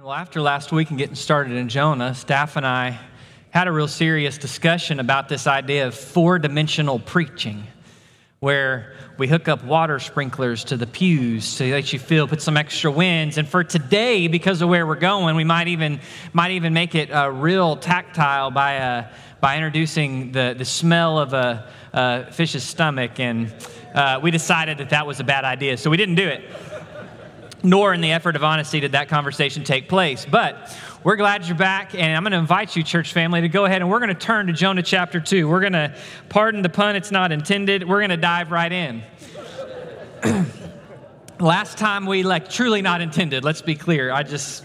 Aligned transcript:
Well, 0.00 0.12
after 0.12 0.40
last 0.40 0.70
week 0.70 0.90
and 0.90 0.98
getting 0.98 1.16
started 1.16 1.54
in 1.54 1.68
Jonah, 1.68 2.14
staff 2.14 2.54
and 2.54 2.64
I 2.64 3.00
had 3.50 3.66
a 3.66 3.72
real 3.72 3.88
serious 3.88 4.38
discussion 4.38 5.00
about 5.00 5.28
this 5.28 5.48
idea 5.48 5.88
of 5.88 5.94
four 5.96 6.38
dimensional 6.38 7.00
preaching, 7.00 7.64
where 8.38 8.94
we 9.18 9.26
hook 9.26 9.48
up 9.48 9.64
water 9.64 9.98
sprinklers 9.98 10.62
to 10.66 10.76
the 10.76 10.86
pews 10.86 11.56
to 11.56 11.68
let 11.72 11.92
you 11.92 11.98
feel, 11.98 12.28
put 12.28 12.40
some 12.40 12.56
extra 12.56 12.92
winds. 12.92 13.38
And 13.38 13.48
for 13.48 13.64
today, 13.64 14.28
because 14.28 14.62
of 14.62 14.68
where 14.68 14.86
we're 14.86 14.94
going, 14.94 15.34
we 15.34 15.42
might 15.42 15.66
even, 15.66 15.98
might 16.32 16.52
even 16.52 16.72
make 16.72 16.94
it 16.94 17.10
uh, 17.10 17.30
real 17.30 17.76
tactile 17.76 18.52
by, 18.52 18.76
uh, 18.76 19.08
by 19.40 19.56
introducing 19.56 20.30
the, 20.30 20.54
the 20.56 20.64
smell 20.64 21.18
of 21.18 21.32
a, 21.32 21.68
a 21.92 22.30
fish's 22.30 22.62
stomach. 22.62 23.18
And 23.18 23.52
uh, 23.96 24.20
we 24.22 24.30
decided 24.30 24.78
that 24.78 24.90
that 24.90 25.08
was 25.08 25.18
a 25.18 25.24
bad 25.24 25.44
idea, 25.44 25.76
so 25.76 25.90
we 25.90 25.96
didn't 25.96 26.14
do 26.14 26.28
it 26.28 26.48
nor 27.62 27.92
in 27.92 28.00
the 28.00 28.12
effort 28.12 28.36
of 28.36 28.44
honesty 28.44 28.80
did 28.80 28.92
that 28.92 29.08
conversation 29.08 29.64
take 29.64 29.88
place. 29.88 30.26
But 30.26 30.76
we're 31.02 31.16
glad 31.16 31.46
you're 31.46 31.56
back, 31.56 31.94
and 31.94 32.16
I'm 32.16 32.22
going 32.22 32.32
to 32.32 32.38
invite 32.38 32.76
you, 32.76 32.82
church 32.82 33.12
family, 33.12 33.40
to 33.40 33.48
go 33.48 33.64
ahead 33.64 33.82
and 33.82 33.90
we're 33.90 34.00
going 34.00 34.08
to 34.08 34.14
turn 34.14 34.46
to 34.48 34.52
Jonah 34.52 34.82
chapter 34.82 35.20
2. 35.20 35.48
We're 35.48 35.60
going 35.60 35.72
to, 35.72 35.94
pardon 36.28 36.62
the 36.62 36.68
pun, 36.68 36.96
it's 36.96 37.10
not 37.10 37.32
intended, 37.32 37.88
we're 37.88 38.00
going 38.00 38.10
to 38.10 38.16
dive 38.16 38.50
right 38.50 38.72
in. 38.72 39.02
Last 41.40 41.78
time 41.78 42.06
we, 42.06 42.22
like, 42.24 42.48
truly 42.48 42.82
not 42.82 43.00
intended, 43.00 43.44
let's 43.44 43.62
be 43.62 43.74
clear. 43.74 44.10
I 44.10 44.22
just 44.22 44.64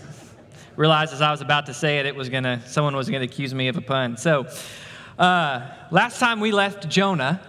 realized 0.76 1.14
as 1.14 1.22
I 1.22 1.32
was 1.32 1.42
about 1.42 1.68
to 1.68 1.74
say 1.74 2.00
it, 2.00 2.06
it 2.06 2.16
was 2.16 2.30
going 2.30 2.44
to, 2.44 2.62
someone 2.66 2.96
was 2.96 3.10
going 3.10 3.22
to 3.22 3.32
accuse 3.32 3.54
me 3.54 3.68
of 3.68 3.78
a 3.78 3.82
pun. 3.82 4.18
So, 4.18 4.48
uh, 5.20 5.70
last 5.92 6.20
time 6.20 6.40
we 6.40 6.52
left 6.52 6.90
Jonah, 6.90 7.40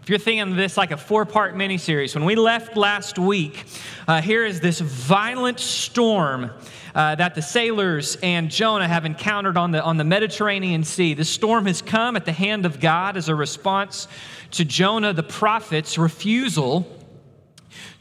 if 0.00 0.08
you're 0.08 0.18
thinking 0.18 0.52
of 0.52 0.56
this 0.56 0.76
like 0.76 0.90
a 0.90 0.96
four 0.96 1.24
part 1.24 1.54
miniseries, 1.54 2.14
when 2.14 2.24
we 2.24 2.34
left 2.34 2.76
last 2.76 3.18
week, 3.18 3.64
uh, 4.08 4.20
here 4.20 4.44
is 4.44 4.60
this 4.60 4.80
violent 4.80 5.60
storm. 5.60 6.50
Uh, 6.94 7.14
that 7.14 7.34
the 7.34 7.40
sailors 7.40 8.18
and 8.22 8.50
Jonah 8.50 8.86
have 8.86 9.06
encountered 9.06 9.56
on 9.56 9.70
the, 9.70 9.82
on 9.82 9.96
the 9.96 10.04
Mediterranean 10.04 10.84
Sea. 10.84 11.14
The 11.14 11.24
storm 11.24 11.64
has 11.64 11.80
come 11.80 12.16
at 12.16 12.26
the 12.26 12.32
hand 12.32 12.66
of 12.66 12.80
God 12.80 13.16
as 13.16 13.30
a 13.30 13.34
response 13.34 14.08
to 14.50 14.66
Jonah 14.66 15.14
the 15.14 15.22
prophet's 15.22 15.96
refusal 15.96 16.86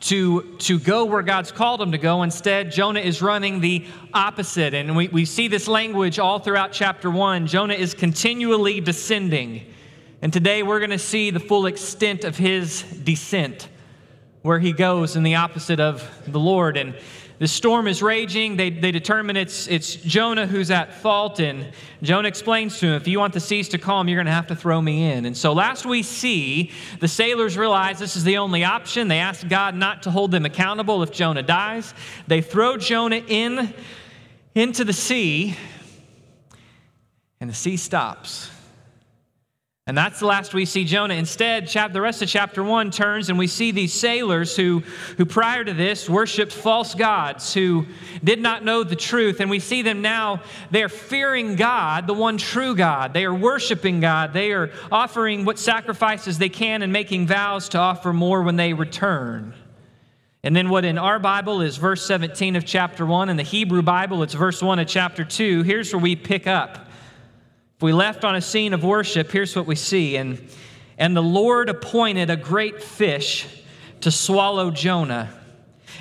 to, 0.01 0.57
to 0.57 0.79
go 0.79 1.05
where 1.05 1.21
God's 1.21 1.51
called 1.51 1.81
him 1.81 1.91
to 1.91 1.97
go. 1.97 2.23
Instead, 2.23 2.71
Jonah 2.71 2.99
is 2.99 3.21
running 3.21 3.61
the 3.61 3.85
opposite. 4.13 4.73
And 4.73 4.95
we, 4.95 5.07
we 5.07 5.25
see 5.25 5.47
this 5.47 5.67
language 5.67 6.19
all 6.19 6.39
throughout 6.39 6.71
chapter 6.73 7.09
one. 7.09 7.47
Jonah 7.47 7.75
is 7.75 7.93
continually 7.93 8.81
descending. 8.81 9.71
And 10.23 10.31
today 10.31 10.61
we're 10.61 10.79
going 10.79 10.91
to 10.91 10.99
see 10.99 11.31
the 11.31 11.39
full 11.39 11.65
extent 11.65 12.23
of 12.25 12.37
his 12.37 12.83
descent, 12.83 13.67
where 14.43 14.59
he 14.59 14.71
goes 14.71 15.15
in 15.15 15.23
the 15.23 15.35
opposite 15.35 15.79
of 15.79 16.07
the 16.27 16.39
Lord. 16.39 16.77
And 16.77 16.95
the 17.39 17.47
storm 17.47 17.87
is 17.87 18.03
raging. 18.03 18.55
They, 18.55 18.69
they 18.69 18.91
determine 18.91 19.35
it's, 19.35 19.67
it's 19.67 19.95
Jonah 19.95 20.45
who's 20.45 20.69
at 20.69 20.93
fault. 20.93 21.39
And 21.39 21.71
Jonah 22.03 22.27
explains 22.27 22.77
to 22.79 22.85
him, 22.85 22.93
if 22.93 23.07
you 23.07 23.17
want 23.17 23.33
the 23.33 23.39
seas 23.39 23.69
to 23.69 23.79
calm, 23.79 24.07
you're 24.07 24.17
going 24.17 24.27
to 24.27 24.31
have 24.31 24.45
to 24.47 24.55
throw 24.55 24.79
me 24.79 25.11
in. 25.11 25.25
And 25.25 25.35
so 25.35 25.53
last 25.53 25.87
we 25.87 26.03
see, 26.03 26.69
the 26.99 27.07
sailors 27.07 27.57
realize 27.57 27.97
this 27.97 28.15
is 28.15 28.23
the 28.23 28.37
only 28.37 28.63
option. 28.63 29.07
They 29.07 29.17
ask 29.17 29.47
God 29.47 29.73
not 29.73 30.03
to 30.03 30.11
hold 30.11 30.29
them 30.29 30.45
accountable 30.45 31.01
if 31.01 31.11
Jonah 31.11 31.41
dies. 31.41 31.95
They 32.27 32.41
throw 32.41 32.77
Jonah 32.77 33.23
in 33.27 33.73
into 34.53 34.83
the 34.83 34.93
sea, 34.93 35.55
and 37.39 37.49
the 37.49 37.55
sea 37.55 37.77
stops. 37.77 38.51
And 39.91 39.97
that's 39.97 40.19
the 40.19 40.25
last 40.25 40.53
we 40.53 40.63
see 40.63 40.85
Jonah. 40.85 41.15
Instead, 41.15 41.67
chap- 41.67 41.91
the 41.91 41.99
rest 41.99 42.21
of 42.21 42.29
chapter 42.29 42.63
one 42.63 42.91
turns 42.91 43.27
and 43.27 43.37
we 43.37 43.45
see 43.45 43.71
these 43.71 43.91
sailors 43.91 44.55
who, 44.55 44.83
who 45.17 45.25
prior 45.25 45.65
to 45.65 45.73
this 45.73 46.09
worshiped 46.09 46.53
false 46.53 46.95
gods, 46.95 47.53
who 47.53 47.85
did 48.23 48.39
not 48.39 48.63
know 48.63 48.85
the 48.85 48.95
truth. 48.95 49.41
And 49.41 49.49
we 49.49 49.59
see 49.59 49.81
them 49.81 50.01
now, 50.01 50.43
they're 50.69 50.87
fearing 50.87 51.57
God, 51.57 52.07
the 52.07 52.13
one 52.13 52.37
true 52.37 52.73
God. 52.73 53.13
They 53.13 53.25
are 53.25 53.33
worshiping 53.33 53.99
God. 53.99 54.31
They 54.31 54.53
are 54.53 54.71
offering 54.93 55.43
what 55.43 55.59
sacrifices 55.59 56.37
they 56.37 56.47
can 56.47 56.83
and 56.83 56.93
making 56.93 57.27
vows 57.27 57.67
to 57.67 57.77
offer 57.77 58.13
more 58.13 58.43
when 58.43 58.55
they 58.55 58.71
return. 58.71 59.53
And 60.41 60.55
then, 60.55 60.69
what 60.69 60.85
in 60.85 60.97
our 60.97 61.19
Bible 61.19 61.59
is 61.59 61.75
verse 61.75 62.05
17 62.05 62.55
of 62.55 62.63
chapter 62.63 63.05
1, 63.05 63.27
in 63.27 63.35
the 63.35 63.43
Hebrew 63.43 63.81
Bible, 63.81 64.23
it's 64.23 64.35
verse 64.35 64.63
1 64.63 64.79
of 64.79 64.87
chapter 64.87 65.25
2. 65.25 65.63
Here's 65.63 65.91
where 65.91 66.01
we 66.01 66.15
pick 66.15 66.47
up. 66.47 66.87
We 67.81 67.93
left 67.93 68.23
on 68.23 68.35
a 68.35 68.41
scene 68.41 68.73
of 68.73 68.83
worship, 68.83 69.31
here's 69.31 69.55
what 69.55 69.65
we 69.65 69.75
see. 69.75 70.15
And, 70.15 70.47
and 70.97 71.17
the 71.17 71.23
Lord 71.23 71.67
appointed 71.67 72.29
a 72.29 72.37
great 72.37 72.83
fish 72.83 73.47
to 74.01 74.11
swallow 74.11 74.69
Jonah. 74.69 75.29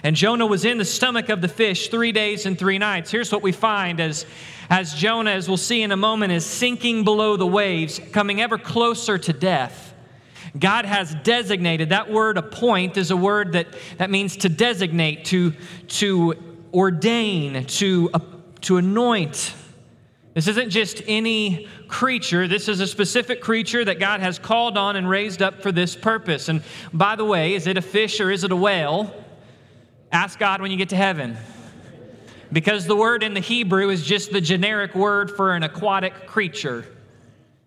And 0.02 0.14
Jonah 0.14 0.46
was 0.46 0.64
in 0.64 0.78
the 0.78 0.84
stomach 0.84 1.30
of 1.30 1.40
the 1.40 1.48
fish 1.48 1.88
three 1.88 2.12
days 2.12 2.46
and 2.46 2.58
three 2.58 2.78
nights. 2.78 3.10
Here's 3.10 3.32
what 3.32 3.42
we 3.42 3.52
find 3.52 3.98
as, 3.98 4.26
as 4.68 4.94
Jonah, 4.94 5.30
as 5.30 5.48
we'll 5.48 5.56
see 5.56 5.82
in 5.82 5.90
a 5.90 5.96
moment, 5.96 6.32
is 6.32 6.44
sinking 6.44 7.04
below 7.04 7.36
the 7.36 7.46
waves, 7.46 8.00
coming 8.12 8.40
ever 8.40 8.58
closer 8.58 9.18
to 9.18 9.32
death. 9.32 9.94
God 10.58 10.84
has 10.84 11.14
designated, 11.22 11.90
that 11.90 12.10
word 12.10 12.36
appoint 12.36 12.96
is 12.96 13.10
a 13.10 13.16
word 13.16 13.52
that, 13.52 13.68
that 13.98 14.10
means 14.10 14.38
to 14.38 14.48
designate, 14.48 15.26
to, 15.26 15.54
to 15.88 16.34
ordain, 16.74 17.64
to, 17.66 18.10
uh, 18.12 18.18
to 18.62 18.78
anoint, 18.78 19.54
this 20.34 20.46
isn't 20.46 20.70
just 20.70 21.02
any 21.06 21.66
creature. 21.88 22.46
This 22.46 22.68
is 22.68 22.80
a 22.80 22.86
specific 22.86 23.40
creature 23.40 23.84
that 23.84 23.98
God 23.98 24.20
has 24.20 24.38
called 24.38 24.78
on 24.78 24.94
and 24.94 25.08
raised 25.08 25.42
up 25.42 25.60
for 25.60 25.72
this 25.72 25.96
purpose. 25.96 26.48
And 26.48 26.62
by 26.92 27.16
the 27.16 27.24
way, 27.24 27.54
is 27.54 27.66
it 27.66 27.76
a 27.76 27.82
fish 27.82 28.20
or 28.20 28.30
is 28.30 28.44
it 28.44 28.52
a 28.52 28.56
whale? 28.56 29.12
Ask 30.12 30.38
God 30.38 30.62
when 30.62 30.70
you 30.70 30.76
get 30.76 30.90
to 30.90 30.96
heaven. 30.96 31.36
Because 32.52 32.86
the 32.86 32.96
word 32.96 33.22
in 33.22 33.34
the 33.34 33.40
Hebrew 33.40 33.90
is 33.90 34.04
just 34.04 34.32
the 34.32 34.40
generic 34.40 34.94
word 34.94 35.30
for 35.32 35.54
an 35.54 35.64
aquatic 35.64 36.26
creature. 36.26 36.84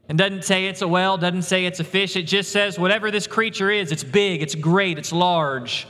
And 0.07 0.17
doesn't 0.17 0.43
say 0.43 0.67
it's 0.67 0.81
a 0.81 0.87
whale, 0.87 1.17
doesn't 1.17 1.43
say 1.43 1.65
it's 1.65 1.79
a 1.79 1.85
fish. 1.85 2.15
It 2.15 2.23
just 2.23 2.51
says 2.51 2.79
whatever 2.79 3.11
this 3.11 3.27
creature 3.27 3.71
is, 3.71 3.91
it's 3.91 4.03
big, 4.03 4.41
it's 4.41 4.55
great, 4.55 4.97
it's 4.97 5.11
large. 5.11 5.87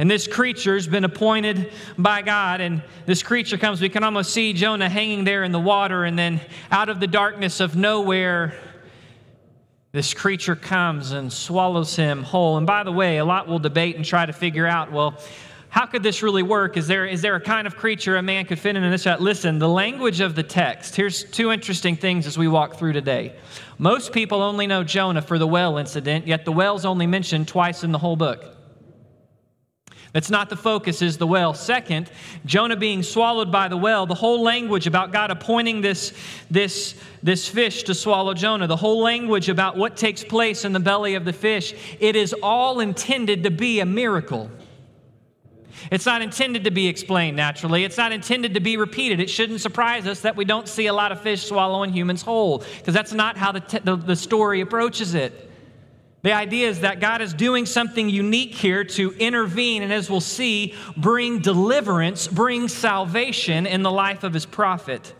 And 0.00 0.10
this 0.10 0.26
creature's 0.26 0.86
been 0.86 1.04
appointed 1.04 1.70
by 1.98 2.22
God. 2.22 2.62
And 2.62 2.82
this 3.04 3.22
creature 3.22 3.58
comes, 3.58 3.82
we 3.82 3.90
can 3.90 4.02
almost 4.02 4.32
see 4.32 4.54
Jonah 4.54 4.88
hanging 4.88 5.24
there 5.24 5.44
in 5.44 5.52
the 5.52 5.60
water. 5.60 6.04
And 6.04 6.18
then 6.18 6.40
out 6.70 6.88
of 6.88 7.00
the 7.00 7.06
darkness 7.06 7.60
of 7.60 7.76
nowhere, 7.76 8.54
this 9.92 10.14
creature 10.14 10.56
comes 10.56 11.12
and 11.12 11.30
swallows 11.30 11.96
him 11.96 12.22
whole. 12.22 12.56
And 12.56 12.66
by 12.66 12.82
the 12.82 12.90
way, 12.90 13.18
a 13.18 13.26
lot 13.26 13.46
will 13.46 13.58
debate 13.58 13.96
and 13.96 14.02
try 14.02 14.24
to 14.24 14.32
figure 14.32 14.66
out 14.66 14.90
well, 14.90 15.20
how 15.68 15.84
could 15.84 16.02
this 16.02 16.22
really 16.22 16.42
work? 16.42 16.78
Is 16.78 16.88
there, 16.88 17.04
is 17.04 17.20
there 17.20 17.36
a 17.36 17.40
kind 17.40 17.66
of 17.66 17.76
creature 17.76 18.16
a 18.16 18.22
man 18.22 18.46
could 18.46 18.58
fit 18.58 18.76
in 18.76 18.90
this? 18.90 19.04
Listen, 19.04 19.58
the 19.58 19.68
language 19.68 20.20
of 20.20 20.34
the 20.34 20.42
text. 20.42 20.96
Here's 20.96 21.24
two 21.24 21.52
interesting 21.52 21.94
things 21.94 22.26
as 22.26 22.38
we 22.38 22.48
walk 22.48 22.76
through 22.76 22.94
today. 22.94 23.34
Most 23.76 24.14
people 24.14 24.40
only 24.40 24.66
know 24.66 24.82
Jonah 24.82 25.20
for 25.20 25.38
the 25.38 25.46
well 25.46 25.76
incident, 25.76 26.26
yet 26.26 26.46
the 26.46 26.52
well's 26.52 26.86
only 26.86 27.06
mentioned 27.06 27.48
twice 27.48 27.84
in 27.84 27.92
the 27.92 27.98
whole 27.98 28.16
book. 28.16 28.56
That's 30.12 30.30
not 30.30 30.50
the 30.50 30.56
focus, 30.56 31.02
is 31.02 31.18
the 31.18 31.26
well. 31.26 31.54
Second, 31.54 32.10
Jonah 32.44 32.76
being 32.76 33.02
swallowed 33.02 33.52
by 33.52 33.68
the 33.68 33.76
well, 33.76 34.06
the 34.06 34.14
whole 34.14 34.42
language 34.42 34.86
about 34.86 35.12
God 35.12 35.30
appointing 35.30 35.82
this, 35.82 36.12
this, 36.50 36.96
this 37.22 37.46
fish 37.46 37.84
to 37.84 37.94
swallow 37.94 38.34
Jonah, 38.34 38.66
the 38.66 38.76
whole 38.76 39.00
language 39.00 39.48
about 39.48 39.76
what 39.76 39.96
takes 39.96 40.24
place 40.24 40.64
in 40.64 40.72
the 40.72 40.80
belly 40.80 41.14
of 41.14 41.24
the 41.24 41.32
fish, 41.32 41.74
it 42.00 42.16
is 42.16 42.34
all 42.42 42.80
intended 42.80 43.44
to 43.44 43.50
be 43.50 43.78
a 43.80 43.86
miracle. 43.86 44.50
It's 45.90 46.06
not 46.06 46.22
intended 46.22 46.64
to 46.64 46.70
be 46.70 46.88
explained 46.88 47.36
naturally. 47.36 47.84
It's 47.84 47.96
not 47.96 48.12
intended 48.12 48.54
to 48.54 48.60
be 48.60 48.76
repeated. 48.76 49.20
It 49.20 49.30
shouldn't 49.30 49.60
surprise 49.60 50.06
us 50.06 50.20
that 50.20 50.36
we 50.36 50.44
don't 50.44 50.68
see 50.68 50.86
a 50.86 50.92
lot 50.92 51.12
of 51.12 51.20
fish 51.22 51.46
swallowing 51.46 51.92
humans 51.92 52.22
whole, 52.22 52.58
because 52.78 52.94
that's 52.94 53.12
not 53.12 53.36
how 53.36 53.52
the, 53.52 53.80
the, 53.84 53.96
the 53.96 54.16
story 54.16 54.60
approaches 54.60 55.14
it. 55.14 55.49
The 56.22 56.32
idea 56.32 56.68
is 56.68 56.80
that 56.80 57.00
God 57.00 57.22
is 57.22 57.32
doing 57.32 57.64
something 57.64 58.10
unique 58.10 58.54
here 58.54 58.84
to 58.84 59.12
intervene 59.12 59.82
and, 59.82 59.92
as 59.92 60.10
we'll 60.10 60.20
see, 60.20 60.74
bring 60.96 61.38
deliverance, 61.38 62.28
bring 62.28 62.68
salvation 62.68 63.66
in 63.66 63.82
the 63.82 63.90
life 63.90 64.22
of 64.22 64.34
his 64.34 64.44
prophet. 64.44 65.14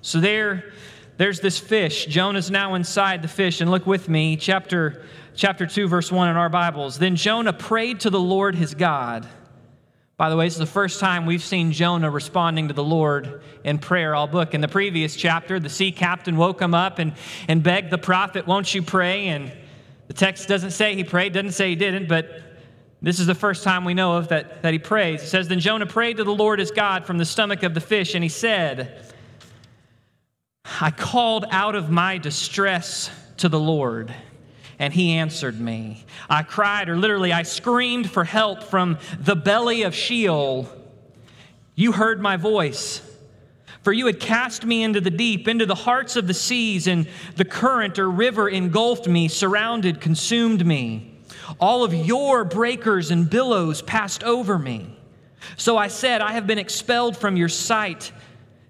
So 0.00 0.18
there, 0.20 0.72
there's 1.18 1.40
this 1.40 1.58
fish. 1.58 2.06
Jonah's 2.06 2.50
now 2.50 2.74
inside 2.74 3.20
the 3.20 3.28
fish. 3.28 3.60
And 3.60 3.70
look 3.70 3.86
with 3.86 4.08
me, 4.08 4.36
chapter, 4.36 5.04
chapter 5.34 5.66
2, 5.66 5.86
verse 5.86 6.10
1 6.10 6.30
in 6.30 6.36
our 6.36 6.48
Bibles. 6.48 6.98
Then 6.98 7.14
Jonah 7.14 7.52
prayed 7.52 8.00
to 8.00 8.10
the 8.10 8.20
Lord 8.20 8.54
his 8.54 8.74
God. 8.74 9.28
By 10.16 10.30
the 10.30 10.36
way, 10.36 10.46
this 10.46 10.54
is 10.54 10.58
the 10.58 10.66
first 10.66 11.00
time 11.00 11.26
we've 11.26 11.42
seen 11.42 11.72
Jonah 11.72 12.10
responding 12.10 12.68
to 12.68 12.74
the 12.74 12.84
Lord 12.84 13.42
in 13.64 13.78
prayer 13.78 14.14
all 14.14 14.26
book. 14.26 14.54
In 14.54 14.62
the 14.62 14.68
previous 14.68 15.14
chapter, 15.14 15.60
the 15.60 15.70
sea 15.70 15.92
captain 15.92 16.36
woke 16.36 16.60
him 16.60 16.74
up 16.74 16.98
and, 16.98 17.12
and 17.48 17.62
begged 17.62 17.90
the 17.90 17.98
prophet, 17.98 18.46
Won't 18.46 18.74
you 18.74 18.82
pray? 18.82 19.28
And 19.28 19.50
the 20.10 20.14
text 20.14 20.48
doesn't 20.48 20.72
say 20.72 20.96
he 20.96 21.04
prayed, 21.04 21.34
doesn't 21.34 21.52
say 21.52 21.68
he 21.68 21.76
didn't, 21.76 22.08
but 22.08 22.42
this 23.00 23.20
is 23.20 23.28
the 23.28 23.34
first 23.34 23.62
time 23.62 23.84
we 23.84 23.94
know 23.94 24.16
of 24.16 24.26
that, 24.26 24.60
that 24.62 24.72
he 24.72 24.78
prays. 24.80 25.22
It 25.22 25.28
says, 25.28 25.46
Then 25.46 25.60
Jonah 25.60 25.86
prayed 25.86 26.16
to 26.16 26.24
the 26.24 26.34
Lord 26.34 26.58
his 26.58 26.72
God 26.72 27.06
from 27.06 27.16
the 27.16 27.24
stomach 27.24 27.62
of 27.62 27.74
the 27.74 27.80
fish, 27.80 28.16
and 28.16 28.24
he 28.24 28.28
said, 28.28 29.04
I 30.80 30.90
called 30.90 31.44
out 31.52 31.76
of 31.76 31.90
my 31.90 32.18
distress 32.18 33.08
to 33.36 33.48
the 33.48 33.60
Lord, 33.60 34.12
and 34.80 34.92
he 34.92 35.12
answered 35.12 35.60
me. 35.60 36.04
I 36.28 36.42
cried, 36.42 36.88
or 36.88 36.96
literally, 36.96 37.32
I 37.32 37.44
screamed 37.44 38.10
for 38.10 38.24
help 38.24 38.64
from 38.64 38.98
the 39.16 39.36
belly 39.36 39.82
of 39.82 39.94
Sheol. 39.94 40.68
You 41.76 41.92
heard 41.92 42.20
my 42.20 42.36
voice. 42.36 43.00
For 43.82 43.92
you 43.92 44.06
had 44.06 44.20
cast 44.20 44.64
me 44.64 44.82
into 44.82 45.00
the 45.00 45.10
deep, 45.10 45.48
into 45.48 45.64
the 45.64 45.74
hearts 45.74 46.16
of 46.16 46.26
the 46.26 46.34
seas, 46.34 46.86
and 46.86 47.08
the 47.36 47.44
current 47.44 47.98
or 47.98 48.10
river 48.10 48.48
engulfed 48.48 49.08
me, 49.08 49.28
surrounded, 49.28 50.00
consumed 50.00 50.66
me. 50.66 51.14
All 51.58 51.82
of 51.82 51.94
your 51.94 52.44
breakers 52.44 53.10
and 53.10 53.28
billows 53.28 53.80
passed 53.82 54.22
over 54.22 54.58
me. 54.58 54.96
So 55.56 55.78
I 55.78 55.88
said, 55.88 56.20
I 56.20 56.32
have 56.32 56.46
been 56.46 56.58
expelled 56.58 57.16
from 57.16 57.36
your 57.36 57.48
sight. 57.48 58.12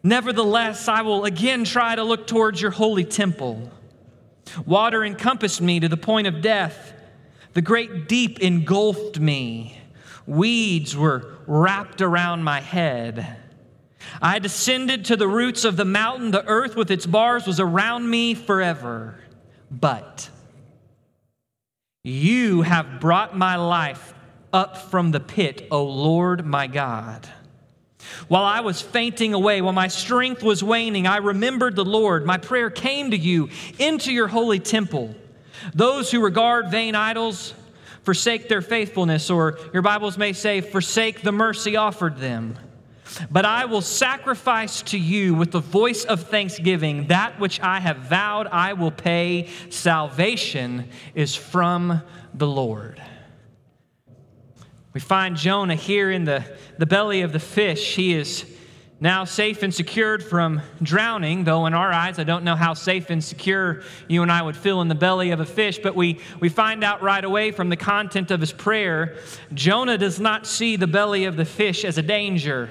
Nevertheless, 0.03 0.87
I 0.87 1.03
will 1.03 1.25
again 1.25 1.65
try 1.65 1.97
to 1.97 2.05
look 2.05 2.27
towards 2.27 2.62
your 2.62 2.71
holy 2.71 3.05
temple. 3.05 3.71
Water 4.65 5.05
encompassed 5.05 5.61
me 5.61 5.81
to 5.81 5.89
the 5.89 5.97
point 5.97 6.27
of 6.27 6.41
death. 6.41 6.95
The 7.55 7.62
great 7.62 8.09
deep 8.09 8.39
engulfed 8.41 9.19
me. 9.19 9.77
Weeds 10.27 10.97
were 10.97 11.35
wrapped 11.47 12.01
around 12.01 12.45
my 12.45 12.61
head. 12.61 13.39
I 14.23 14.38
descended 14.38 15.06
to 15.06 15.17
the 15.17 15.29
roots 15.29 15.64
of 15.64 15.76
the 15.76 15.85
mountain. 15.85 16.31
The 16.31 16.47
earth 16.47 16.76
with 16.76 16.91
its 16.91 17.06
bars 17.06 17.47
was 17.47 17.61
around 17.61 18.08
me 18.08 18.35
forever. 18.35 19.19
But 19.70 20.29
you 22.02 22.62
have 22.62 23.00
brought 23.00 23.37
my 23.37 23.56
life 23.56 24.14
up 24.52 24.76
from 24.76 25.11
the 25.11 25.20
pit, 25.20 25.69
O 25.70 25.85
Lord 25.85 26.44
my 26.44 26.67
God. 26.67 27.29
While 28.29 28.44
I 28.44 28.61
was 28.61 28.81
fainting 28.81 29.35
away, 29.35 29.61
while 29.61 29.73
my 29.73 29.88
strength 29.88 30.43
was 30.43 30.64
waning, 30.64 31.06
I 31.06 31.19
remembered 31.19 31.76
the 31.76 31.85
Lord. 31.85 32.25
My 32.25 32.38
prayer 32.38 32.70
came 32.70 33.11
to 33.11 33.17
you 33.17 33.50
into 33.79 34.12
your 34.12 34.29
holy 34.29 34.58
temple. 34.58 35.14
Those 35.75 36.11
who 36.11 36.23
regard 36.23 36.70
vain 36.70 36.94
idols 36.94 37.55
forsake 38.02 38.49
their 38.49 38.62
faithfulness, 38.62 39.31
or 39.31 39.58
your 39.73 39.82
Bibles 39.82 40.17
may 40.17 40.32
say, 40.32 40.62
forsake 40.62 41.20
the 41.20 41.32
mercy 41.32 41.76
offered 41.76 42.17
them. 42.17 42.56
But 43.31 43.45
I 43.45 43.65
will 43.65 43.81
sacrifice 43.81 44.83
to 44.83 44.99
you 44.99 45.35
with 45.35 45.51
the 45.51 45.61
voice 45.61 46.05
of 46.05 46.25
thanksgiving 46.29 47.09
that 47.09 47.39
which 47.41 47.61
I 47.61 47.81
have 47.81 47.99
vowed 47.99 48.47
I 48.47 48.73
will 48.75 48.91
pay. 48.91 49.49
Salvation 49.71 50.89
is 51.15 51.35
from 51.35 52.03
the 52.35 52.47
Lord. 52.47 53.03
We 54.93 55.01
find 55.01 55.37
Jonah 55.37 55.77
here 55.77 56.11
in 56.11 56.25
the, 56.25 56.45
the 56.79 56.87
belly 56.87 57.23
of 57.23 57.33
the 57.33 57.39
fish. 57.39 57.95
He 57.95 58.15
is 58.15 58.45
now 59.03 59.25
safe 59.25 59.62
and 59.62 59.73
secured 59.73 60.23
from 60.23 60.61
drowning, 60.83 61.45
though 61.45 61.65
in 61.65 61.73
our 61.73 61.91
eyes, 61.91 62.19
I 62.19 62.25
don't 62.25 62.45
know 62.45 62.57
how 62.57 62.75
safe 62.75 63.09
and 63.09 63.25
secure 63.25 63.83
you 64.09 64.23
and 64.23 64.31
I 64.31 64.43
would 64.43 64.57
feel 64.57 64.83
in 64.83 64.89
the 64.89 64.95
belly 64.95 65.31
of 65.31 65.41
a 65.41 65.47
fish, 65.47 65.79
but 65.79 65.97
we, 65.97 66.21
we 66.39 66.51
find 66.51 66.85
out 66.85 67.01
right 67.01 67.25
away 67.25 67.51
from 67.51 67.71
the 67.71 67.77
content 67.77 68.31
of 68.31 68.41
his 68.41 68.53
prayer 68.53 69.17
Jonah 69.55 69.97
does 69.97 70.21
not 70.21 70.47
see 70.47 70.77
the 70.77 70.87
belly 70.87 71.25
of 71.25 71.37
the 71.37 71.47
fish 71.47 71.85
as 71.85 71.97
a 71.97 72.03
danger. 72.03 72.71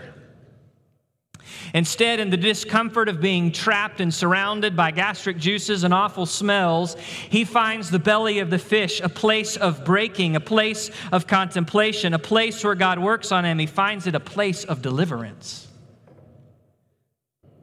Instead, 1.74 2.20
in 2.20 2.30
the 2.30 2.38
discomfort 2.38 3.10
of 3.10 3.22
being 3.22 3.52
trapped 3.52 4.02
and 4.02 4.14
surrounded 4.14 4.76
by 4.76 4.92
gastric 4.92 5.38
juices 5.38 5.84
and 5.84 5.94
awful 5.94 6.26
smells, 6.26 6.96
he 7.30 7.44
finds 7.46 7.90
the 7.90 8.00
belly 8.00 8.40
of 8.40 8.50
the 8.50 8.60
fish 8.60 9.02
a 9.02 9.10
place 9.10 9.58
of 9.58 9.86
breaking, 9.86 10.36
a 10.36 10.40
place 10.40 10.90
of 11.12 11.28
contemplation, 11.28 12.14
a 12.14 12.20
place 12.20 12.64
where 12.64 12.76
God 12.76 13.00
works 13.00 13.32
on 13.32 13.46
him. 13.46 13.60
He 13.60 13.66
finds 13.66 14.08
it 14.08 14.16
a 14.16 14.20
place 14.20 14.64
of 14.64 14.82
deliverance. 14.82 15.68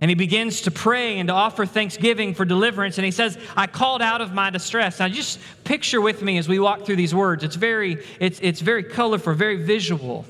And 0.00 0.10
he 0.10 0.14
begins 0.14 0.62
to 0.62 0.70
pray 0.70 1.18
and 1.18 1.28
to 1.28 1.32
offer 1.32 1.64
thanksgiving 1.64 2.34
for 2.34 2.44
deliverance. 2.44 2.98
And 2.98 3.04
he 3.04 3.10
says, 3.10 3.38
I 3.56 3.66
called 3.66 4.02
out 4.02 4.20
of 4.20 4.32
my 4.32 4.50
distress. 4.50 4.98
Now 4.98 5.08
just 5.08 5.40
picture 5.64 6.00
with 6.00 6.20
me 6.22 6.36
as 6.36 6.48
we 6.48 6.58
walk 6.58 6.84
through 6.84 6.96
these 6.96 7.14
words. 7.14 7.42
It's 7.42 7.56
very, 7.56 8.04
it's, 8.20 8.38
it's 8.42 8.60
very 8.60 8.84
colorful, 8.84 9.32
very 9.34 9.64
visual. 9.64 10.26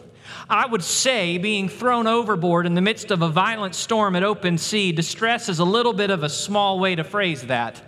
I 0.49 0.67
would 0.67 0.85
say 0.85 1.39
being 1.39 1.69
thrown 1.69 2.07
overboard 2.07 2.67
in 2.67 2.75
the 2.75 2.81
midst 2.81 3.11
of 3.11 3.21
a 3.21 3.29
violent 3.29 3.75
storm 3.75 4.15
at 4.15 4.23
open 4.23 4.59
sea, 4.59 4.93
distress 4.93 5.49
is 5.49 5.59
a 5.59 5.65
little 5.65 5.93
bit 5.93 6.11
of 6.11 6.23
a 6.23 6.29
small 6.29 6.79
way 6.79 6.95
to 6.95 7.03
phrase 7.03 7.43
that. 7.43 7.83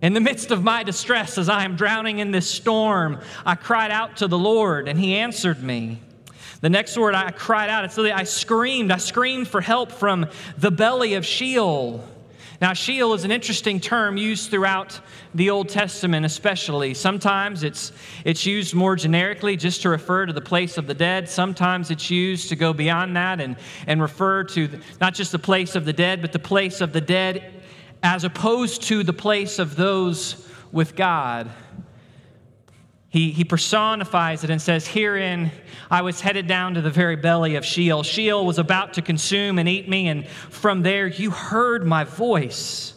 In 0.00 0.14
the 0.14 0.20
midst 0.20 0.50
of 0.50 0.62
my 0.62 0.82
distress, 0.82 1.36
as 1.36 1.48
I 1.48 1.64
am 1.64 1.76
drowning 1.76 2.20
in 2.20 2.30
this 2.30 2.48
storm, 2.48 3.20
I 3.44 3.54
cried 3.54 3.90
out 3.90 4.18
to 4.18 4.28
the 4.28 4.38
Lord, 4.38 4.88
and 4.88 4.98
He 4.98 5.16
answered 5.16 5.62
me. 5.62 6.00
The 6.62 6.70
next 6.70 6.96
word 6.96 7.14
I 7.14 7.30
cried 7.30 7.68
out, 7.68 7.84
it's 7.84 7.96
literally, 7.98 8.18
I 8.18 8.24
screamed. 8.24 8.90
I 8.90 8.96
screamed 8.96 9.48
for 9.48 9.60
help 9.60 9.92
from 9.92 10.26
the 10.56 10.70
belly 10.70 11.14
of 11.14 11.26
Sheol. 11.26 12.06
Now, 12.64 12.72
Sheol 12.72 13.12
is 13.12 13.24
an 13.24 13.30
interesting 13.30 13.78
term 13.78 14.16
used 14.16 14.50
throughout 14.50 14.98
the 15.34 15.50
Old 15.50 15.68
Testament, 15.68 16.24
especially. 16.24 16.94
Sometimes 16.94 17.62
it's, 17.62 17.92
it's 18.24 18.46
used 18.46 18.74
more 18.74 18.96
generically 18.96 19.54
just 19.54 19.82
to 19.82 19.90
refer 19.90 20.24
to 20.24 20.32
the 20.32 20.40
place 20.40 20.78
of 20.78 20.86
the 20.86 20.94
dead. 20.94 21.28
Sometimes 21.28 21.90
it's 21.90 22.10
used 22.10 22.48
to 22.48 22.56
go 22.56 22.72
beyond 22.72 23.16
that 23.16 23.38
and, 23.38 23.56
and 23.86 24.00
refer 24.00 24.44
to 24.44 24.80
not 24.98 25.12
just 25.12 25.30
the 25.30 25.38
place 25.38 25.76
of 25.76 25.84
the 25.84 25.92
dead, 25.92 26.22
but 26.22 26.32
the 26.32 26.38
place 26.38 26.80
of 26.80 26.94
the 26.94 27.02
dead 27.02 27.52
as 28.02 28.24
opposed 28.24 28.84
to 28.84 29.02
the 29.02 29.12
place 29.12 29.58
of 29.58 29.76
those 29.76 30.48
with 30.72 30.96
God. 30.96 31.50
He, 33.14 33.30
he 33.30 33.44
personifies 33.44 34.42
it 34.42 34.50
and 34.50 34.60
says, 34.60 34.88
Herein 34.88 35.52
I 35.88 36.02
was 36.02 36.20
headed 36.20 36.48
down 36.48 36.74
to 36.74 36.80
the 36.80 36.90
very 36.90 37.14
belly 37.14 37.54
of 37.54 37.64
Sheol. 37.64 38.02
Sheol 38.02 38.44
was 38.44 38.58
about 38.58 38.94
to 38.94 39.02
consume 39.02 39.60
and 39.60 39.68
eat 39.68 39.88
me, 39.88 40.08
and 40.08 40.26
from 40.26 40.82
there 40.82 41.06
you 41.06 41.30
heard 41.30 41.86
my 41.86 42.02
voice. 42.02 42.92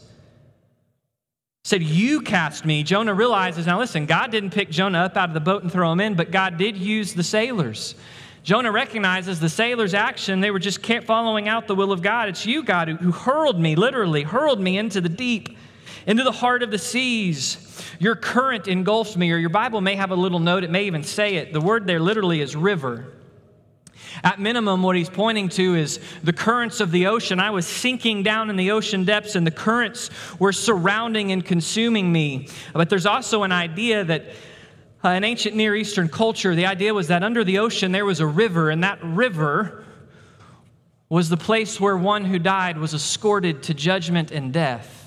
Said, 1.63 1.83
You 1.83 2.21
cast 2.21 2.65
me. 2.65 2.81
Jonah 2.81 3.13
realizes, 3.13 3.67
now 3.67 3.77
listen, 3.77 4.07
God 4.07 4.31
didn't 4.31 4.55
pick 4.55 4.71
Jonah 4.71 5.01
up 5.01 5.17
out 5.17 5.29
of 5.29 5.35
the 5.35 5.39
boat 5.39 5.61
and 5.61 5.71
throw 5.71 5.91
him 5.91 5.99
in, 5.99 6.15
but 6.15 6.31
God 6.31 6.57
did 6.57 6.77
use 6.77 7.13
the 7.13 7.21
sailors. 7.21 7.93
Jonah 8.41 8.71
recognizes 8.71 9.39
the 9.39 9.49
sailors' 9.49 9.93
action. 9.93 10.39
They 10.39 10.49
were 10.49 10.57
just 10.57 10.83
following 11.03 11.47
out 11.47 11.67
the 11.67 11.75
will 11.75 11.91
of 11.91 12.01
God. 12.01 12.29
It's 12.29 12.43
you, 12.43 12.63
God, 12.63 12.87
who, 12.87 12.95
who 12.95 13.11
hurled 13.11 13.59
me, 13.59 13.75
literally, 13.75 14.23
hurled 14.23 14.59
me 14.59 14.79
into 14.79 14.99
the 14.99 15.09
deep 15.09 15.55
into 16.05 16.23
the 16.23 16.31
heart 16.31 16.63
of 16.63 16.71
the 16.71 16.77
seas. 16.77 17.83
Your 17.99 18.15
current 18.15 18.67
engulfs 18.67 19.15
me, 19.15 19.31
or 19.31 19.37
your 19.37 19.49
Bible 19.49 19.81
may 19.81 19.95
have 19.95 20.11
a 20.11 20.15
little 20.15 20.39
note, 20.39 20.63
it 20.63 20.69
may 20.69 20.85
even 20.85 21.03
say 21.03 21.35
it. 21.35 21.53
The 21.53 21.61
word 21.61 21.87
there 21.87 21.99
literally 21.99 22.41
is 22.41 22.55
river. 22.55 23.13
At 24.23 24.39
minimum, 24.39 24.83
what 24.83 24.95
he's 24.95 25.09
pointing 25.09 25.49
to 25.49 25.75
is 25.75 25.99
the 26.23 26.33
currents 26.33 26.79
of 26.79 26.91
the 26.91 27.07
ocean. 27.07 27.39
I 27.39 27.51
was 27.51 27.67
sinking 27.67 28.23
down 28.23 28.49
in 28.49 28.55
the 28.55 28.71
ocean 28.71 29.03
depths, 29.03 29.35
and 29.35 29.45
the 29.45 29.51
currents 29.51 30.09
were 30.39 30.53
surrounding 30.53 31.31
and 31.31 31.45
consuming 31.45 32.11
me. 32.11 32.47
But 32.73 32.89
there's 32.89 33.05
also 33.05 33.43
an 33.43 33.51
idea 33.51 34.03
that 34.03 34.25
uh, 35.03 35.09
in 35.09 35.23
ancient 35.23 35.55
Near 35.55 35.75
Eastern 35.75 36.09
culture, 36.09 36.55
the 36.55 36.65
idea 36.65 36.93
was 36.93 37.07
that 37.09 37.23
under 37.23 37.43
the 37.43 37.59
ocean 37.59 37.91
there 37.91 38.05
was 38.05 38.19
a 38.19 38.27
river, 38.27 38.69
and 38.69 38.83
that 38.83 38.99
river 39.03 39.83
was 41.09 41.29
the 41.29 41.37
place 41.37 41.79
where 41.79 41.95
one 41.95 42.25
who 42.25 42.39
died 42.39 42.77
was 42.77 42.93
escorted 42.93 43.63
to 43.63 43.73
judgment 43.73 44.31
and 44.31 44.51
death. 44.51 45.06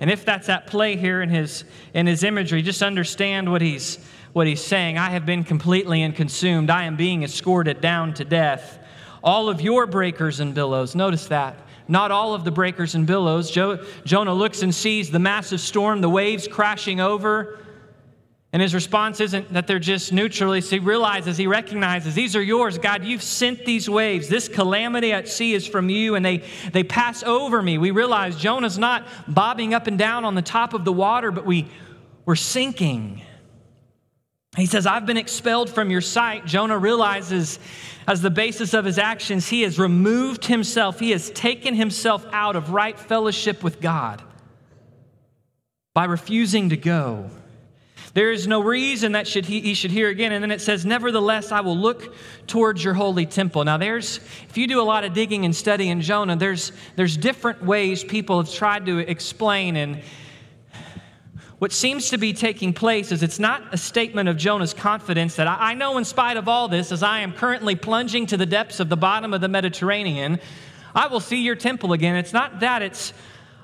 And 0.00 0.10
if 0.10 0.24
that's 0.24 0.48
at 0.48 0.66
play 0.66 0.96
here 0.96 1.22
in 1.22 1.28
his, 1.28 1.64
in 1.94 2.06
his 2.06 2.22
imagery, 2.22 2.62
just 2.62 2.82
understand 2.82 3.50
what 3.50 3.62
he's, 3.62 3.98
what 4.32 4.46
he's 4.46 4.62
saying. 4.62 4.98
I 4.98 5.10
have 5.10 5.26
been 5.26 5.44
completely 5.44 6.02
and 6.02 6.14
consumed. 6.14 6.70
I 6.70 6.84
am 6.84 6.96
being 6.96 7.22
escorted 7.22 7.80
down 7.80 8.14
to 8.14 8.24
death. 8.24 8.78
All 9.24 9.48
of 9.48 9.60
your 9.60 9.86
breakers 9.86 10.40
and 10.40 10.54
billows, 10.54 10.94
notice 10.94 11.26
that. 11.26 11.56
Not 11.88 12.10
all 12.10 12.34
of 12.34 12.44
the 12.44 12.50
breakers 12.50 12.94
and 12.94 13.06
billows. 13.06 13.50
Jo- 13.50 13.84
Jonah 14.04 14.34
looks 14.34 14.62
and 14.62 14.74
sees 14.74 15.10
the 15.10 15.18
massive 15.18 15.60
storm, 15.60 16.00
the 16.00 16.10
waves 16.10 16.48
crashing 16.48 17.00
over. 17.00 17.60
And 18.56 18.62
his 18.62 18.72
response 18.72 19.20
isn't 19.20 19.52
that 19.52 19.66
they're 19.66 19.78
just 19.78 20.14
neutrally. 20.14 20.62
He 20.62 20.78
realizes, 20.78 21.36
he 21.36 21.46
recognizes, 21.46 22.14
these 22.14 22.34
are 22.34 22.40
yours. 22.40 22.78
God, 22.78 23.04
you've 23.04 23.22
sent 23.22 23.66
these 23.66 23.86
waves. 23.86 24.30
This 24.30 24.48
calamity 24.48 25.12
at 25.12 25.28
sea 25.28 25.52
is 25.52 25.66
from 25.66 25.90
you, 25.90 26.14
and 26.14 26.24
they, 26.24 26.42
they 26.72 26.82
pass 26.82 27.22
over 27.22 27.60
me. 27.60 27.76
We 27.76 27.90
realize 27.90 28.34
Jonah's 28.34 28.78
not 28.78 29.06
bobbing 29.28 29.74
up 29.74 29.88
and 29.88 29.98
down 29.98 30.24
on 30.24 30.34
the 30.34 30.40
top 30.40 30.72
of 30.72 30.86
the 30.86 30.92
water, 30.92 31.30
but 31.30 31.44
we, 31.44 31.68
we're 32.24 32.34
sinking. 32.34 33.20
He 34.56 34.64
says, 34.64 34.86
I've 34.86 35.04
been 35.04 35.18
expelled 35.18 35.68
from 35.68 35.90
your 35.90 36.00
sight. 36.00 36.46
Jonah 36.46 36.78
realizes, 36.78 37.58
as 38.08 38.22
the 38.22 38.30
basis 38.30 38.72
of 38.72 38.86
his 38.86 38.96
actions, 38.96 39.46
he 39.46 39.60
has 39.64 39.78
removed 39.78 40.46
himself, 40.46 40.98
he 40.98 41.10
has 41.10 41.28
taken 41.32 41.74
himself 41.74 42.24
out 42.32 42.56
of 42.56 42.70
right 42.70 42.98
fellowship 42.98 43.62
with 43.62 43.82
God 43.82 44.22
by 45.92 46.06
refusing 46.06 46.70
to 46.70 46.78
go. 46.78 47.28
There 48.16 48.32
is 48.32 48.46
no 48.46 48.62
reason 48.62 49.12
that 49.12 49.28
should 49.28 49.44
he, 49.44 49.60
he 49.60 49.74
should 49.74 49.90
hear 49.90 50.08
again. 50.08 50.32
And 50.32 50.42
then 50.42 50.50
it 50.50 50.62
says, 50.62 50.86
Nevertheless, 50.86 51.52
I 51.52 51.60
will 51.60 51.76
look 51.76 52.14
towards 52.46 52.82
your 52.82 52.94
holy 52.94 53.26
temple. 53.26 53.62
Now, 53.62 53.76
there's, 53.76 54.20
if 54.48 54.56
you 54.56 54.66
do 54.66 54.80
a 54.80 54.84
lot 54.84 55.04
of 55.04 55.12
digging 55.12 55.44
and 55.44 55.54
studying 55.54 56.00
Jonah, 56.00 56.34
there's, 56.34 56.72
there's 56.94 57.14
different 57.14 57.62
ways 57.62 58.02
people 58.02 58.42
have 58.42 58.50
tried 58.50 58.86
to 58.86 59.00
explain. 59.00 59.76
And 59.76 60.00
what 61.58 61.72
seems 61.72 62.08
to 62.08 62.16
be 62.16 62.32
taking 62.32 62.72
place 62.72 63.12
is 63.12 63.22
it's 63.22 63.38
not 63.38 63.74
a 63.74 63.76
statement 63.76 64.30
of 64.30 64.38
Jonah's 64.38 64.72
confidence 64.72 65.36
that 65.36 65.46
I, 65.46 65.72
I 65.72 65.74
know, 65.74 65.98
in 65.98 66.06
spite 66.06 66.38
of 66.38 66.48
all 66.48 66.68
this, 66.68 66.92
as 66.92 67.02
I 67.02 67.20
am 67.20 67.34
currently 67.34 67.74
plunging 67.76 68.24
to 68.28 68.38
the 68.38 68.46
depths 68.46 68.80
of 68.80 68.88
the 68.88 68.96
bottom 68.96 69.34
of 69.34 69.42
the 69.42 69.48
Mediterranean, 69.48 70.40
I 70.94 71.08
will 71.08 71.20
see 71.20 71.42
your 71.42 71.54
temple 71.54 71.92
again. 71.92 72.16
It's 72.16 72.32
not 72.32 72.60
that, 72.60 72.80
it's 72.80 73.12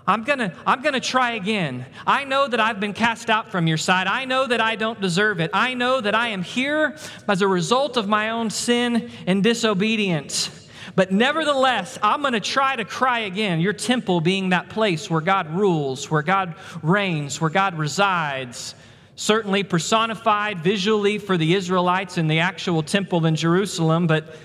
I'm 0.07 0.25
gonna, 0.25 0.55
I'm 0.67 0.83
gonna 0.83 1.01
try 1.01 1.33
again. 1.33 1.87
I 2.07 2.25
know 2.25 2.49
that 2.49 2.59
I've 2.59 2.81
been 2.81 2.93
cast 2.93 3.31
out 3.31 3.53
from 3.53 3.67
your 3.67 3.77
side. 3.77 4.07
I 4.09 4.25
know 4.25 4.47
that 4.47 4.61
I 4.61 4.75
don't 4.75 5.01
deserve 5.01 5.41
it. 5.41 5.51
I 5.53 5.75
know 5.75 6.01
that 6.01 6.15
I 6.15 6.29
am 6.29 6.43
here 6.43 6.97
as 7.29 7.41
a 7.41 7.49
result 7.49 7.97
of 7.97 8.09
my 8.09 8.31
own 8.31 8.51
sin 8.51 9.11
and 9.27 9.43
disobedience. 9.43 10.63
But 10.95 11.13
nevertheless, 11.13 11.99
I'm 12.03 12.21
going 12.21 12.35
to 12.35 12.41
try 12.41 12.77
to 12.77 12.85
cry 12.85 13.21
again. 13.21 13.61
Your 13.61 13.73
temple 13.73 14.21
being 14.21 14.51
that 14.51 14.69
place 14.69 15.09
where 15.09 15.21
God 15.21 15.49
rules, 15.55 16.11
where 16.11 16.23
God 16.23 16.57
reigns, 16.83 17.41
where 17.41 17.51
God 17.51 17.79
resides. 17.79 18.75
Certainly 19.15 19.65
personified 19.65 20.61
visually 20.61 21.19
for 21.19 21.37
the 21.37 21.55
Israelites 21.55 22.19
in 22.19 22.27
the 22.27 22.41
actual 22.41 22.83
temple 22.83 23.25
in 23.27 23.37
Jerusalem, 23.37 24.07
but 24.07 24.37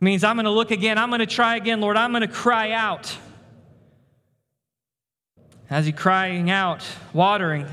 means 0.00 0.24
I'm 0.24 0.36
going 0.36 0.44
to 0.44 0.50
look 0.50 0.70
again. 0.70 0.96
I'm 0.96 1.10
going 1.10 1.20
to 1.20 1.26
try 1.26 1.56
again, 1.56 1.80
Lord. 1.80 1.96
I'm 1.96 2.10
going 2.10 2.22
to 2.22 2.28
cry 2.28 2.72
out. 2.72 3.14
As 5.70 5.86
he 5.86 5.92
crying 5.92 6.50
out, 6.50 6.84
watering 7.12 7.66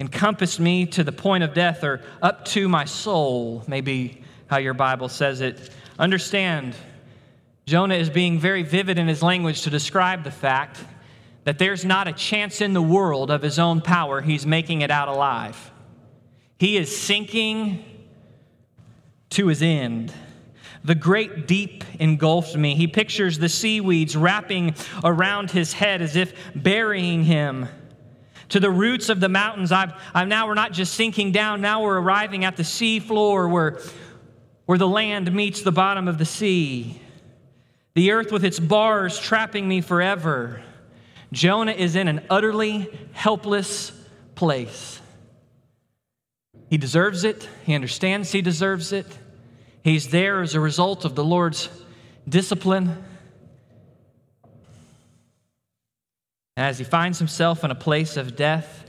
encompassed 0.00 0.58
me 0.58 0.86
to 0.86 1.04
the 1.04 1.12
point 1.12 1.44
of 1.44 1.54
death, 1.54 1.84
or 1.84 2.02
up 2.20 2.44
to 2.46 2.68
my 2.68 2.84
soul, 2.84 3.64
maybe 3.68 4.22
how 4.48 4.58
your 4.58 4.74
Bible 4.74 5.08
says 5.08 5.40
it. 5.40 5.70
Understand, 5.98 6.74
Jonah 7.66 7.94
is 7.94 8.10
being 8.10 8.38
very 8.40 8.62
vivid 8.64 8.98
in 8.98 9.06
his 9.06 9.22
language 9.22 9.62
to 9.62 9.70
describe 9.70 10.24
the 10.24 10.30
fact 10.30 10.78
that 11.44 11.58
there's 11.58 11.84
not 11.84 12.08
a 12.08 12.12
chance 12.12 12.60
in 12.60 12.72
the 12.72 12.82
world 12.82 13.30
of 13.30 13.42
his 13.42 13.58
own 13.58 13.80
power 13.80 14.20
he's 14.20 14.44
making 14.44 14.82
it 14.82 14.90
out 14.90 15.08
alive. 15.08 15.70
He 16.58 16.76
is 16.76 16.96
sinking 16.96 17.84
to 19.30 19.46
his 19.46 19.62
end. 19.62 20.12
The 20.84 20.94
great 20.94 21.46
deep 21.46 21.84
engulfed 21.98 22.56
me. 22.56 22.74
He 22.74 22.86
pictures 22.86 23.38
the 23.38 23.48
seaweeds 23.48 24.16
wrapping 24.16 24.74
around 25.04 25.50
his 25.50 25.72
head 25.72 26.02
as 26.02 26.16
if 26.16 26.32
burying 26.54 27.24
him. 27.24 27.68
To 28.50 28.60
the 28.60 28.70
roots 28.70 29.08
of 29.08 29.20
the 29.20 29.28
mountains, 29.28 29.72
I've, 29.72 29.92
I'm 30.14 30.28
now 30.28 30.46
we're 30.46 30.54
not 30.54 30.72
just 30.72 30.94
sinking 30.94 31.32
down, 31.32 31.60
now 31.60 31.82
we're 31.82 32.00
arriving 32.00 32.44
at 32.44 32.56
the 32.56 32.64
sea 32.64 32.98
floor 32.98 33.48
where, 33.48 33.80
where 34.64 34.78
the 34.78 34.88
land 34.88 35.32
meets 35.32 35.62
the 35.62 35.72
bottom 35.72 36.08
of 36.08 36.16
the 36.16 36.24
sea. 36.24 37.00
The 37.94 38.12
earth 38.12 38.32
with 38.32 38.44
its 38.44 38.58
bars 38.58 39.18
trapping 39.18 39.68
me 39.68 39.80
forever. 39.80 40.62
Jonah 41.32 41.72
is 41.72 41.94
in 41.94 42.08
an 42.08 42.24
utterly 42.30 42.88
helpless 43.12 43.92
place. 44.34 45.00
He 46.70 46.78
deserves 46.78 47.24
it. 47.24 47.48
He 47.64 47.74
understands 47.74 48.32
he 48.32 48.40
deserves 48.40 48.92
it. 48.92 49.06
He's 49.88 50.08
there 50.08 50.42
as 50.42 50.54
a 50.54 50.60
result 50.60 51.06
of 51.06 51.14
the 51.14 51.24
Lord's 51.24 51.70
discipline. 52.28 53.02
And 56.58 56.66
as 56.66 56.76
he 56.76 56.84
finds 56.84 57.18
himself 57.18 57.64
in 57.64 57.70
a 57.70 57.74
place 57.74 58.18
of 58.18 58.36
death, 58.36 58.84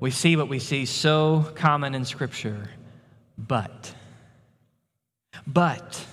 we 0.00 0.10
see 0.10 0.36
what 0.36 0.48
we 0.48 0.60
see 0.60 0.86
so 0.86 1.52
common 1.56 1.94
in 1.94 2.06
Scripture. 2.06 2.70
But, 3.36 3.94
but, 5.46 6.06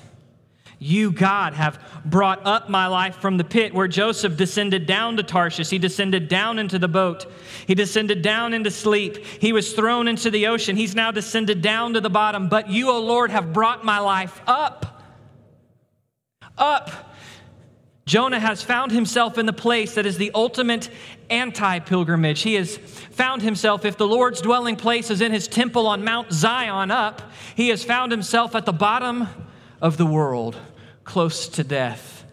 you, 0.83 1.11
God, 1.11 1.53
have 1.53 1.79
brought 2.03 2.43
up 2.43 2.67
my 2.67 2.87
life 2.87 3.17
from 3.17 3.37
the 3.37 3.43
pit 3.43 3.71
where 3.71 3.87
Joseph 3.87 4.35
descended 4.35 4.87
down 4.87 5.15
to 5.17 5.23
Tarshish. 5.23 5.69
He 5.69 5.77
descended 5.77 6.27
down 6.27 6.57
into 6.57 6.79
the 6.79 6.87
boat. 6.87 7.27
He 7.67 7.75
descended 7.75 8.23
down 8.23 8.51
into 8.51 8.71
sleep. 8.71 9.23
He 9.23 9.53
was 9.53 9.73
thrown 9.73 10.07
into 10.07 10.31
the 10.31 10.47
ocean. 10.47 10.75
He's 10.75 10.95
now 10.95 11.11
descended 11.11 11.61
down 11.61 11.93
to 11.93 12.01
the 12.01 12.09
bottom. 12.09 12.49
But 12.49 12.67
you, 12.67 12.89
O 12.89 12.99
Lord, 12.99 13.29
have 13.29 13.53
brought 13.53 13.85
my 13.85 13.99
life 13.99 14.41
up. 14.47 15.03
Up. 16.57 17.13
Jonah 18.07 18.39
has 18.39 18.63
found 18.63 18.91
himself 18.91 19.37
in 19.37 19.45
the 19.45 19.53
place 19.53 19.93
that 19.93 20.07
is 20.07 20.17
the 20.17 20.31
ultimate 20.33 20.89
anti 21.29 21.77
pilgrimage. 21.77 22.41
He 22.41 22.55
has 22.55 22.77
found 22.77 23.43
himself, 23.43 23.85
if 23.85 23.97
the 23.97 24.07
Lord's 24.07 24.41
dwelling 24.41 24.77
place 24.77 25.11
is 25.11 25.21
in 25.21 25.31
his 25.31 25.47
temple 25.47 25.85
on 25.85 26.03
Mount 26.03 26.31
Zion 26.33 26.89
up, 26.89 27.21
he 27.53 27.69
has 27.69 27.83
found 27.83 28.11
himself 28.11 28.55
at 28.55 28.65
the 28.65 28.73
bottom 28.73 29.27
of 29.79 29.97
the 29.97 30.07
world 30.07 30.57
close 31.03 31.47
to 31.49 31.63
death. 31.63 32.23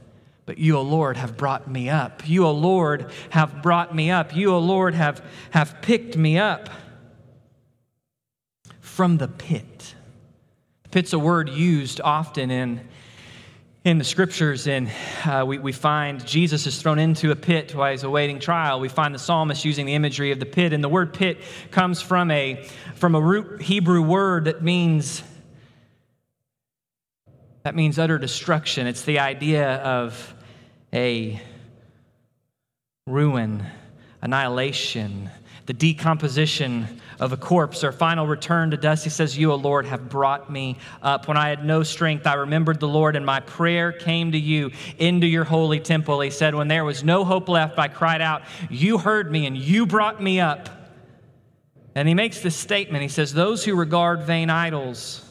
But 0.47 0.57
you, 0.57 0.79
O 0.79 0.83
Lord, 0.83 1.19
have 1.19 1.37
brought 1.37 1.71
me 1.71 1.91
up. 1.91 2.27
You, 2.27 2.47
O 2.47 2.53
Lord, 2.53 3.13
have 3.31 3.63
brought 3.63 3.95
me 3.95 4.11
up. 4.11 4.35
You, 4.35 4.55
O 4.55 4.59
Lord, 4.59 4.95
have, 4.95 5.23
have 5.51 5.83
picked 5.83 6.17
me 6.17 6.39
up 6.39 6.71
from 8.81 9.19
the 9.19 9.29
pit. 9.29 9.95
Pit's 10.91 11.13
a 11.13 11.19
word 11.19 11.51
used 11.51 12.01
often 12.01 12.51
in, 12.51 12.81
in 13.85 13.99
the 13.99 14.05
scriptures, 14.05 14.67
and 14.67 14.91
uh, 15.27 15.45
we, 15.47 15.59
we 15.59 15.73
find 15.73 16.27
Jesus 16.27 16.67
is 16.67 16.81
thrown 16.81 16.99
into 16.99 17.31
a 17.31 17.37
pit 17.37 17.75
while 17.75 17.91
he's 17.91 18.03
awaiting 18.03 18.41
trial. 18.41 18.81
We 18.81 18.89
find 18.89 19.15
the 19.15 19.19
psalmist 19.19 19.67
using 19.67 19.85
the 19.85 19.95
imagery 19.95 20.33
of 20.33 20.41
the 20.41 20.47
pit, 20.47 20.73
and 20.73 20.83
the 20.83 20.89
word 20.89 21.13
pit 21.13 21.39
comes 21.71 22.01
from 22.01 22.31
a, 22.31 22.67
from 22.95 23.15
a 23.15 23.21
root 23.21 23.61
Hebrew 23.61 24.01
word 24.01 24.47
that 24.47 24.63
means 24.63 25.23
that 27.69 27.75
means 27.75 27.99
utter 27.99 28.17
destruction. 28.17 28.87
It's 28.87 29.03
the 29.03 29.19
idea 29.19 29.75
of 29.83 30.35
a 30.91 31.39
ruin, 33.07 33.63
annihilation, 34.23 35.29
the 35.67 35.75
decomposition 35.75 36.87
of 37.21 37.35
a 37.35 37.37
corpse 37.37 37.85
or 37.85 37.93
final 37.93 38.27
return 38.27 38.71
to 38.71 38.79
dust. 38.79 39.05
He 39.05 39.11
says, 39.11 39.37
You, 39.37 39.53
O 39.53 39.57
Lord, 39.57 39.85
have 39.85 40.09
brought 40.09 40.51
me 40.51 40.79
up. 41.03 41.29
When 41.29 41.37
I 41.37 41.51
had 41.51 41.63
no 41.63 41.83
strength, 41.83 42.27
I 42.27 42.37
remembered 42.37 42.81
the 42.81 42.89
Lord, 42.89 43.17
and 43.17 43.27
my 43.27 43.41
prayer 43.41 43.93
came 43.93 44.33
to 44.33 44.39
you 44.39 44.71
into 44.97 45.27
your 45.27 45.45
holy 45.45 45.79
temple. 45.79 46.23
He 46.23 46.31
said, 46.31 46.55
When 46.55 46.69
there 46.69 46.87
was 46.87 47.05
no 47.05 47.23
hope 47.23 47.51
left, 47.51 47.79
I 47.79 47.89
cried 47.89 48.23
out, 48.23 48.45
You 48.71 48.97
heard 48.97 49.31
me, 49.31 49.45
and 49.45 49.55
you 49.59 49.85
brought 49.85 50.23
me 50.23 50.41
up. 50.41 50.71
And 51.95 52.09
he 52.09 52.15
makes 52.15 52.41
this 52.41 52.57
statement. 52.57 53.03
He 53.03 53.09
says, 53.09 53.35
Those 53.35 53.63
who 53.63 53.77
regard 53.77 54.23
vain 54.23 54.49
idols, 54.49 55.28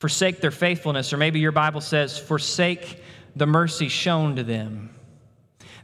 forsake 0.00 0.40
their 0.40 0.50
faithfulness, 0.50 1.12
or 1.12 1.16
maybe 1.16 1.40
your 1.40 1.52
Bible 1.52 1.80
says, 1.80 2.18
forsake 2.18 3.02
the 3.34 3.46
mercy 3.46 3.88
shown 3.88 4.36
to 4.36 4.42
them. 4.42 4.90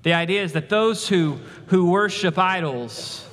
The 0.03 0.15
idea 0.15 0.43
is 0.43 0.53
that 0.53 0.69
those 0.69 1.09
who, 1.09 1.39
who 1.67 1.91
worship 1.91 2.39
idols, 2.39 3.27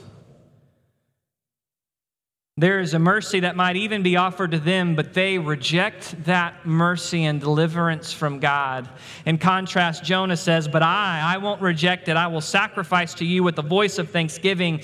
there 2.60 2.82
is 2.82 2.94
a 2.94 3.00
mercy 3.00 3.40
that 3.40 3.56
might 3.56 3.78
even 3.78 4.04
be 4.04 4.18
offered 4.18 4.52
to 4.52 4.60
them, 4.60 4.94
but 4.94 5.14
they 5.14 5.38
reject 5.38 6.26
that 6.26 6.66
mercy 6.66 7.24
and 7.24 7.40
deliverance 7.40 8.12
from 8.12 8.40
God. 8.40 8.90
In 9.26 9.38
contrast, 9.38 10.04
Jonah 10.04 10.36
says, 10.36 10.68
But 10.68 10.84
I, 10.84 11.22
I 11.24 11.38
won't 11.38 11.62
reject 11.62 12.10
it. 12.10 12.18
I 12.18 12.28
will 12.28 12.42
sacrifice 12.42 13.14
to 13.16 13.26
you 13.26 13.44
with 13.44 13.56
the 13.56 13.62
voice 13.62 13.98
of 13.98 14.10
thanksgiving. 14.10 14.82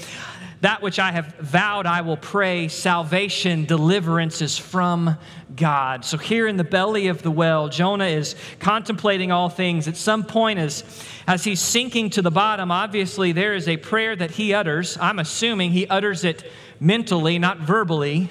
That 0.62 0.82
which 0.82 1.00
I 1.00 1.12
have 1.12 1.36
vowed, 1.36 1.86
I 1.86 2.02
will 2.02 2.18
pray. 2.18 2.68
Salvation, 2.68 3.66
deliverance 3.66 4.42
is 4.42 4.58
from 4.58 5.18
God. 5.56 6.06
So, 6.06 6.18
here 6.18 6.48
in 6.48 6.58
the 6.58 6.64
belly 6.64 7.08
of 7.08 7.22
the 7.22 7.32
well, 7.32 7.70
Jonah 7.70 8.06
is 8.06 8.36
contemplating 8.60 9.32
all 9.32 9.50
things. 9.50 9.88
At 9.88 9.98
some 9.98 10.24
point, 10.24 10.60
as, 10.60 10.84
as 11.28 11.44
he's 11.44 11.60
sinking 11.60 12.12
to 12.12 12.22
the 12.22 12.32
bottom, 12.32 12.72
obviously 12.72 13.32
there 13.32 13.54
is 13.54 13.68
a 13.68 13.78
prayer 13.78 14.16
that 14.16 14.32
he 14.32 14.54
utters. 14.54 14.98
I'm 15.00 15.20
assuming 15.20 15.72
he 15.72 15.88
utters 15.88 16.24
it 16.24 16.50
mentally, 16.80 17.38
not 17.40 17.60
verbally. 17.60 18.30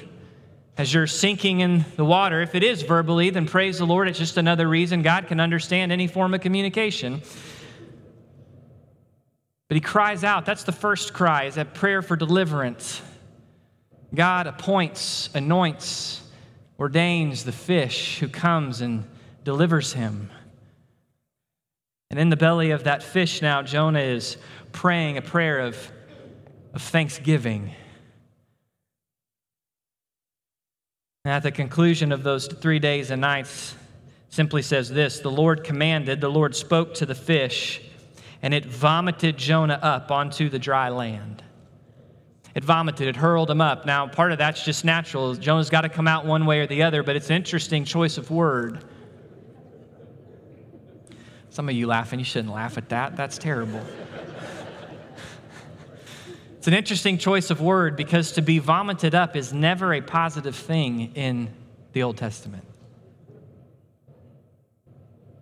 As 0.76 0.93
you're 0.93 1.07
sinking 1.07 1.61
in 1.61 1.85
the 1.97 2.04
water, 2.04 2.40
if 2.43 2.57
it 2.57 2.64
is 2.64 2.83
verbally, 2.83 3.31
then 3.31 3.47
praise 3.47 3.78
the 3.78 3.87
Lord. 3.87 4.09
It's 4.09 4.19
just 4.19 4.37
another 4.37 4.69
reason 4.69 5.02
God 5.02 5.28
can 5.28 5.38
understand 5.38 5.93
any 5.93 6.09
form 6.09 6.35
of 6.35 6.40
communication. 6.40 7.23
But 9.68 9.76
he 9.76 9.80
cries 9.80 10.25
out. 10.25 10.44
That's 10.44 10.64
the 10.64 10.73
first 10.73 11.12
cry, 11.14 11.44
is 11.44 11.54
that 11.54 11.75
prayer 11.75 12.02
for 12.02 12.16
deliverance. 12.16 13.00
God 14.14 14.47
appoints, 14.47 15.30
anoints, 15.35 16.23
ordains 16.78 17.44
the 17.44 17.52
fish 17.52 18.18
who 18.18 18.28
comes 18.28 18.80
and 18.80 19.04
delivers 19.42 19.92
him. 19.92 20.30
And 22.11 22.21
in 22.21 22.28
the 22.28 22.37
belly 22.37 22.71
of 22.71 22.85
that 22.85 23.02
fish 23.02 23.42
now, 23.42 23.62
Jonah 23.62 24.00
is 24.00 24.37
praying 24.73 25.16
a 25.16 25.23
prayer 25.23 25.61
of, 25.61 25.90
of 26.73 26.83
thanksgiving. 26.83 27.73
And 31.25 31.33
at 31.33 31.42
the 31.42 31.50
conclusion 31.50 32.12
of 32.12 32.23
those 32.23 32.47
three 32.47 32.78
days 32.78 33.11
and 33.11 33.21
nights, 33.21 33.75
simply 34.28 34.62
says 34.62 34.90
this 34.90 35.21
The 35.21 35.30
Lord 35.30 35.64
commanded, 35.64 36.21
the 36.21 36.28
Lord 36.28 36.54
spoke 36.54 36.94
to 36.94 37.06
the 37.06 37.14
fish 37.14 37.80
and 38.44 38.52
it 38.52 38.66
vomited 38.66 39.38
Jonah 39.38 39.78
up 39.80 40.10
onto 40.10 40.50
the 40.50 40.58
dry 40.58 40.90
land. 40.90 41.42
It 42.54 42.62
vomited, 42.62 43.08
it 43.08 43.16
hurled 43.16 43.50
him 43.50 43.62
up. 43.62 43.86
Now, 43.86 44.06
part 44.06 44.32
of 44.32 44.38
that's 44.38 44.62
just 44.62 44.84
natural. 44.84 45.34
Jonah's 45.34 45.70
got 45.70 45.80
to 45.80 45.88
come 45.88 46.06
out 46.06 46.26
one 46.26 46.44
way 46.44 46.60
or 46.60 46.66
the 46.66 46.82
other, 46.82 47.02
but 47.02 47.16
it's 47.16 47.30
an 47.30 47.36
interesting 47.36 47.86
choice 47.86 48.18
of 48.18 48.30
word. 48.30 48.84
Some 51.48 51.70
of 51.70 51.74
you 51.74 51.86
laughing, 51.86 52.18
you 52.18 52.24
shouldn't 52.26 52.52
laugh 52.52 52.76
at 52.76 52.90
that. 52.90 53.16
That's 53.16 53.38
terrible. 53.38 53.80
it's 56.58 56.66
an 56.66 56.74
interesting 56.74 57.16
choice 57.16 57.48
of 57.48 57.62
word 57.62 57.96
because 57.96 58.32
to 58.32 58.42
be 58.42 58.58
vomited 58.58 59.14
up 59.14 59.36
is 59.36 59.54
never 59.54 59.94
a 59.94 60.02
positive 60.02 60.54
thing 60.54 61.14
in 61.14 61.48
the 61.94 62.02
Old 62.02 62.18
Testament. 62.18 62.64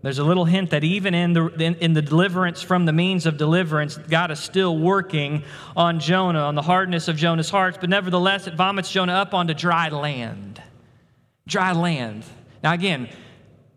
There's 0.02 0.18
a 0.18 0.24
little 0.24 0.44
hint 0.44 0.70
that 0.70 0.82
even 0.82 1.14
in 1.14 1.32
the, 1.32 1.46
in, 1.46 1.76
in, 1.76 1.92
the 1.92 2.02
deliverance 2.02 2.60
from 2.60 2.86
the 2.86 2.92
means 2.92 3.24
of 3.24 3.36
deliverance, 3.36 3.96
God 3.96 4.32
is 4.32 4.40
still 4.40 4.76
working 4.76 5.44
on 5.76 6.00
Jonah, 6.00 6.40
on 6.40 6.56
the 6.56 6.62
hardness 6.62 7.06
of 7.06 7.16
Jonah's 7.16 7.50
heart. 7.50 7.78
But 7.80 7.88
nevertheless, 7.88 8.48
it 8.48 8.54
vomits 8.54 8.90
Jonah 8.90 9.12
up 9.12 9.32
onto 9.32 9.54
dry 9.54 9.90
land. 9.90 10.60
Dry 11.46 11.72
land. 11.72 12.24
Now, 12.64 12.72
again, 12.72 13.08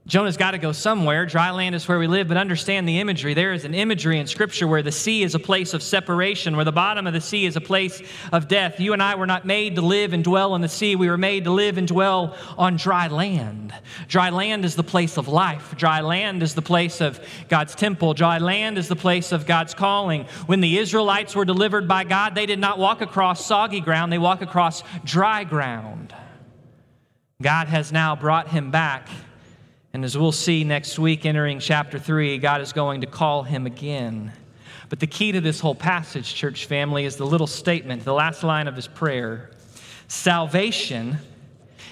Jonah's 0.08 0.38
got 0.38 0.52
to 0.52 0.60
go 0.60 0.72
somewhere. 0.72 1.26
Dry 1.26 1.50
land 1.50 1.74
is 1.74 1.88
where 1.88 1.98
we 1.98 2.06
live, 2.06 2.28
but 2.28 2.38
understand 2.38 2.88
the 2.88 3.00
imagery. 3.00 3.34
There 3.34 3.54
is 3.54 3.66
an 3.66 3.74
imagery 3.74 4.20
in 4.20 4.28
Scripture 4.28 4.68
where 4.68 4.84
the 4.84 4.92
sea 4.92 5.24
is 5.24 5.34
a 5.34 5.40
place 5.40 5.74
of 5.74 5.82
separation, 5.82 6.56
where 6.56 6.64
the 6.64 6.72
bottom 6.72 7.08
of 7.08 7.14
the 7.14 7.22
sea 7.22 7.48
is 7.48 7.56
a 7.56 7.62
place 7.62 8.04
of 8.32 8.48
death. 8.48 8.80
You 8.80 8.94
and 8.94 9.02
I 9.02 9.16
were 9.16 9.26
not 9.26 9.46
made 9.46 9.78
to 9.78 9.82
live 9.82 10.14
and 10.14 10.24
dwell 10.24 10.54
in 10.54 10.62
the 10.62 10.70
sea. 10.70 10.96
We 10.96 11.10
were 11.10 11.18
made 11.18 11.46
to 11.46 11.52
live 11.52 11.80
and 11.80 11.88
dwell 11.88 12.38
on 12.56 12.76
dry 12.76 13.08
land. 13.08 13.74
Dry 14.08 14.30
land 14.30 14.64
is 14.64 14.76
the 14.76 14.84
place 14.84 15.18
of 15.18 15.28
life. 15.28 15.74
Dry 15.76 16.02
land 16.02 16.44
is 16.44 16.54
the 16.54 16.62
place 16.62 17.02
of 17.02 17.20
God's 17.50 17.74
temple. 17.74 18.14
Dry 18.14 18.38
land 18.38 18.78
is 18.78 18.88
the 18.88 18.96
place 18.96 19.32
of 19.32 19.48
God's 19.48 19.74
calling. 19.74 20.26
When 20.46 20.62
the 20.62 20.78
Israelites 20.78 21.36
were 21.36 21.46
delivered 21.46 21.88
by 21.88 22.04
God, 22.04 22.36
they 22.36 22.46
did 22.46 22.60
not 22.60 22.78
walk 22.78 23.02
across 23.02 23.44
soggy 23.44 23.80
ground, 23.80 24.14
they 24.14 24.20
walk 24.20 24.44
across 24.44 24.84
dry 25.04 25.46
ground. 25.46 26.14
God 27.42 27.68
has 27.68 27.92
now 27.92 28.16
brought 28.16 28.50
him 28.50 28.70
back 28.70 29.10
and 29.96 30.04
as 30.04 30.18
we'll 30.18 30.34
see 30.34 30.66
next 30.66 31.00
week, 31.00 31.25
entering 31.25 31.58
chapter 31.58 31.98
3, 31.98 32.38
God 32.40 32.60
is 32.60 32.74
going 32.74 33.00
to 33.00 33.08
call 33.08 33.44
him 33.44 33.66
again. 33.66 34.34
But 34.90 35.00
the 35.00 35.08
key 35.08 35.32
to 35.32 35.40
this 35.40 35.62
whole 35.62 35.74
passage, 35.74 36.36
church 36.36 36.66
family, 36.66 37.06
is 37.06 37.16
the 37.16 37.25
little 37.25 37.48
statement, 37.48 38.04
the 38.04 38.14
last 38.14 38.44
line 38.44 38.68
of 38.68 38.75
his 38.75 38.90
prayer 38.90 39.52
Salvation 40.10 41.18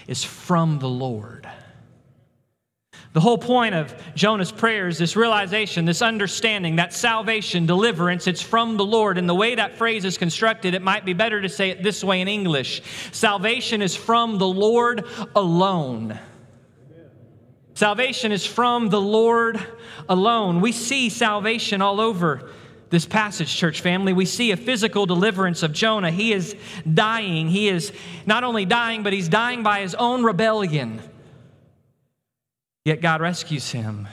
is 0.06 0.22
from 0.22 0.80
the 0.80 0.90
Lord. 0.90 1.48
The 3.14 3.22
whole 3.22 3.38
point 3.38 3.74
of 3.74 3.96
Jonah's 4.16 4.52
prayer 4.52 4.90
is 4.90 4.98
this 4.98 5.16
realization, 5.16 5.86
this 5.86 6.02
understanding 6.02 6.76
that 6.76 6.92
salvation, 6.92 7.66
deliverance, 7.66 8.28
it's 8.28 8.42
from 8.42 8.76
the 8.76 8.84
Lord. 8.84 9.18
And 9.18 9.30
the 9.30 9.34
way 9.34 9.56
that 9.56 9.78
phrase 9.78 10.04
is 10.04 10.18
constructed, 10.18 10.74
it 10.74 10.82
might 10.82 11.06
be 11.06 11.14
better 11.14 11.42
to 11.42 11.48
say 11.48 11.70
it 11.70 11.82
this 11.82 12.04
way 12.04 12.20
in 12.20 12.28
English 12.28 12.82
Salvation 13.14 13.82
is 13.82 13.96
from 13.96 14.40
the 14.40 14.48
Lord 14.48 15.06
alone. 15.38 16.20
Salvation 17.84 18.32
is 18.32 18.46
from 18.46 18.88
the 18.88 19.02
Lord 19.02 19.62
alone. 20.08 20.62
We 20.62 20.72
see 20.72 21.10
salvation 21.10 21.82
all 21.82 22.00
over 22.00 22.50
this 22.90 23.06
passage, 23.06 23.54
church 23.54 23.82
family. 23.82 24.14
We 24.14 24.24
see 24.24 24.52
a 24.52 24.56
physical 24.56 25.06
deliverance 25.06 25.64
of 25.64 25.74
Jonah. 25.74 26.10
He 26.10 26.32
is 26.32 26.56
dying. 26.94 27.50
He 27.50 27.68
is 27.68 27.92
not 28.26 28.46
only 28.46 28.64
dying, 28.64 29.04
but 29.04 29.12
he's 29.12 29.28
dying 29.28 29.64
by 29.64 29.82
his 29.82 29.96
own 29.96 30.24
rebellion. 30.24 31.02
Yet 32.86 33.02
God 33.02 33.20
rescues 33.20 33.70
him. 33.70 34.08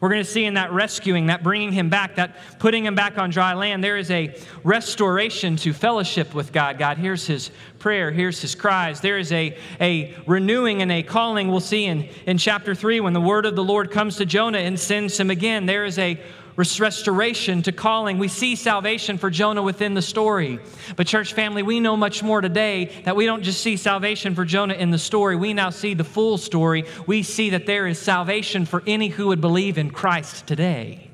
We're 0.00 0.08
going 0.08 0.24
to 0.24 0.30
see 0.30 0.44
in 0.44 0.54
that 0.54 0.72
rescuing, 0.72 1.26
that 1.26 1.42
bringing 1.42 1.72
him 1.72 1.88
back, 1.88 2.16
that 2.16 2.36
putting 2.58 2.84
him 2.84 2.94
back 2.94 3.18
on 3.18 3.30
dry 3.30 3.54
land, 3.54 3.82
there 3.82 3.96
is 3.96 4.10
a 4.10 4.34
restoration 4.64 5.56
to 5.56 5.72
fellowship 5.72 6.34
with 6.34 6.52
God. 6.52 6.78
God 6.78 6.98
hears 6.98 7.26
his 7.26 7.50
prayer, 7.78 8.10
hears 8.10 8.40
his 8.40 8.54
cries. 8.54 9.00
There 9.00 9.18
is 9.18 9.32
a, 9.32 9.56
a 9.80 10.14
renewing 10.26 10.82
and 10.82 10.90
a 10.90 11.02
calling 11.02 11.48
we'll 11.48 11.60
see 11.60 11.84
in, 11.84 12.08
in 12.26 12.38
chapter 12.38 12.74
3 12.74 13.00
when 13.00 13.12
the 13.12 13.20
word 13.20 13.46
of 13.46 13.56
the 13.56 13.64
Lord 13.64 13.90
comes 13.90 14.16
to 14.16 14.26
Jonah 14.26 14.58
and 14.58 14.78
sends 14.78 15.18
him 15.18 15.30
again. 15.30 15.66
There 15.66 15.84
is 15.84 15.98
a 15.98 16.20
restoration 16.58 17.62
to 17.62 17.72
calling. 17.72 18.18
We 18.18 18.26
see 18.26 18.56
salvation 18.56 19.16
for 19.16 19.30
Jonah 19.30 19.62
within 19.62 19.94
the 19.94 20.02
story. 20.02 20.58
But, 20.96 21.06
church 21.06 21.32
family, 21.32 21.62
we 21.62 21.78
know 21.78 21.96
much 21.96 22.22
more 22.22 22.40
today 22.40 22.86
that 23.04 23.14
we 23.14 23.26
don't 23.26 23.44
just 23.44 23.62
see 23.62 23.76
salvation 23.76 24.34
for 24.34 24.44
Jonah 24.44 24.74
in 24.74 24.90
the 24.90 24.98
story. 24.98 25.36
We 25.36 25.54
now 25.54 25.70
see 25.70 25.94
the 25.94 26.04
full 26.04 26.36
story. 26.36 26.84
We 27.06 27.22
see 27.22 27.50
that 27.50 27.66
there 27.66 27.86
is 27.86 27.98
salvation 27.98 28.66
for 28.66 28.82
any 28.86 29.08
who 29.08 29.28
would 29.28 29.40
believe 29.40 29.78
in 29.78 29.90
Christ 29.90 30.48
today. 30.48 31.10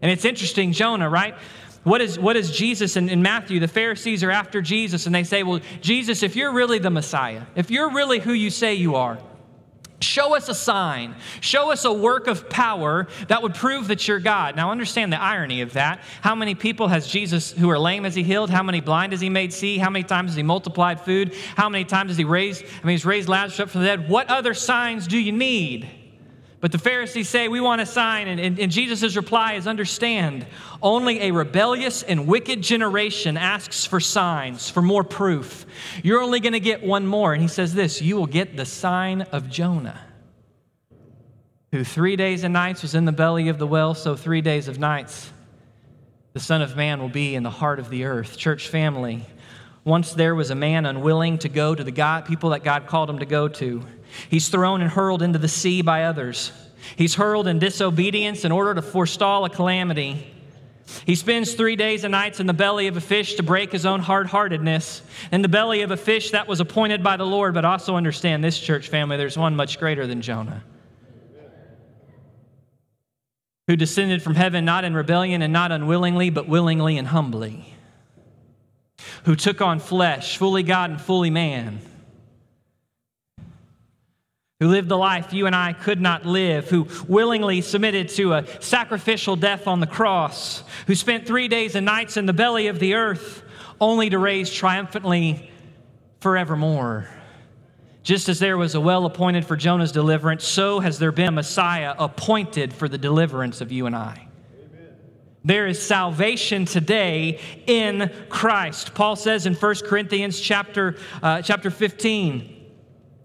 And 0.00 0.10
it's 0.10 0.24
interesting, 0.24 0.72
Jonah, 0.72 1.08
right? 1.08 1.34
What 1.84 2.00
is, 2.00 2.18
what 2.18 2.36
is 2.36 2.50
Jesus 2.50 2.96
in, 2.96 3.08
in 3.08 3.22
Matthew? 3.22 3.60
The 3.60 3.68
Pharisees 3.68 4.24
are 4.24 4.30
after 4.30 4.62
Jesus 4.62 5.06
and 5.06 5.14
they 5.14 5.24
say, 5.24 5.42
Well, 5.42 5.60
Jesus, 5.80 6.22
if 6.22 6.34
you're 6.36 6.52
really 6.52 6.78
the 6.78 6.90
Messiah, 6.90 7.42
if 7.56 7.70
you're 7.70 7.90
really 7.90 8.20
who 8.20 8.32
you 8.32 8.50
say 8.50 8.74
you 8.74 8.94
are, 8.94 9.18
Show 10.02 10.34
us 10.36 10.48
a 10.48 10.54
sign. 10.54 11.14
Show 11.40 11.70
us 11.70 11.84
a 11.84 11.92
work 11.92 12.26
of 12.26 12.48
power 12.50 13.08
that 13.28 13.42
would 13.42 13.54
prove 13.54 13.88
that 13.88 14.06
you're 14.06 14.20
God. 14.20 14.56
Now, 14.56 14.70
understand 14.70 15.12
the 15.12 15.20
irony 15.20 15.60
of 15.60 15.74
that. 15.74 16.02
How 16.20 16.34
many 16.34 16.54
people 16.54 16.88
has 16.88 17.06
Jesus 17.06 17.52
who 17.52 17.70
are 17.70 17.78
lame 17.78 18.04
has 18.04 18.14
he 18.14 18.22
healed? 18.22 18.50
How 18.50 18.62
many 18.62 18.80
blind 18.80 19.12
has 19.12 19.20
he 19.20 19.30
made 19.30 19.52
see? 19.52 19.78
How 19.78 19.90
many 19.90 20.04
times 20.04 20.30
has 20.30 20.36
he 20.36 20.42
multiplied 20.42 21.00
food? 21.00 21.34
How 21.56 21.68
many 21.68 21.84
times 21.84 22.10
has 22.10 22.18
he 22.18 22.24
raised, 22.24 22.64
I 22.64 22.86
mean, 22.86 22.94
he's 22.94 23.06
raised 23.06 23.28
Lazarus 23.28 23.60
up 23.60 23.70
from 23.70 23.82
the 23.82 23.86
dead? 23.86 24.08
What 24.08 24.28
other 24.28 24.54
signs 24.54 25.06
do 25.06 25.18
you 25.18 25.32
need? 25.32 25.88
But 26.62 26.70
the 26.70 26.78
Pharisees 26.78 27.28
say, 27.28 27.48
We 27.48 27.60
want 27.60 27.80
a 27.80 27.86
sign. 27.86 28.28
And, 28.28 28.40
and, 28.40 28.58
and 28.58 28.70
Jesus' 28.70 29.16
reply 29.16 29.54
is 29.54 29.66
understand, 29.66 30.46
only 30.80 31.20
a 31.22 31.32
rebellious 31.32 32.04
and 32.04 32.28
wicked 32.28 32.62
generation 32.62 33.36
asks 33.36 33.84
for 33.84 33.98
signs, 33.98 34.70
for 34.70 34.80
more 34.80 35.02
proof. 35.02 35.66
You're 36.04 36.22
only 36.22 36.38
going 36.38 36.52
to 36.52 36.60
get 36.60 36.84
one 36.84 37.04
more. 37.04 37.32
And 37.32 37.42
he 37.42 37.48
says 37.48 37.74
this 37.74 38.00
You 38.00 38.16
will 38.16 38.28
get 38.28 38.56
the 38.56 38.64
sign 38.64 39.22
of 39.22 39.50
Jonah, 39.50 40.00
who 41.72 41.82
three 41.82 42.14
days 42.14 42.44
and 42.44 42.52
nights 42.52 42.82
was 42.82 42.94
in 42.94 43.06
the 43.06 43.12
belly 43.12 43.48
of 43.48 43.58
the 43.58 43.66
well, 43.66 43.92
so 43.92 44.14
three 44.14 44.40
days 44.40 44.68
of 44.68 44.78
nights 44.78 45.32
the 46.32 46.40
Son 46.40 46.62
of 46.62 46.76
Man 46.76 47.00
will 47.00 47.08
be 47.08 47.34
in 47.34 47.42
the 47.42 47.50
heart 47.50 47.80
of 47.80 47.90
the 47.90 48.04
earth. 48.04 48.38
Church 48.38 48.68
family, 48.68 49.26
once 49.82 50.12
there 50.12 50.34
was 50.36 50.50
a 50.50 50.54
man 50.54 50.86
unwilling 50.86 51.38
to 51.38 51.48
go 51.48 51.74
to 51.74 51.82
the 51.82 51.90
God, 51.90 52.24
people 52.24 52.50
that 52.50 52.62
God 52.62 52.86
called 52.86 53.10
him 53.10 53.18
to 53.18 53.26
go 53.26 53.48
to. 53.48 53.82
He's 54.28 54.48
thrown 54.48 54.80
and 54.80 54.90
hurled 54.90 55.22
into 55.22 55.38
the 55.38 55.48
sea 55.48 55.82
by 55.82 56.04
others. 56.04 56.52
He's 56.96 57.14
hurled 57.14 57.46
in 57.46 57.58
disobedience 57.58 58.44
in 58.44 58.52
order 58.52 58.74
to 58.74 58.82
forestall 58.82 59.44
a 59.44 59.50
calamity. 59.50 60.26
He 61.06 61.14
spends 61.14 61.54
three 61.54 61.76
days 61.76 62.04
and 62.04 62.12
nights 62.12 62.40
in 62.40 62.46
the 62.46 62.52
belly 62.52 62.86
of 62.86 62.96
a 62.96 63.00
fish 63.00 63.34
to 63.34 63.42
break 63.42 63.72
his 63.72 63.86
own 63.86 64.00
hard 64.00 64.26
heartedness, 64.26 65.02
in 65.30 65.42
the 65.42 65.48
belly 65.48 65.82
of 65.82 65.90
a 65.90 65.96
fish 65.96 66.32
that 66.32 66.48
was 66.48 66.60
appointed 66.60 67.02
by 67.02 67.16
the 67.16 67.26
Lord. 67.26 67.54
But 67.54 67.64
also 67.64 67.96
understand 67.96 68.44
this 68.44 68.58
church 68.58 68.88
family, 68.88 69.16
there's 69.16 69.38
one 69.38 69.56
much 69.56 69.78
greater 69.78 70.06
than 70.06 70.20
Jonah, 70.20 70.62
who 73.68 73.76
descended 73.76 74.22
from 74.22 74.34
heaven 74.34 74.64
not 74.64 74.84
in 74.84 74.94
rebellion 74.94 75.40
and 75.40 75.52
not 75.52 75.72
unwillingly, 75.72 76.30
but 76.30 76.48
willingly 76.48 76.98
and 76.98 77.08
humbly, 77.08 77.74
who 79.24 79.36
took 79.36 79.60
on 79.62 79.78
flesh, 79.78 80.36
fully 80.36 80.62
God 80.62 80.90
and 80.90 81.00
fully 81.00 81.30
man 81.30 81.80
who 84.62 84.68
lived 84.68 84.88
the 84.88 84.96
life 84.96 85.32
you 85.32 85.46
and 85.46 85.56
I 85.56 85.72
could 85.72 86.00
not 86.00 86.24
live, 86.24 86.70
who 86.70 86.86
willingly 87.08 87.62
submitted 87.62 88.08
to 88.10 88.34
a 88.34 88.62
sacrificial 88.62 89.34
death 89.34 89.66
on 89.66 89.80
the 89.80 89.88
cross, 89.88 90.62
who 90.86 90.94
spent 90.94 91.26
three 91.26 91.48
days 91.48 91.74
and 91.74 91.84
nights 91.84 92.16
in 92.16 92.26
the 92.26 92.32
belly 92.32 92.68
of 92.68 92.78
the 92.78 92.94
earth 92.94 93.42
only 93.80 94.08
to 94.10 94.20
raise 94.20 94.52
triumphantly 94.52 95.50
forevermore. 96.20 97.08
Just 98.04 98.28
as 98.28 98.38
there 98.38 98.56
was 98.56 98.76
a 98.76 98.80
well 98.80 99.04
appointed 99.04 99.44
for 99.44 99.56
Jonah's 99.56 99.90
deliverance, 99.90 100.44
so 100.44 100.78
has 100.78 101.00
there 101.00 101.10
been 101.10 101.30
a 101.30 101.32
Messiah 101.32 101.96
appointed 101.98 102.72
for 102.72 102.88
the 102.88 102.98
deliverance 102.98 103.60
of 103.60 103.72
you 103.72 103.86
and 103.86 103.96
I. 103.96 104.28
There 105.44 105.66
is 105.66 105.82
salvation 105.82 106.66
today 106.66 107.40
in 107.66 108.12
Christ. 108.28 108.94
Paul 108.94 109.16
says 109.16 109.44
in 109.44 109.54
1 109.54 109.74
Corinthians 109.86 110.38
chapter, 110.38 110.98
uh, 111.20 111.42
chapter 111.42 111.68
15, 111.68 112.61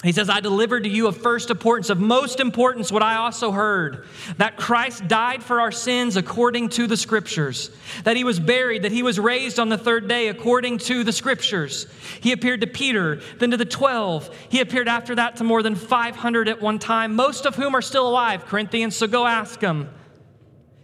he 0.04 0.12
says, 0.12 0.30
I 0.30 0.42
delivered 0.42 0.84
to 0.84 0.90
you 0.90 1.08
of 1.08 1.18
first 1.18 1.50
importance, 1.50 1.90
of 1.90 2.00
most 2.00 2.40
importance, 2.40 2.92
what 2.92 3.02
I 3.02 3.16
also 3.16 3.52
heard 3.52 4.06
that 4.38 4.56
Christ 4.56 5.08
died 5.08 5.42
for 5.42 5.60
our 5.60 5.72
sins 5.72 6.18
according 6.18 6.70
to 6.70 6.86
the 6.86 6.96
Scriptures, 6.96 7.72
that 8.04 8.16
he 8.16 8.24
was 8.24 8.40
buried, 8.40 8.84
that 8.84 8.92
he 8.92 9.02
was 9.02 9.20
raised 9.20 9.60
on 9.60 9.70
the 9.70 9.78
third 9.78 10.08
day 10.08 10.28
according 10.28 10.78
to 10.80 11.04
the 11.04 11.12
Scriptures. 11.12 11.88
He 12.22 12.32
appeared 12.32 12.62
to 12.62 12.68
Peter, 12.68 13.20
then 13.40 13.50
to 13.50 13.58
the 13.58 13.66
12. 13.66 14.30
He 14.50 14.62
appeared 14.62 14.88
after 14.88 15.16
that 15.16 15.38
to 15.38 15.44
more 15.44 15.64
than 15.64 15.74
500 15.74 16.48
at 16.48 16.62
one 16.62 16.78
time, 16.78 17.16
most 17.16 17.48
of 17.48 17.56
whom 17.56 17.76
are 17.76 17.82
still 17.82 18.08
alive, 18.08 18.46
Corinthians, 18.46 18.96
so 18.96 19.08
go 19.08 19.26
ask 19.26 19.60
them. 19.60 19.90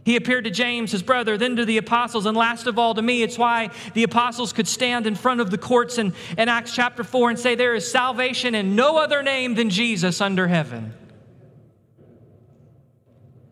He 0.05 0.15
appeared 0.15 0.43
to 0.43 0.51
James, 0.51 0.91
his 0.91 1.01
brother, 1.01 1.37
then 1.37 1.55
to 1.55 1.65
the 1.65 1.77
apostles, 1.77 2.25
and 2.25 2.35
last 2.35 2.67
of 2.67 2.77
all 2.77 2.93
to 2.95 3.01
me. 3.01 3.23
It's 3.23 3.37
why 3.37 3.69
the 3.93 4.03
apostles 4.03 4.51
could 4.51 4.67
stand 4.67 5.07
in 5.07 5.15
front 5.15 5.39
of 5.39 5.49
the 5.49 5.57
courts 5.57 5.97
in, 5.97 6.13
in 6.37 6.49
Acts 6.49 6.75
chapter 6.75 7.03
4 7.03 7.31
and 7.31 7.39
say, 7.39 7.55
There 7.55 7.75
is 7.75 7.89
salvation 7.89 8.53
in 8.53 8.75
no 8.75 8.97
other 8.97 9.23
name 9.23 9.55
than 9.55 9.69
Jesus 9.69 10.19
under 10.19 10.47
heaven. 10.47 10.93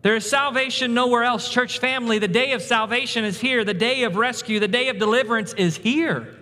There 0.01 0.15
is 0.15 0.29
salvation 0.29 0.93
nowhere 0.93 1.23
else. 1.23 1.47
Church 1.47 1.79
family, 1.79 2.19
the 2.19 2.27
day 2.27 2.53
of 2.53 2.61
salvation 2.61 3.23
is 3.23 3.39
here. 3.39 3.63
The 3.63 3.73
day 3.73 4.03
of 4.03 4.15
rescue, 4.15 4.59
the 4.59 4.67
day 4.67 4.89
of 4.89 4.97
deliverance 4.97 5.53
is 5.53 5.77
here. 5.77 6.35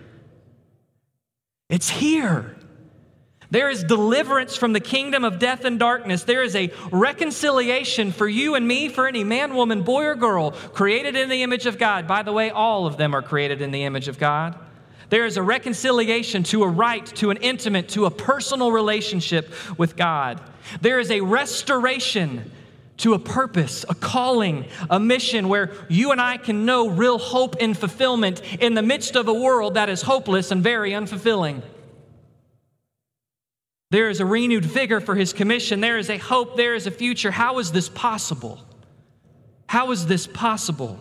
It's 1.70 1.90
here. 1.90 2.56
There 3.52 3.70
is 3.70 3.84
deliverance 3.84 4.56
from 4.56 4.74
the 4.74 4.80
kingdom 4.80 5.24
of 5.24 5.40
death 5.40 5.66
and 5.66 5.80
darkness. 5.80 6.24
There 6.24 6.44
is 6.44 6.56
a 6.56 6.72
reconciliation 6.92 8.12
for 8.12 8.28
you 8.28 8.54
and 8.54 8.68
me, 8.68 8.90
for 8.90 9.08
any 9.08 9.24
man, 9.24 9.56
woman, 9.56 9.82
boy, 9.82 10.06
or 10.06 10.16
girl 10.16 10.52
created 10.52 11.16
in 11.16 11.30
the 11.30 11.42
image 11.42 11.66
of 11.66 11.80
God. 11.80 12.08
By 12.08 12.22
the 12.22 12.32
way, 12.32 12.52
all 12.52 12.86
of 12.86 12.98
them 12.98 13.16
are 13.16 13.24
created 13.24 13.62
in 13.62 13.72
the 13.72 13.86
image 13.86 14.08
of 14.08 14.20
God. 14.20 14.56
There 15.10 15.26
is 15.26 15.38
a 15.38 15.42
reconciliation 15.42 16.44
to 16.44 16.64
a 16.64 16.68
right, 16.68 17.06
to 17.16 17.32
an 17.32 17.38
intimate, 17.38 17.90
to 17.90 18.06
a 18.06 18.12
personal 18.12 18.72
relationship 18.72 19.52
with 19.78 19.96
God. 19.96 20.40
There 20.82 21.00
is 21.00 21.10
a 21.10 21.22
restoration 21.22 22.52
to 22.98 23.16
a 23.16 23.20
purpose, 23.20 23.84
a 23.90 23.96
calling, 23.96 24.66
a 24.90 25.00
mission 25.00 25.50
where 25.50 25.72
you 25.88 26.12
and 26.12 26.22
I 26.22 26.38
can 26.38 26.66
know 26.66 26.90
real 26.90 27.18
hope 27.18 27.56
and 27.60 27.76
fulfillment 27.76 28.42
in 28.62 28.76
the 28.76 28.84
midst 28.84 29.16
of 29.16 29.28
a 29.28 29.34
world 29.34 29.74
that 29.74 29.90
is 29.90 30.04
hopeless 30.04 30.52
and 30.52 30.62
very 30.62 30.92
unfulfilling. 30.92 31.64
There 33.92 34.10
is 34.10 34.20
a 34.20 34.26
renewed 34.26 34.66
vigor 34.66 35.00
for 35.00 35.16
his 35.16 35.34
commission. 35.34 35.82
There 35.82 35.98
is 35.98 36.10
a 36.10 36.18
hope. 36.18 36.56
There 36.56 36.76
is 36.76 36.86
a 36.86 36.92
future. 36.92 37.32
How 37.32 37.60
is 37.60 37.72
this 37.72 37.90
possible? 37.90 38.60
How 39.68 39.92
is 39.92 40.06
this 40.06 40.28
possible? 40.28 41.00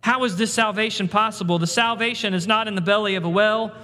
How 0.00 0.24
is 0.24 0.36
this 0.36 0.52
salvation 0.52 1.08
possible? 1.08 1.58
The 1.58 1.66
salvation 1.66 2.34
is 2.34 2.46
not 2.46 2.68
in 2.68 2.74
the 2.74 2.80
belly 2.80 3.14
of 3.14 3.24
a 3.24 3.28
well, 3.28 3.74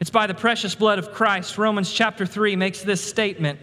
it's 0.00 0.10
by 0.10 0.26
the 0.28 0.34
precious 0.34 0.74
blood 0.74 0.98
of 0.98 1.12
Christ. 1.12 1.58
Romans 1.58 1.92
chapter 1.92 2.24
3 2.24 2.54
makes 2.56 2.82
this 2.82 3.04
statement. 3.04 3.58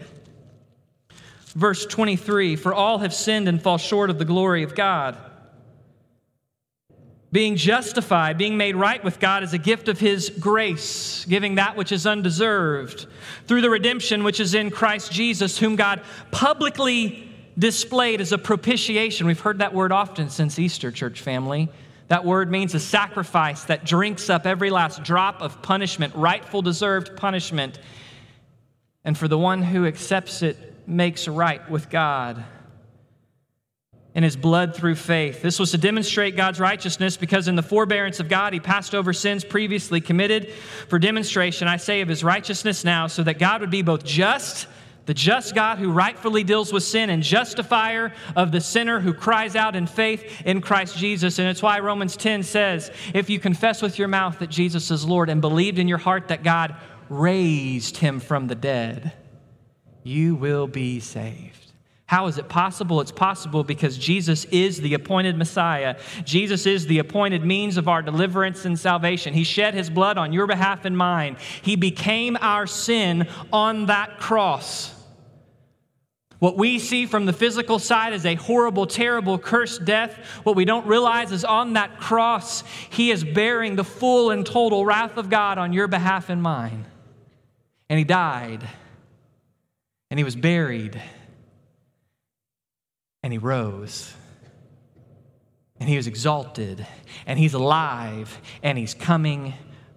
Verse 1.54 1.86
23 1.86 2.56
For 2.56 2.74
all 2.74 2.98
have 2.98 3.14
sinned 3.14 3.48
and 3.48 3.62
fall 3.62 3.78
short 3.78 4.10
of 4.10 4.18
the 4.18 4.24
glory 4.24 4.62
of 4.62 4.74
God. 4.74 5.16
Being 7.36 7.56
justified, 7.56 8.38
being 8.38 8.56
made 8.56 8.76
right 8.76 9.04
with 9.04 9.20
God 9.20 9.42
is 9.42 9.52
a 9.52 9.58
gift 9.58 9.88
of 9.88 10.00
His 10.00 10.30
grace, 10.30 11.26
giving 11.26 11.56
that 11.56 11.76
which 11.76 11.92
is 11.92 12.06
undeserved 12.06 13.06
through 13.46 13.60
the 13.60 13.68
redemption 13.68 14.24
which 14.24 14.40
is 14.40 14.54
in 14.54 14.70
Christ 14.70 15.12
Jesus, 15.12 15.58
whom 15.58 15.76
God 15.76 16.00
publicly 16.30 17.30
displayed 17.58 18.22
as 18.22 18.32
a 18.32 18.38
propitiation. 18.38 19.26
We've 19.26 19.38
heard 19.38 19.58
that 19.58 19.74
word 19.74 19.92
often 19.92 20.30
since 20.30 20.58
Easter, 20.58 20.90
church 20.90 21.20
family. 21.20 21.68
That 22.08 22.24
word 22.24 22.50
means 22.50 22.74
a 22.74 22.80
sacrifice 22.80 23.64
that 23.64 23.84
drinks 23.84 24.30
up 24.30 24.46
every 24.46 24.70
last 24.70 25.04
drop 25.04 25.42
of 25.42 25.60
punishment, 25.60 26.14
rightful, 26.14 26.62
deserved 26.62 27.18
punishment. 27.18 27.78
And 29.04 29.18
for 29.18 29.28
the 29.28 29.36
one 29.36 29.60
who 29.60 29.84
accepts 29.84 30.40
it, 30.40 30.56
makes 30.86 31.28
right 31.28 31.68
with 31.68 31.90
God 31.90 32.44
in 34.16 34.22
his 34.22 34.34
blood 34.34 34.74
through 34.74 34.94
faith. 34.94 35.42
This 35.42 35.58
was 35.58 35.72
to 35.72 35.78
demonstrate 35.78 36.36
God's 36.36 36.58
righteousness 36.58 37.18
because 37.18 37.48
in 37.48 37.54
the 37.54 37.62
forbearance 37.62 38.18
of 38.18 38.30
God, 38.30 38.54
he 38.54 38.60
passed 38.60 38.94
over 38.94 39.12
sins 39.12 39.44
previously 39.44 40.00
committed. 40.00 40.50
For 40.88 40.98
demonstration, 40.98 41.68
I 41.68 41.76
say, 41.76 42.00
of 42.00 42.08
his 42.08 42.24
righteousness 42.24 42.82
now, 42.82 43.08
so 43.08 43.22
that 43.22 43.38
God 43.38 43.60
would 43.60 43.70
be 43.70 43.82
both 43.82 44.04
just 44.04 44.68
the 45.04 45.12
just 45.12 45.54
God 45.54 45.78
who 45.78 45.92
rightfully 45.92 46.44
deals 46.44 46.72
with 46.72 46.82
sin 46.82 47.10
and 47.10 47.22
justifier 47.22 48.12
of 48.34 48.52
the 48.52 48.60
sinner 48.60 49.00
who 49.00 49.12
cries 49.12 49.54
out 49.54 49.76
in 49.76 49.86
faith 49.86 50.42
in 50.46 50.62
Christ 50.62 50.96
Jesus. 50.96 51.38
And 51.38 51.46
it's 51.46 51.62
why 51.62 51.78
Romans 51.78 52.16
10 52.16 52.42
says, 52.42 52.90
if 53.14 53.30
you 53.30 53.38
confess 53.38 53.82
with 53.82 53.98
your 53.98 54.08
mouth 54.08 54.40
that 54.40 54.50
Jesus 54.50 54.90
is 54.90 55.04
Lord 55.04 55.28
and 55.28 55.40
believed 55.40 55.78
in 55.78 55.88
your 55.88 55.98
heart 55.98 56.28
that 56.28 56.42
God 56.42 56.74
raised 57.10 57.98
him 57.98 58.18
from 58.18 58.48
the 58.48 58.56
dead, 58.56 59.12
you 60.02 60.34
will 60.34 60.66
be 60.66 60.98
saved. 61.00 61.65
How 62.06 62.28
is 62.28 62.38
it 62.38 62.48
possible? 62.48 63.00
It's 63.00 63.10
possible 63.10 63.64
because 63.64 63.98
Jesus 63.98 64.44
is 64.46 64.80
the 64.80 64.94
appointed 64.94 65.36
Messiah. 65.36 65.98
Jesus 66.24 66.64
is 66.64 66.86
the 66.86 67.00
appointed 67.00 67.44
means 67.44 67.76
of 67.76 67.88
our 67.88 68.00
deliverance 68.00 68.64
and 68.64 68.78
salvation. 68.78 69.34
He 69.34 69.42
shed 69.42 69.74
his 69.74 69.90
blood 69.90 70.16
on 70.16 70.32
your 70.32 70.46
behalf 70.46 70.84
and 70.84 70.96
mine. 70.96 71.36
He 71.62 71.74
became 71.74 72.36
our 72.40 72.66
sin 72.68 73.28
on 73.52 73.86
that 73.86 74.20
cross. 74.20 74.94
What 76.38 76.56
we 76.56 76.78
see 76.78 77.06
from 77.06 77.26
the 77.26 77.32
physical 77.32 77.78
side 77.80 78.12
is 78.12 78.24
a 78.24 78.34
horrible, 78.34 78.86
terrible, 78.86 79.38
cursed 79.38 79.84
death. 79.84 80.16
What 80.44 80.54
we 80.54 80.64
don't 80.64 80.86
realize 80.86 81.32
is 81.32 81.44
on 81.44 81.72
that 81.72 81.98
cross, 81.98 82.62
He 82.90 83.10
is 83.10 83.24
bearing 83.24 83.74
the 83.74 83.84
full 83.84 84.30
and 84.30 84.46
total 84.46 84.84
wrath 84.84 85.16
of 85.16 85.30
God 85.30 85.58
on 85.58 85.72
your 85.72 85.88
behalf 85.88 86.28
and 86.28 86.42
mine. 86.42 86.84
And 87.88 87.98
He 87.98 88.04
died, 88.04 88.68
and 90.10 90.20
He 90.20 90.24
was 90.24 90.36
buried, 90.36 91.00
and 93.26 93.32
He 93.32 93.38
rose, 93.38 94.14
and 95.80 95.88
He 95.88 95.96
was 95.96 96.06
exalted, 96.06 96.86
and 97.26 97.40
He's 97.40 97.54
alive, 97.54 98.40
and 98.62 98.78
He's 98.78 98.94
coming 98.94 99.52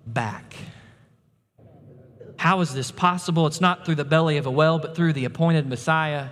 back. 0.08 0.56
How 2.38 2.60
is 2.62 2.74
this 2.74 2.90
possible? 2.90 3.46
It's 3.46 3.62
not 3.62 3.86
through 3.86 3.96
the 3.96 4.04
belly 4.04 4.38
of 4.38 4.48
a 4.48 4.52
well, 4.52 4.80
but 4.80 4.96
through 4.96 5.14
the 5.14 5.26
appointed 5.26 5.70
Messiah, 5.70 6.30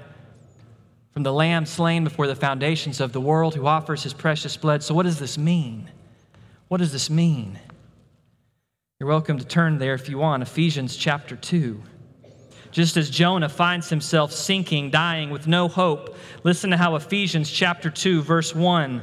from 1.11 1.21
the 1.21 1.31
Lamb 1.31 1.67
slain 1.67 2.03
before 2.03 2.25
the 2.25 2.35
foundations 2.35 2.99
of 2.99 3.13
the 3.13 3.21
world, 3.21 3.53
who 3.53 3.67
offers 3.67 4.01
his 4.01 4.13
precious 4.15 4.57
blood. 4.57 4.81
So, 4.81 4.95
what 4.95 5.03
does 5.03 5.19
this 5.19 5.37
mean? 5.37 5.91
What 6.67 6.79
does 6.79 6.91
this 6.91 7.11
mean? 7.11 7.59
You're 8.99 9.07
welcome 9.07 9.37
to 9.37 9.45
turn 9.45 9.77
there 9.77 9.93
if 9.93 10.09
you 10.09 10.17
want. 10.17 10.41
Ephesians 10.41 10.97
chapter 10.97 11.35
2. 11.35 11.79
Just 12.77 12.95
as 12.95 13.09
Jonah 13.09 13.49
finds 13.49 13.89
himself 13.89 14.31
sinking, 14.31 14.91
dying 14.91 15.31
with 15.31 15.47
no 15.47 15.67
hope, 15.67 16.15
listen 16.43 16.69
to 16.69 16.77
how 16.77 16.95
Ephesians 16.95 17.49
chapter 17.49 17.89
2, 17.89 18.21
verse 18.21 18.53
1 18.53 19.01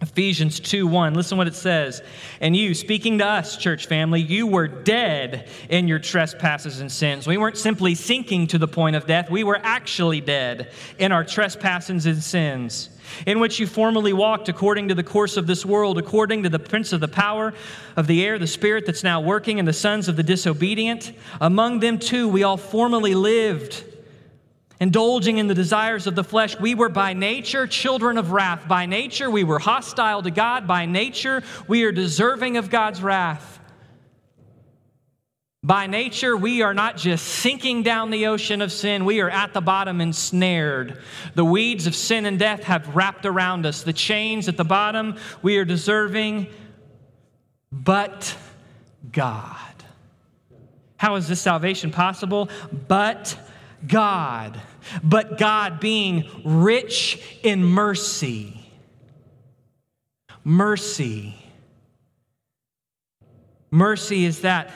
Ephesians 0.00 0.58
2 0.58 0.88
1, 0.88 1.14
listen 1.14 1.38
what 1.38 1.46
it 1.46 1.54
says. 1.54 2.02
And 2.40 2.56
you, 2.56 2.74
speaking 2.74 3.18
to 3.18 3.26
us, 3.26 3.56
church 3.56 3.86
family, 3.86 4.20
you 4.20 4.46
were 4.48 4.66
dead 4.66 5.48
in 5.68 5.86
your 5.86 6.00
trespasses 6.00 6.80
and 6.80 6.90
sins. 6.90 7.28
We 7.28 7.36
weren't 7.36 7.58
simply 7.58 7.94
sinking 7.94 8.48
to 8.48 8.58
the 8.58 8.66
point 8.66 8.96
of 8.96 9.06
death, 9.06 9.30
we 9.30 9.44
were 9.44 9.60
actually 9.62 10.20
dead 10.20 10.72
in 10.98 11.12
our 11.12 11.22
trespasses 11.22 12.06
and 12.06 12.20
sins, 12.20 12.88
in 13.26 13.40
which 13.40 13.58
you 13.58 13.66
formerly 13.66 14.12
walked 14.12 14.48
according 14.48 14.88
to 14.88 14.94
the 14.94 15.02
course 15.02 15.36
of 15.36 15.46
this 15.46 15.64
world, 15.64 15.98
according 15.98 16.42
to 16.42 16.48
the 16.48 16.58
prince 16.58 16.92
of 16.92 17.00
the 17.00 17.08
power 17.08 17.54
of 17.96 18.06
the 18.06 18.24
air, 18.24 18.38
the 18.38 18.46
spirit 18.46 18.86
that's 18.86 19.04
now 19.04 19.20
working 19.20 19.58
in 19.58 19.64
the 19.64 19.72
sons 19.72 20.08
of 20.08 20.16
the 20.16 20.22
disobedient. 20.22 21.12
Among 21.40 21.80
them, 21.80 21.98
too, 21.98 22.28
we 22.28 22.42
all 22.42 22.56
formerly 22.56 23.14
lived 23.14 23.84
indulging 24.80 25.36
in 25.36 25.46
the 25.46 25.54
desires 25.54 26.06
of 26.06 26.14
the 26.14 26.24
flesh. 26.24 26.58
We 26.58 26.74
were 26.74 26.88
by 26.88 27.12
nature 27.12 27.66
children 27.66 28.16
of 28.16 28.32
wrath. 28.32 28.66
By 28.66 28.86
nature, 28.86 29.30
we 29.30 29.44
were 29.44 29.58
hostile 29.58 30.22
to 30.22 30.30
God. 30.30 30.66
By 30.66 30.86
nature, 30.86 31.42
we 31.68 31.84
are 31.84 31.92
deserving 31.92 32.56
of 32.56 32.70
God's 32.70 33.02
wrath. 33.02 33.59
By 35.62 35.86
nature, 35.86 36.36
we 36.36 36.62
are 36.62 36.72
not 36.72 36.96
just 36.96 37.26
sinking 37.26 37.82
down 37.82 38.10
the 38.10 38.26
ocean 38.26 38.62
of 38.62 38.72
sin, 38.72 39.04
we 39.04 39.20
are 39.20 39.28
at 39.28 39.52
the 39.52 39.60
bottom 39.60 40.00
ensnared. 40.00 41.02
The 41.34 41.44
weeds 41.44 41.86
of 41.86 41.94
sin 41.94 42.24
and 42.24 42.38
death 42.38 42.64
have 42.64 42.96
wrapped 42.96 43.26
around 43.26 43.66
us. 43.66 43.82
The 43.82 43.92
chains 43.92 44.48
at 44.48 44.56
the 44.56 44.64
bottom, 44.64 45.16
we 45.42 45.58
are 45.58 45.66
deserving, 45.66 46.46
but 47.70 48.34
God. 49.12 49.56
How 50.96 51.16
is 51.16 51.28
this 51.28 51.40
salvation 51.40 51.90
possible? 51.90 52.48
But 52.88 53.36
God 53.86 54.60
but 55.02 55.38
God 55.38 55.80
being 55.80 56.28
rich 56.44 57.20
in 57.42 57.64
mercy. 57.64 58.56
Mercy. 60.44 61.36
Mercy 63.70 64.24
is 64.24 64.40
that, 64.40 64.72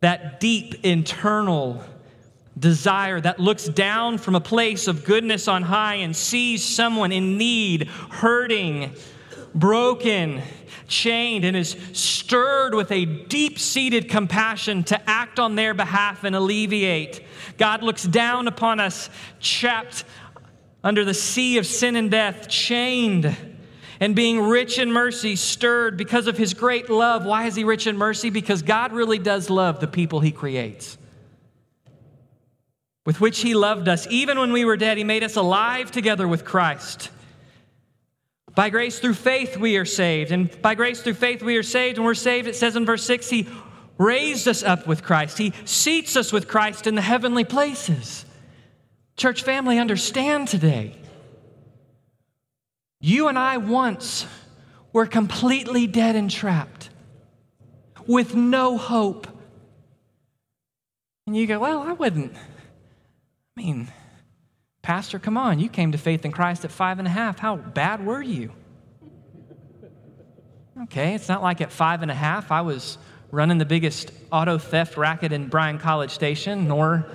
that 0.00 0.40
deep 0.40 0.74
internal 0.84 1.82
desire 2.58 3.20
that 3.20 3.38
looks 3.38 3.66
down 3.66 4.18
from 4.18 4.34
a 4.34 4.40
place 4.40 4.88
of 4.88 5.04
goodness 5.04 5.46
on 5.48 5.62
high 5.62 5.96
and 5.96 6.16
sees 6.16 6.64
someone 6.64 7.12
in 7.12 7.36
need, 7.36 7.86
hurting, 7.86 8.94
broken, 9.54 10.42
chained, 10.88 11.44
and 11.44 11.56
is 11.56 11.76
stirred 11.92 12.74
with 12.74 12.90
a 12.92 13.04
deep 13.04 13.58
seated 13.58 14.08
compassion 14.08 14.84
to 14.84 15.10
act 15.10 15.38
on 15.38 15.54
their 15.54 15.74
behalf 15.74 16.24
and 16.24 16.34
alleviate. 16.34 17.22
God 17.58 17.82
looks 17.82 18.04
down 18.04 18.48
upon 18.48 18.80
us, 18.80 19.10
trapped 19.40 20.04
under 20.84 21.04
the 21.04 21.14
sea 21.14 21.58
of 21.58 21.66
sin 21.66 21.96
and 21.96 22.10
death, 22.10 22.48
chained, 22.48 23.36
and 24.00 24.14
being 24.14 24.40
rich 24.40 24.78
in 24.78 24.92
mercy, 24.92 25.36
stirred 25.36 25.96
because 25.96 26.26
of 26.26 26.36
his 26.36 26.54
great 26.54 26.90
love. 26.90 27.24
Why 27.24 27.46
is 27.46 27.54
he 27.54 27.64
rich 27.64 27.86
in 27.86 27.96
mercy? 27.96 28.30
Because 28.30 28.62
God 28.62 28.92
really 28.92 29.18
does 29.18 29.48
love 29.50 29.80
the 29.80 29.86
people 29.86 30.20
he 30.20 30.32
creates. 30.32 30.98
With 33.04 33.20
which 33.20 33.40
he 33.40 33.54
loved 33.54 33.88
us. 33.88 34.06
Even 34.10 34.38
when 34.38 34.52
we 34.52 34.64
were 34.64 34.76
dead, 34.76 34.98
he 34.98 35.04
made 35.04 35.22
us 35.22 35.36
alive 35.36 35.90
together 35.90 36.26
with 36.26 36.44
Christ. 36.44 37.10
By 38.54 38.70
grace 38.70 38.98
through 38.98 39.14
faith, 39.14 39.56
we 39.56 39.76
are 39.76 39.84
saved. 39.84 40.32
And 40.32 40.60
by 40.62 40.74
grace 40.74 41.02
through 41.02 41.14
faith, 41.14 41.42
we 41.42 41.56
are 41.56 41.62
saved. 41.62 41.98
And 41.98 42.04
we're 42.04 42.14
saved, 42.14 42.48
it 42.48 42.56
says 42.56 42.74
in 42.74 42.86
verse 42.86 43.04
6, 43.04 43.28
He 43.30 43.48
raised 43.98 44.48
us 44.48 44.62
up 44.62 44.86
with 44.86 45.02
Christ. 45.02 45.38
He 45.38 45.52
seats 45.64 46.16
us 46.16 46.32
with 46.32 46.48
Christ 46.48 46.86
in 46.86 46.94
the 46.94 47.02
heavenly 47.02 47.44
places. 47.44 48.24
Church 49.16 49.42
family, 49.42 49.78
understand 49.78 50.48
today. 50.48 50.94
You 53.06 53.28
and 53.28 53.38
I 53.38 53.58
once 53.58 54.26
were 54.92 55.06
completely 55.06 55.86
dead 55.86 56.16
and 56.16 56.28
trapped 56.28 56.90
with 58.04 58.34
no 58.34 58.76
hope. 58.76 59.28
And 61.28 61.36
you 61.36 61.46
go, 61.46 61.60
Well, 61.60 61.82
I 61.82 61.92
wouldn't. 61.92 62.32
I 62.34 63.62
mean, 63.62 63.92
Pastor, 64.82 65.20
come 65.20 65.36
on, 65.36 65.60
you 65.60 65.68
came 65.68 65.92
to 65.92 65.98
faith 65.98 66.24
in 66.24 66.32
Christ 66.32 66.64
at 66.64 66.72
five 66.72 66.98
and 66.98 67.06
a 67.06 67.10
half. 67.12 67.38
How 67.38 67.54
bad 67.54 68.04
were 68.04 68.20
you? 68.20 68.50
Okay, 70.82 71.14
it's 71.14 71.28
not 71.28 71.44
like 71.44 71.60
at 71.60 71.70
five 71.70 72.02
and 72.02 72.10
a 72.10 72.14
half 72.14 72.50
I 72.50 72.62
was 72.62 72.98
running 73.30 73.58
the 73.58 73.64
biggest 73.64 74.10
auto 74.32 74.58
theft 74.58 74.96
racket 74.96 75.30
in 75.30 75.46
Bryan 75.46 75.78
College 75.78 76.10
Station, 76.10 76.66
nor, 76.66 77.06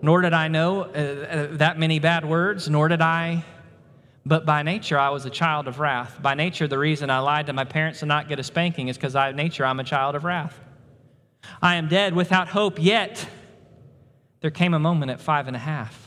nor 0.00 0.22
did 0.22 0.32
I 0.32 0.48
know 0.48 0.84
uh, 0.84 0.86
uh, 0.86 1.56
that 1.58 1.78
many 1.78 1.98
bad 1.98 2.24
words, 2.24 2.70
nor 2.70 2.88
did 2.88 3.02
I. 3.02 3.44
But 4.24 4.46
by 4.46 4.62
nature, 4.62 4.98
I 4.98 5.10
was 5.10 5.24
a 5.26 5.30
child 5.30 5.66
of 5.66 5.80
wrath. 5.80 6.20
By 6.22 6.34
nature, 6.34 6.68
the 6.68 6.78
reason 6.78 7.10
I 7.10 7.18
lied 7.18 7.46
to 7.46 7.52
my 7.52 7.64
parents 7.64 8.00
to 8.00 8.06
not 8.06 8.28
get 8.28 8.38
a 8.38 8.42
spanking 8.42 8.88
is 8.88 8.96
because 8.96 9.14
by 9.14 9.32
nature, 9.32 9.64
I'm 9.64 9.80
a 9.80 9.84
child 9.84 10.14
of 10.14 10.24
wrath. 10.24 10.58
I 11.60 11.74
am 11.74 11.88
dead 11.88 12.14
without 12.14 12.48
hope, 12.48 12.80
yet 12.80 13.28
there 14.40 14.50
came 14.50 14.74
a 14.74 14.78
moment 14.78 15.10
at 15.10 15.20
five 15.20 15.48
and 15.48 15.56
a 15.56 15.60
half 15.60 16.01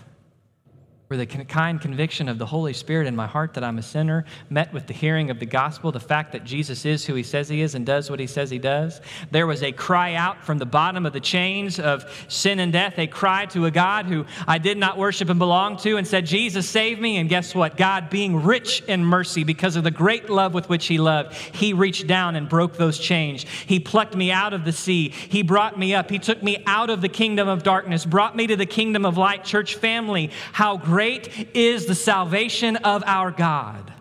where 1.08 1.18
the 1.18 1.26
kind 1.28 1.80
conviction 1.80 2.28
of 2.28 2.40
the 2.40 2.46
Holy 2.48 2.74
Spirit 2.74 3.06
in 3.06 3.16
my 3.16 3.28
heart 3.28 3.54
that 3.54 3.64
I'm 3.64 3.78
a 3.78 3.84
sinner 3.84 4.26
met 4.50 4.74
with 4.74 4.88
the 4.88 4.94
hearing 4.94 5.30
of 5.30 5.40
the 5.40 5.46
gospel, 5.46 5.92
the 5.92 6.00
fact 6.00 6.32
that 6.32 6.44
Jesus 6.44 6.84
is 6.84 7.06
who 7.06 7.14
he 7.14 7.22
says 7.22 7.48
he 7.48 7.62
is 7.62 7.76
and 7.76 7.86
does 7.86 8.10
what 8.10 8.20
he 8.20 8.26
says 8.26 8.50
he 8.50 8.58
does. 8.58 9.02
There 9.30 9.46
was 9.46 9.62
a 9.62 9.72
cry 9.72 10.16
out 10.16 10.44
from 10.44 10.58
the 10.58 10.66
bottom 10.66 11.06
of 11.06 11.14
the 11.14 11.20
chains 11.20 11.80
of 11.80 12.26
sin 12.28 12.60
and 12.60 12.74
death, 12.74 12.98
a 12.98 13.06
cry 13.06 13.46
to 13.48 13.68
a 13.68 13.72
God 13.72 14.08
who 14.08 14.26
I 14.48 14.58
did 14.58 14.80
not 14.80 14.98
worship 14.98 15.30
and 15.30 15.38
belong 15.38 15.78
to, 15.78 15.98
and 15.98 16.08
said, 16.08 16.26
Jesus, 16.26 16.68
save 16.68 17.00
me. 17.00 17.18
And 17.18 17.30
guess 17.30 17.54
what? 17.54 17.78
God, 17.78 18.10
being 18.10 18.44
rich 18.44 18.82
in 18.88 19.06
mercy 19.06 19.44
because 19.44 19.76
of 19.76 19.84
the 19.84 19.92
great 19.92 20.28
love 20.32 20.56
with 20.56 20.70
which 20.70 20.88
he 20.88 20.98
loved, 20.98 21.34
he 21.34 21.74
reached 21.74 22.08
down 22.08 22.36
and 22.36 22.50
broke 22.50 22.78
those 22.78 22.98
chains. 22.98 23.46
He 23.68 23.80
plucked 23.80 24.16
me 24.16 24.32
out 24.32 24.54
of 24.54 24.66
the 24.66 24.72
sea. 24.72 25.10
He 25.10 25.44
brought 25.44 25.78
me 25.78 25.94
up. 25.94 26.10
He 26.10 26.18
took 26.18 26.42
me 26.42 26.64
out 26.66 26.90
of 26.90 27.02
the 27.02 27.10
kingdom 27.10 27.48
of 27.48 27.62
darkness, 27.62 28.06
brought 28.06 28.36
me 28.36 28.48
to 28.48 28.56
the 28.56 28.66
kingdom 28.66 29.06
of 29.06 29.20
light. 29.20 29.44
Church 29.44 29.76
family, 29.76 30.32
how 30.52 30.78
great 30.78 30.95
great 30.96 31.50
is 31.54 31.88
the 31.88 31.94
salvation 31.94 32.78
of 32.78 33.04
our 33.06 33.30
God. 33.30 33.92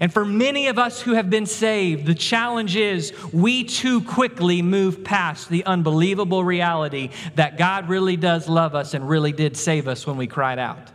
And 0.00 0.10
for 0.10 0.24
many 0.24 0.68
of 0.68 0.78
us 0.78 1.02
who 1.02 1.12
have 1.12 1.28
been 1.28 1.44
saved, 1.44 2.06
the 2.06 2.14
challenge 2.14 2.74
is 2.74 3.12
we 3.34 3.64
too 3.64 4.00
quickly 4.00 4.62
move 4.62 5.04
past 5.04 5.50
the 5.50 5.62
unbelievable 5.66 6.42
reality 6.42 7.10
that 7.34 7.58
God 7.58 7.90
really 7.90 8.16
does 8.16 8.48
love 8.48 8.74
us 8.74 8.94
and 8.94 9.06
really 9.06 9.32
did 9.32 9.58
save 9.58 9.86
us 9.86 10.06
when 10.06 10.16
we 10.16 10.26
cried 10.26 10.58
out. 10.58 10.90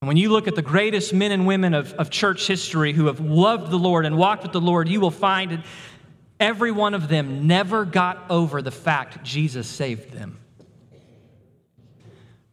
And 0.00 0.08
when 0.08 0.16
you 0.16 0.30
look 0.30 0.48
at 0.48 0.54
the 0.54 0.62
greatest 0.62 1.12
men 1.12 1.30
and 1.30 1.46
women 1.46 1.74
of, 1.74 1.92
of 1.92 2.08
church 2.08 2.46
history 2.46 2.94
who 2.94 3.04
have 3.08 3.20
loved 3.20 3.70
the 3.70 3.78
Lord 3.78 4.06
and 4.06 4.16
walked 4.16 4.44
with 4.44 4.52
the 4.52 4.62
Lord, 4.62 4.88
you 4.88 5.02
will 5.02 5.10
find 5.10 5.62
every 6.40 6.72
one 6.72 6.94
of 6.94 7.08
them 7.08 7.46
never 7.46 7.84
got 7.84 8.24
over 8.30 8.62
the 8.62 8.70
fact 8.70 9.22
Jesus 9.22 9.68
saved 9.68 10.10
them. 10.14 10.38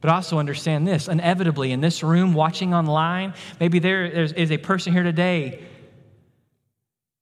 But 0.01 0.09
also 0.09 0.39
understand 0.39 0.87
this 0.87 1.07
inevitably, 1.07 1.71
in 1.71 1.79
this 1.79 2.01
room, 2.01 2.33
watching 2.33 2.73
online, 2.73 3.35
maybe 3.59 3.79
there 3.79 4.03
is 4.03 4.51
a 4.51 4.57
person 4.57 4.93
here 4.93 5.03
today. 5.03 5.63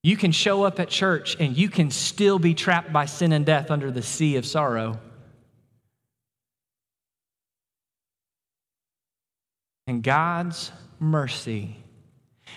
You 0.02 0.16
can 0.16 0.32
show 0.32 0.64
up 0.64 0.80
at 0.80 0.88
church 0.88 1.36
and 1.40 1.58
you 1.58 1.68
can 1.70 1.92
still 1.92 2.40
be 2.40 2.54
trapped 2.54 2.94
by 2.94 3.06
sin 3.06 3.34
and 3.34 3.46
death 3.46 3.70
under 3.70 3.92
the 3.92 4.02
sea 4.02 4.38
of 4.38 4.46
sorrow. 4.46 4.98
And 9.88 10.02
God's 10.02 10.72
mercy 11.00 11.84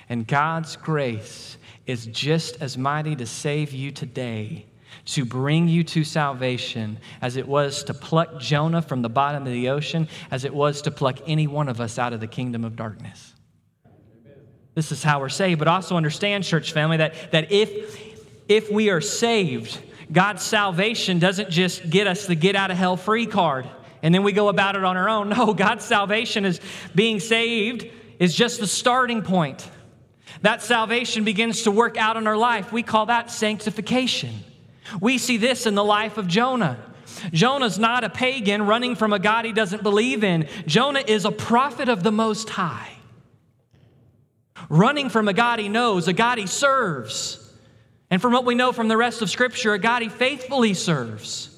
and 0.09 0.27
God's 0.27 0.77
grace 0.77 1.57
is 1.87 2.07
just 2.07 2.63
as 2.63 2.79
mighty 2.79 3.17
to 3.17 3.27
save 3.27 3.73
you 3.73 3.91
today 3.91 4.67
to 5.07 5.25
bring 5.25 5.69
you 5.69 5.85
to 5.85 6.05
salvation 6.05 6.99
as 7.21 7.37
it 7.37 7.47
was 7.47 7.85
to 7.85 7.95
pluck 7.95 8.39
Jonah 8.39 8.83
from 8.83 9.03
the 9.03 9.09
bottom 9.09 9.47
of 9.47 9.53
the 9.53 9.69
ocean, 9.69 10.09
as 10.31 10.45
it 10.45 10.55
was 10.55 10.83
to 10.83 10.91
pluck 10.91 11.19
any 11.27 11.47
one 11.47 11.69
of 11.69 11.81
us 11.81 11.99
out 11.99 12.13
of 12.13 12.21
the 12.21 12.27
kingdom 12.27 12.65
of 12.65 12.77
darkness. 12.77 13.35
This 14.75 14.93
is 14.93 15.03
how 15.03 15.21
we're 15.21 15.29
saved. 15.29 15.59
But 15.59 15.69
also 15.69 15.97
understand, 15.97 16.45
church 16.45 16.73
family, 16.73 16.99
that, 16.99 17.33
that 17.33 17.53
if, 17.53 18.01
if 18.49 18.71
we 18.71 18.91
are 18.91 19.01
saved, 19.01 19.79
God's 20.11 20.43
salvation 20.43 21.19
doesn't 21.19 21.51
just 21.51 21.89
get 21.89 22.07
us 22.07 22.27
the 22.27 22.35
get 22.35 22.57
out 22.57 22.71
of 22.71 22.77
hell 22.77 22.97
free 22.97 23.27
card 23.27 23.69
and 24.03 24.13
then 24.13 24.25
we 24.25 24.33
go 24.33 24.49
about 24.49 24.77
it 24.77 24.85
on 24.85 24.97
our 24.97 25.09
own. 25.09 25.29
No, 25.33 25.55
God's 25.55 25.85
salvation 25.85 26.45
is 26.45 26.61
being 26.95 27.21
saved 27.21 27.89
is 28.19 28.35
just 28.35 28.61
the 28.61 28.67
starting 28.67 29.23
point. 29.23 29.69
That 30.43 30.63
salvation 30.63 31.25
begins 31.25 31.63
to 31.63 31.71
work 31.71 31.97
out 31.97 32.17
in 32.17 32.27
our 32.27 32.37
life. 32.37 32.73
We 32.73 32.83
call 32.83 33.07
that 33.07 33.31
sanctification. 33.31 34.45
We 35.01 35.19
see 35.19 35.37
this 35.37 35.67
in 35.67 35.75
the 35.75 35.85
life 35.85 36.19
of 36.19 36.27
Jonah. 36.27 36.79
Jonah's 37.33 37.79
not 37.79 38.05
a 38.05 38.11
pagan 38.11 38.67
running 38.67 38.97
from 38.97 39.13
a 39.13 39.19
God 39.19 39.45
he 39.45 39.53
doesn't 39.53 39.83
believe 39.83 40.25
in. 40.25 40.49
Jonah 40.67 41.05
is 41.07 41.25
a 41.25 41.33
prophet 41.33 41.89
of 41.89 42.03
the 42.03 42.13
Most 42.13 42.49
High, 42.51 42.93
running 44.69 45.09
from 45.09 45.29
a 45.29 45.33
God 45.33 45.59
he 45.59 45.69
knows, 45.69 46.09
a 46.09 46.13
God 46.13 46.39
he 46.39 46.47
serves. 46.47 47.39
And 48.11 48.21
from 48.21 48.33
what 48.33 48.45
we 48.45 48.55
know 48.55 48.73
from 48.73 48.89
the 48.89 48.97
rest 48.97 49.23
of 49.23 49.31
Scripture, 49.31 49.73
a 49.73 49.79
God 49.79 50.03
he 50.03 50.09
faithfully 50.09 50.75
serves. 50.75 51.49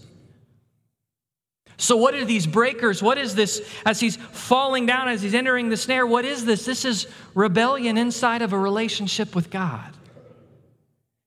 So, 1.77 1.97
what 1.97 2.15
are 2.15 2.25
these 2.25 2.47
breakers? 2.47 3.03
What 3.03 3.19
is 3.19 3.35
this 3.35 3.69
as 3.85 3.99
he's 3.99 4.17
falling 4.17 4.87
down, 4.87 5.09
as 5.09 5.23
he's 5.23 5.35
entering 5.35 5.69
the 5.69 5.77
snare? 5.77 6.07
What 6.07 6.25
is 6.25 6.45
this? 6.45 6.65
This 6.65 6.85
is 6.85 7.09
rebellion 7.35 7.99
inside 7.99 8.43
of 8.43 8.53
a 8.53 8.59
relationship 8.59 9.35
with 9.35 9.51
God. 9.51 9.93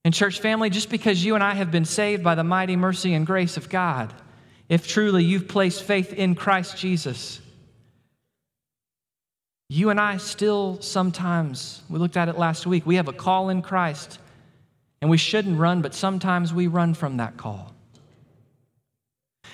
And, 0.07 0.13
church 0.13 0.39
family, 0.39 0.69
just 0.69 0.89
because 0.89 1.25
you 1.25 1.35
and 1.35 1.43
I 1.43 1.53
have 1.53 1.69
been 1.69 1.83
saved 1.83 2.23
by 2.23 2.33
the 2.35 2.43
mighty 2.45 2.77
mercy 2.77 3.13
and 3.13 3.27
grace 3.27 3.57
of 3.57 3.67
God, 3.67 4.13
if 4.69 4.87
truly 4.87 5.21
you've 5.21 5.49
placed 5.49 5.83
faith 5.83 6.13
in 6.13 6.33
Christ 6.33 6.77
Jesus, 6.77 7.41
you 9.67 9.89
and 9.89 9.99
I 9.99 10.15
still 10.15 10.79
sometimes, 10.79 11.81
we 11.89 11.99
looked 11.99 12.15
at 12.15 12.29
it 12.29 12.37
last 12.37 12.65
week, 12.65 12.85
we 12.85 12.95
have 12.95 13.09
a 13.09 13.11
call 13.11 13.49
in 13.49 13.61
Christ, 13.61 14.19
and 15.01 15.11
we 15.11 15.17
shouldn't 15.17 15.59
run, 15.59 15.81
but 15.81 15.93
sometimes 15.93 16.53
we 16.53 16.67
run 16.67 16.93
from 16.93 17.17
that 17.17 17.35
call. 17.35 17.75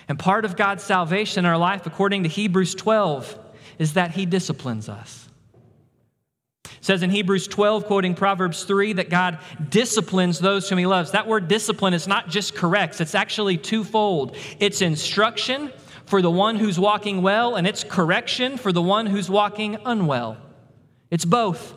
And 0.07 0.19
part 0.19 0.45
of 0.45 0.55
God's 0.55 0.83
salvation 0.83 1.45
in 1.45 1.49
our 1.49 1.57
life, 1.57 1.87
according 1.87 2.21
to 2.21 2.29
Hebrews 2.29 2.75
12, 2.75 3.39
is 3.79 3.93
that 3.93 4.11
He 4.11 4.27
disciplines 4.27 4.87
us 4.87 5.27
says 6.83 7.01
in 7.01 7.09
Hebrews 7.09 7.47
12, 7.47 7.85
quoting 7.85 8.13
Proverbs 8.13 8.65
3, 8.65 8.93
that 8.93 9.09
God 9.09 9.39
disciplines 9.69 10.37
those 10.37 10.67
whom 10.67 10.77
he 10.77 10.85
loves. 10.85 11.11
That 11.11 11.27
word 11.27 11.47
discipline 11.47 11.93
is 11.93 12.09
not 12.09 12.27
just 12.27 12.55
corrects, 12.55 12.99
it's 12.99 13.15
actually 13.15 13.57
twofold. 13.57 14.35
It's 14.59 14.81
instruction 14.81 15.71
for 16.05 16.21
the 16.21 16.29
one 16.29 16.57
who's 16.57 16.77
walking 16.77 17.21
well, 17.21 17.55
and 17.55 17.65
it's 17.65 17.85
correction 17.85 18.57
for 18.57 18.73
the 18.73 18.81
one 18.81 19.05
who's 19.05 19.29
walking 19.29 19.77
unwell. 19.85 20.37
It's 21.09 21.23
both. 21.23 21.73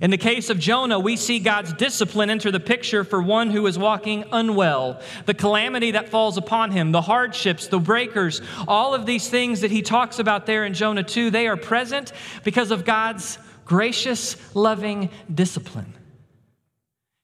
In 0.00 0.12
the 0.12 0.16
case 0.16 0.48
of 0.48 0.60
Jonah, 0.60 1.00
we 1.00 1.16
see 1.16 1.40
God's 1.40 1.72
discipline 1.72 2.30
enter 2.30 2.52
the 2.52 2.60
picture 2.60 3.02
for 3.02 3.20
one 3.20 3.50
who 3.50 3.66
is 3.66 3.76
walking 3.76 4.24
unwell. 4.30 5.00
The 5.26 5.34
calamity 5.34 5.90
that 5.90 6.08
falls 6.08 6.36
upon 6.36 6.70
him, 6.70 6.92
the 6.92 7.02
hardships, 7.02 7.66
the 7.66 7.80
breakers, 7.80 8.40
all 8.68 8.94
of 8.94 9.06
these 9.06 9.28
things 9.28 9.62
that 9.62 9.72
he 9.72 9.82
talks 9.82 10.20
about 10.20 10.46
there 10.46 10.64
in 10.64 10.74
Jonah 10.74 11.02
2, 11.02 11.30
they 11.30 11.48
are 11.48 11.56
present 11.56 12.12
because 12.44 12.70
of 12.70 12.84
God's 12.84 13.36
gracious, 13.70 14.36
loving 14.52 15.10
discipline. 15.32 15.94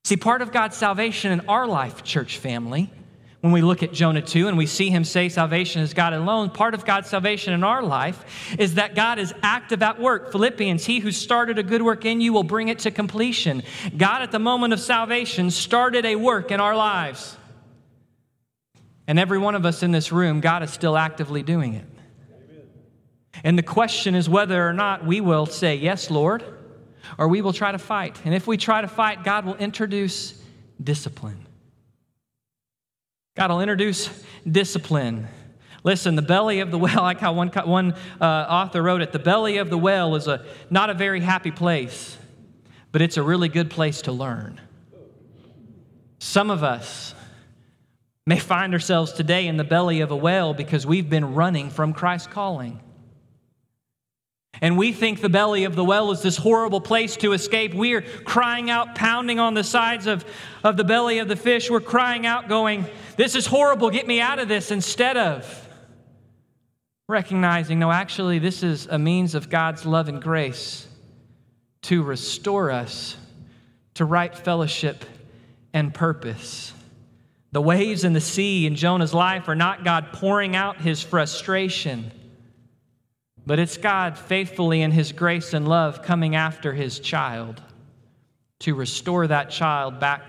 See, 0.05 0.17
part 0.17 0.43
of 0.43 0.53
God's 0.53 0.77
salvation 0.77 1.33
in 1.33 1.41
our 1.49 1.67
life, 1.67 2.05
church 2.05 2.39
family, 2.39 2.89
when 3.41 3.53
we 3.53 3.63
look 3.63 3.83
at 3.83 3.93
Jonah 3.93 4.23
2 4.23 4.47
and 4.47 4.57
we 4.57 4.67
see 4.67 4.89
him 4.89 5.03
say 5.03 5.29
salvation 5.29 5.83
is 5.83 5.93
God 5.93 6.13
alone, 6.13 6.51
part 6.51 6.75
of 6.75 6.85
God's 6.85 7.09
salvation 7.09 7.53
in 7.53 7.65
our 7.65 7.83
life 7.83 8.55
is 8.61 8.75
that 8.75 8.95
God 8.95 9.19
is 9.19 9.35
active 9.43 9.83
at 9.83 10.01
work. 10.01 10.31
Philippians, 10.31 10.85
he 10.85 11.01
who 11.01 11.11
started 11.11 11.59
a 11.59 11.65
good 11.65 11.83
work 11.83 12.05
in 12.05 12.21
you 12.21 12.33
will 12.33 12.45
bring 12.45 12.69
it 12.69 12.79
to 12.81 12.93
completion. 12.93 13.65
God, 13.97 14.23
at 14.23 14.31
the 14.31 14.39
moment 14.39 14.73
of 14.73 14.79
salvation, 14.79 15.51
started 15.51 16.07
a 16.07 16.15
work 16.15 16.53
in 16.53 16.61
our 16.61 16.77
lives. 16.77 17.37
And 19.09 19.19
every 19.19 19.39
one 19.39 19.57
of 19.57 19.67
us 19.67 19.83
in 19.83 19.91
this 19.91 20.13
room, 20.13 20.41
God 20.41 20.63
is 20.63 20.71
still 20.71 20.97
actively 20.97 21.43
doing 21.43 21.75
it. 21.75 21.87
And 23.45 23.59
the 23.59 23.63
question 23.63 24.15
is 24.15 24.29
whether 24.29 24.67
or 24.67 24.73
not 24.73 25.05
we 25.05 25.21
will 25.21 25.47
say, 25.47 25.77
Yes, 25.77 26.11
Lord, 26.11 26.45
or 27.19 27.29
we 27.29 27.43
will 27.43 27.53
try 27.53 27.73
to 27.73 27.79
fight. 27.79 28.21
And 28.25 28.35
if 28.35 28.47
we 28.47 28.57
try 28.57 28.81
to 28.81 28.89
fight, 28.89 29.25
God 29.25 29.45
will 29.45 29.57
introduce 29.57 30.41
discipline. 30.83 31.47
God 33.37 33.51
will 33.51 33.61
introduce 33.61 34.09
discipline. 34.51 35.29
Listen, 35.85 36.17
the 36.17 36.23
belly 36.23 36.61
of 36.61 36.71
the 36.71 36.79
well, 36.79 36.97
like 37.03 37.21
how 37.21 37.33
one, 37.33 37.49
one 37.49 37.95
uh, 38.21 38.25
author 38.25 38.83
wrote 38.83 39.03
it, 39.03 39.13
the 39.13 39.19
belly 39.19 39.59
of 39.59 39.71
the 39.71 39.79
well 39.79 40.15
is 40.17 40.27
a, 40.27 40.45
not 40.71 40.91
a 40.91 40.95
very 40.95 41.21
happy 41.21 41.51
place, 41.51 42.17
but 42.93 43.03
it's 43.03 43.17
a 43.17 43.23
really 43.23 43.49
good 43.49 43.71
place 43.71 44.03
to 44.03 44.13
learn. 44.13 44.61
Some 46.19 46.51
of 46.51 46.65
us 46.65 47.15
may 48.25 48.39
find 48.39 48.73
ourselves 48.73 49.13
today 49.13 49.47
in 49.47 49.57
the 49.57 49.65
belly 49.65 50.01
of 50.01 50.11
a 50.11 50.17
well 50.17 50.55
because 50.55 50.85
we've 50.85 51.09
been 51.09 51.35
running 51.35 51.71
from 51.71 51.93
Christ's 51.93 52.27
calling. 52.27 52.81
And 54.61 54.79
we 54.79 54.93
think 54.93 55.21
the 55.21 55.29
belly 55.29 55.65
of 55.65 55.77
the 55.77 55.85
well 55.85 56.11
is 56.11 56.23
this 56.23 56.37
horrible 56.37 56.81
place 56.81 57.17
to 57.19 57.33
escape. 57.33 57.75
We 57.75 57.95
are 57.95 58.03
crying 58.03 58.71
out, 58.71 58.95
pounding 58.95 59.39
on 59.39 59.55
the 59.55 59.65
sides 59.65 60.07
of, 60.07 60.25
of 60.65 60.77
the 60.77 60.85
belly 60.85 61.19
of 61.19 61.29
the 61.29 61.37
fish. 61.37 61.71
We're 61.71 61.81
crying 61.81 62.27
out, 62.27 62.49
going, 62.49 62.87
This 63.17 63.35
is 63.35 63.47
horrible, 63.47 63.91
get 63.91 64.07
me 64.07 64.21
out 64.21 64.39
of 64.39 64.49
this, 64.49 64.71
instead 64.71 65.17
of 65.17 65.69
recognizing, 67.09 67.79
no, 67.79 67.91
actually, 67.91 68.39
this 68.39 68.63
is 68.63 68.87
a 68.87 68.99
means 68.99 69.35
of 69.35 69.51
God's 69.51 69.87
love 69.87 70.09
and 70.09 70.21
grace 70.21 70.87
to 71.83 72.03
restore 72.03 72.71
us 72.71 73.17
to 73.95 74.05
right 74.05 74.35
fellowship 74.35 75.05
and 75.73 75.95
purpose. 75.95 76.73
The 77.53 77.61
waves 77.61 78.05
and 78.05 78.17
the 78.17 78.21
sea 78.21 78.67
in 78.67 78.75
Jonah's 78.75 79.15
life 79.15 79.49
are 79.49 79.55
not 79.55 79.85
God 79.85 80.13
pouring 80.13 80.57
out 80.57 80.81
his 80.81 81.03
frustration 81.03 82.11
but 83.47 83.59
it's 83.59 83.77
God 83.77 84.19
faithfully 84.19 84.83
in 84.83 84.91
His 84.91 85.13
grace 85.13 85.55
and 85.55 85.69
love 85.69 86.03
coming 86.03 86.35
after 86.35 86.73
His 86.73 86.99
child 86.99 87.63
to 88.61 88.75
restore 88.75 89.27
that 89.29 89.51
child 89.51 90.01
back 90.01 90.23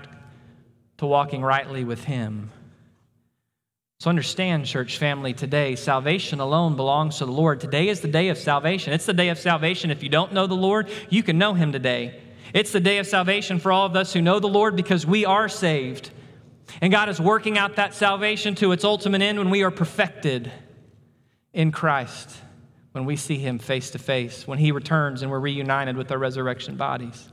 to 0.98 1.06
walking 1.06 1.42
rightly 1.42 1.84
with 1.84 2.04
Him. 2.04 2.52
So 4.00 4.12
understand, 4.12 4.68
church 4.68 5.00
family, 5.00 5.34
today, 5.34 5.76
salvation 5.76 6.40
alone 6.40 6.76
belongs 6.76 7.18
to 7.18 7.26
the 7.26 7.32
Lord. 7.32 7.60
Today 7.60 7.88
is 7.88 8.02
the 8.02 8.08
day 8.08 8.30
of 8.30 8.38
salvation. 8.38 8.94
It's 8.94 9.08
the 9.08 9.14
day 9.14 9.30
of 9.30 9.40
salvation. 9.40 9.90
If 9.90 10.04
you 10.04 10.10
don't 10.10 10.34
know 10.34 10.46
the 10.46 10.54
Lord, 10.54 10.90
you 11.10 11.24
can 11.24 11.40
know 11.40 11.56
him 11.56 11.72
today. 11.72 12.22
It's 12.54 12.72
the 12.72 12.80
day 12.80 13.00
of 13.00 13.08
salvation 13.08 13.58
for 13.58 13.72
all 13.72 13.88
of 13.88 13.96
us 13.96 14.14
who 14.14 14.22
know 14.22 14.40
the 14.40 14.48
Lord 14.48 14.76
because 14.76 15.08
we 15.08 15.26
are 15.26 15.50
saved. 15.50 16.12
And 16.80 16.92
God 16.92 17.10
is 17.10 17.20
working 17.20 17.58
out 17.58 17.78
that 17.78 17.96
salvation 17.96 18.54
to 18.56 18.72
its 18.72 18.84
ultimate 18.84 19.24
end 19.24 19.40
when 19.40 19.50
we 19.50 19.64
are 19.64 19.72
perfected 19.72 20.52
in 21.52 21.72
Christ, 21.72 22.30
when 22.98 23.06
we 23.06 23.16
see 23.16 23.38
him 23.38 23.60
face 23.60 23.92
to 23.92 24.00
face, 24.00 24.48
when 24.48 24.58
he 24.58 24.72
returns 24.72 25.22
and 25.22 25.30
we're 25.30 25.40
reunited 25.40 25.96
with 25.96 26.12
our 26.12 26.18
resurrection 26.18 26.78
bodies. 26.78 27.30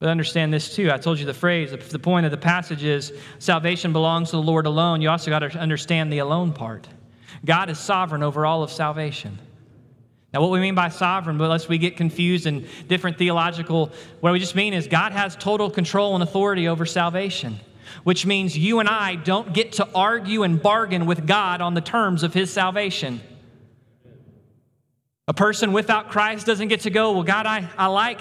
But 0.00 0.08
understand 0.08 0.54
this 0.54 0.74
too. 0.74 0.90
I 0.90 0.96
told 0.96 1.18
you 1.18 1.26
the 1.26 1.34
phrase, 1.34 1.70
the 1.70 1.98
point 1.98 2.24
of 2.24 2.32
the 2.32 2.38
passage 2.38 2.82
is 2.82 3.12
salvation 3.40 3.92
belongs 3.92 4.30
to 4.30 4.36
the 4.36 4.42
Lord 4.42 4.64
alone. 4.64 5.02
You 5.02 5.10
also 5.10 5.30
got 5.30 5.40
to 5.40 5.58
understand 5.58 6.10
the 6.10 6.20
alone 6.20 6.54
part. 6.54 6.88
God 7.44 7.68
is 7.68 7.78
sovereign 7.78 8.22
over 8.22 8.46
all 8.46 8.62
of 8.62 8.70
salvation. 8.70 9.38
Now, 10.32 10.40
what 10.40 10.50
we 10.50 10.60
mean 10.60 10.74
by 10.74 10.88
sovereign, 10.88 11.36
but 11.36 11.50
lest 11.50 11.68
we 11.68 11.76
get 11.76 11.98
confused 11.98 12.46
in 12.46 12.66
different 12.86 13.18
theological, 13.18 13.92
what 14.20 14.32
we 14.32 14.38
just 14.38 14.54
mean 14.54 14.72
is 14.72 14.86
God 14.86 15.12
has 15.12 15.36
total 15.36 15.70
control 15.70 16.14
and 16.14 16.22
authority 16.22 16.68
over 16.68 16.86
salvation, 16.86 17.60
which 18.04 18.24
means 18.24 18.56
you 18.56 18.80
and 18.80 18.88
I 18.88 19.16
don't 19.16 19.52
get 19.52 19.72
to 19.72 19.88
argue 19.94 20.42
and 20.42 20.62
bargain 20.62 21.04
with 21.04 21.26
God 21.26 21.60
on 21.60 21.74
the 21.74 21.80
terms 21.82 22.22
of 22.22 22.32
his 22.32 22.50
salvation. 22.50 23.20
A 25.28 25.34
person 25.34 25.72
without 25.72 26.10
Christ 26.10 26.46
doesn't 26.46 26.68
get 26.68 26.80
to 26.80 26.90
go, 26.90 27.12
well, 27.12 27.22
God, 27.22 27.46
I, 27.46 27.68
I 27.76 27.86
like 27.86 28.20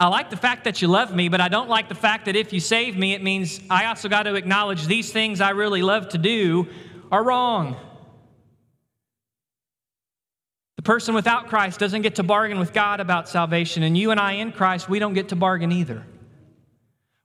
I 0.00 0.06
like 0.06 0.30
the 0.30 0.36
fact 0.36 0.64
that 0.64 0.80
you 0.80 0.86
love 0.86 1.12
me, 1.12 1.28
but 1.28 1.40
I 1.40 1.48
don't 1.48 1.68
like 1.68 1.88
the 1.88 1.94
fact 1.94 2.26
that 2.26 2.36
if 2.36 2.52
you 2.52 2.60
save 2.60 2.96
me, 2.96 3.14
it 3.14 3.22
means 3.22 3.60
I 3.68 3.86
also 3.86 4.08
got 4.08 4.24
to 4.24 4.36
acknowledge 4.36 4.86
these 4.86 5.10
things 5.10 5.40
I 5.40 5.50
really 5.50 5.82
love 5.82 6.10
to 6.10 6.18
do 6.18 6.68
are 7.10 7.22
wrong. 7.22 7.76
The 10.76 10.82
person 10.82 11.14
without 11.14 11.48
Christ 11.48 11.80
doesn't 11.80 12.02
get 12.02 12.14
to 12.16 12.22
bargain 12.22 12.60
with 12.60 12.72
God 12.72 13.00
about 13.00 13.28
salvation, 13.28 13.82
and 13.82 13.98
you 13.98 14.12
and 14.12 14.20
I 14.20 14.34
in 14.34 14.52
Christ, 14.52 14.88
we 14.88 15.00
don't 15.00 15.14
get 15.14 15.30
to 15.30 15.36
bargain 15.36 15.72
either. 15.72 16.06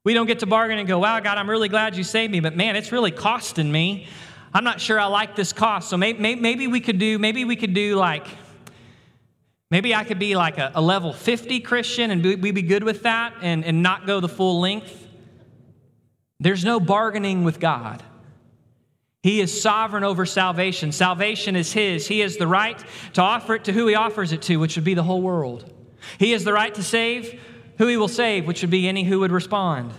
We 0.04 0.16
don't 0.16 0.26
get 0.26 0.40
to 0.40 0.48
bargain 0.48 0.80
and 0.80 0.88
go, 0.88 0.98
wow, 0.98 1.20
God, 1.20 1.38
I'm 1.38 1.50
really 1.50 1.70
glad 1.70 1.96
you 1.96 2.04
saved 2.04 2.32
me, 2.32 2.40
but 2.40 2.58
man, 2.58 2.76
it's 2.76 2.92
really 2.92 3.12
costing 3.12 3.72
me. 3.72 4.08
I'm 4.52 4.64
not 4.64 4.82
sure 4.82 5.00
I 5.00 5.06
like 5.06 5.36
this 5.36 5.54
cost. 5.54 5.90
So 5.90 5.98
maybe, 5.98 6.36
maybe 6.36 6.66
we 6.66 6.80
could 6.80 6.98
do, 6.98 7.20
maybe 7.20 7.46
we 7.46 7.56
could 7.56 7.76
do 7.76 7.96
like 7.96 8.26
Maybe 9.74 9.96
I 9.96 10.04
could 10.04 10.20
be 10.20 10.36
like 10.36 10.60
a, 10.60 10.72
a 10.76 10.82
level 10.84 11.14
50 11.14 11.60
Christian 11.62 12.12
and 12.12 12.24
we'd 12.24 12.54
be 12.54 12.62
good 12.62 12.84
with 12.84 13.02
that 13.02 13.34
and, 13.42 13.66
and 13.66 13.82
not 13.82 14.06
go 14.06 14.20
the 14.20 14.30
full 14.30 14.60
length. 14.60 15.08
There's 16.40 16.64
no 16.64 16.80
bargaining 16.80 17.44
with 17.44 17.60
God. 17.60 18.04
He 19.24 19.42
is 19.42 19.64
sovereign 19.64 20.04
over 20.04 20.28
salvation. 20.28 20.92
Salvation 20.92 21.56
is 21.56 21.74
His. 21.74 22.06
He 22.08 22.20
has 22.20 22.38
the 22.38 22.46
right 22.46 22.78
to 23.14 23.24
offer 23.24 23.56
it 23.56 23.64
to 23.64 23.74
who 23.74 23.88
He 23.88 23.96
offers 23.96 24.32
it 24.32 24.44
to, 24.44 24.58
which 24.58 24.76
would 24.76 24.86
be 24.86 24.94
the 24.94 25.02
whole 25.02 25.24
world. 25.24 25.74
He 26.20 26.34
has 26.34 26.44
the 26.44 26.54
right 26.54 26.76
to 26.76 26.84
save 26.84 27.42
who 27.80 27.88
He 27.88 27.98
will 27.98 28.08
save, 28.08 28.46
which 28.46 28.62
would 28.62 28.70
be 28.70 28.88
any 28.88 29.04
who 29.04 29.22
would 29.22 29.32
respond. 29.32 29.92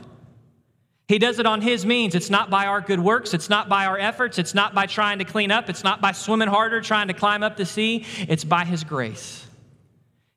He 1.09 1.19
does 1.19 1.41
it 1.41 1.47
on 1.47 1.63
His 1.63 1.85
means. 1.85 2.15
It's 2.15 2.31
not 2.31 2.49
by 2.49 2.67
our 2.67 2.81
good 2.81 3.01
works. 3.01 3.35
It's 3.35 3.51
not 3.51 3.69
by 3.69 3.87
our 3.87 3.99
efforts. 3.99 4.39
It's 4.39 4.55
not 4.55 4.73
by 4.73 4.87
trying 4.87 5.19
to 5.19 5.25
clean 5.25 5.51
up. 5.51 5.69
It's 5.69 5.83
not 5.83 6.01
by 6.01 6.13
swimming 6.13 6.47
harder, 6.47 6.81
trying 6.81 7.09
to 7.09 7.15
climb 7.15 7.43
up 7.43 7.57
the 7.57 7.67
sea. 7.67 8.07
It's 8.29 8.45
by 8.45 8.65
His 8.65 8.85
grace 8.85 9.44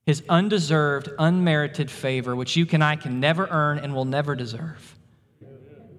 his 0.07 0.23
undeserved, 0.29 1.09
unmerited 1.19 1.91
favor, 1.91 2.33
which 2.33 2.55
you 2.55 2.65
and 2.71 2.81
I 2.81 2.95
can 2.95 3.19
never 3.19 3.45
earn 3.45 3.77
and 3.77 3.93
will 3.93 4.05
never 4.05 4.35
deserve. 4.35 4.95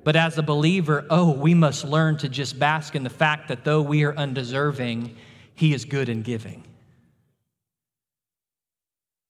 But 0.02 0.16
as 0.16 0.38
a 0.38 0.42
believer, 0.42 1.04
oh, 1.10 1.30
we 1.30 1.52
must 1.52 1.84
learn 1.84 2.16
to 2.18 2.28
just 2.30 2.58
bask 2.58 2.96
in 2.96 3.04
the 3.04 3.10
fact 3.10 3.48
that 3.48 3.64
though 3.64 3.82
we 3.82 4.04
are 4.04 4.16
undeserving, 4.16 5.14
he 5.54 5.74
is 5.74 5.84
good 5.84 6.08
in 6.08 6.22
giving. 6.22 6.64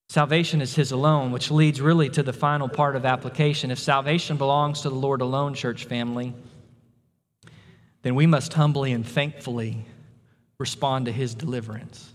Salvation 0.07 0.61
is 0.61 0.75
His 0.75 0.93
alone, 0.93 1.33
which 1.33 1.51
leads 1.51 1.81
really 1.81 2.07
to 2.11 2.23
the 2.23 2.31
final 2.31 2.69
part 2.69 2.95
of 2.95 3.05
application. 3.05 3.71
If 3.71 3.79
salvation 3.79 4.37
belongs 4.37 4.81
to 4.83 4.89
the 4.89 4.95
Lord 4.95 5.19
alone, 5.19 5.55
church 5.55 5.83
family, 5.83 6.33
then 8.03 8.15
we 8.15 8.25
must 8.25 8.53
humbly 8.53 8.93
and 8.93 9.05
thankfully 9.05 9.85
respond 10.57 11.07
to 11.07 11.11
His 11.11 11.35
deliverance 11.35 12.13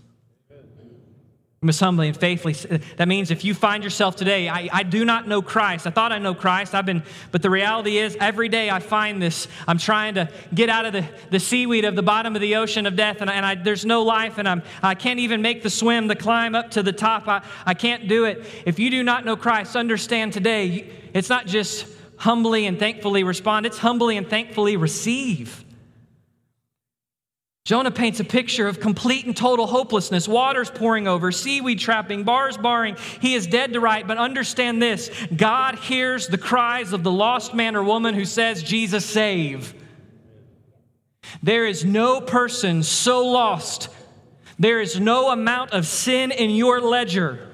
must 1.65 1.79
humbly 1.79 2.07
and 2.07 2.17
faithfully. 2.17 2.53
That 2.97 3.07
means 3.07 3.31
if 3.31 3.43
you 3.43 3.53
find 3.53 3.83
yourself 3.83 4.15
today, 4.15 4.47
I, 4.47 4.69
I 4.71 4.83
do 4.83 5.03
not 5.03 5.27
know 5.27 5.41
Christ. 5.41 5.85
I 5.85 5.89
thought 5.89 6.11
I 6.11 6.19
know 6.19 6.33
Christ. 6.33 6.73
I've 6.73 6.85
been, 6.85 7.03
but 7.31 7.41
the 7.41 7.49
reality 7.49 7.97
is 7.97 8.15
every 8.19 8.47
day 8.47 8.69
I 8.69 8.79
find 8.79 9.21
this. 9.21 9.47
I'm 9.67 9.77
trying 9.77 10.15
to 10.15 10.29
get 10.53 10.69
out 10.69 10.85
of 10.85 10.93
the, 10.93 11.05
the 11.31 11.39
seaweed 11.39 11.83
of 11.83 11.95
the 11.95 12.03
bottom 12.03 12.35
of 12.35 12.41
the 12.41 12.55
ocean 12.55 12.85
of 12.85 12.95
death, 12.95 13.17
and, 13.19 13.29
and 13.29 13.45
I, 13.45 13.55
there's 13.55 13.85
no 13.85 14.03
life, 14.03 14.37
and 14.37 14.47
I'm, 14.47 14.63
I 14.81 14.95
can't 14.95 15.19
even 15.19 15.41
make 15.41 15.63
the 15.63 15.69
swim, 15.69 16.07
the 16.07 16.15
climb 16.15 16.55
up 16.55 16.71
to 16.71 16.83
the 16.83 16.93
top. 16.93 17.27
I, 17.27 17.43
I 17.65 17.73
can't 17.73 18.07
do 18.07 18.25
it. 18.25 18.45
If 18.65 18.79
you 18.79 18.89
do 18.89 19.03
not 19.03 19.25
know 19.25 19.35
Christ, 19.35 19.75
understand 19.75 20.31
today, 20.31 20.89
it's 21.13 21.29
not 21.29 21.47
just 21.47 21.87
humbly 22.17 22.65
and 22.65 22.79
thankfully 22.79 23.23
respond, 23.23 23.65
it's 23.65 23.79
humbly 23.79 24.15
and 24.15 24.29
thankfully 24.29 24.77
receive. 24.77 25.64
Jonah 27.65 27.89
paints 27.89 28.19
a 28.19 28.23
picture 28.23 28.67
of 28.67 28.79
complete 28.79 29.25
and 29.25 29.35
total 29.35 29.65
hopelessness, 29.65 30.27
waters 30.27 30.69
pouring 30.69 31.07
over, 31.07 31.31
seaweed 31.31 31.79
trapping, 31.79 32.23
bars 32.23 32.57
barring. 32.57 32.95
He 33.19 33.33
is 33.33 33.47
dead 33.47 33.73
to 33.73 33.79
right, 33.79 34.07
but 34.07 34.19
understand 34.19 34.79
this 34.79 35.09
God 35.35 35.79
hears 35.79 36.27
the 36.27 36.37
cries 36.37 36.93
of 36.93 37.01
the 37.03 37.11
lost 37.11 37.55
man 37.55 37.75
or 37.75 37.83
woman 37.83 38.13
who 38.13 38.25
says, 38.25 38.61
Jesus, 38.61 39.03
save. 39.03 39.73
There 41.41 41.65
is 41.65 41.83
no 41.83 42.21
person 42.21 42.83
so 42.83 43.25
lost, 43.25 43.89
there 44.59 44.79
is 44.79 44.99
no 44.99 45.31
amount 45.31 45.71
of 45.71 45.87
sin 45.87 46.31
in 46.31 46.51
your 46.51 46.79
ledger 46.79 47.51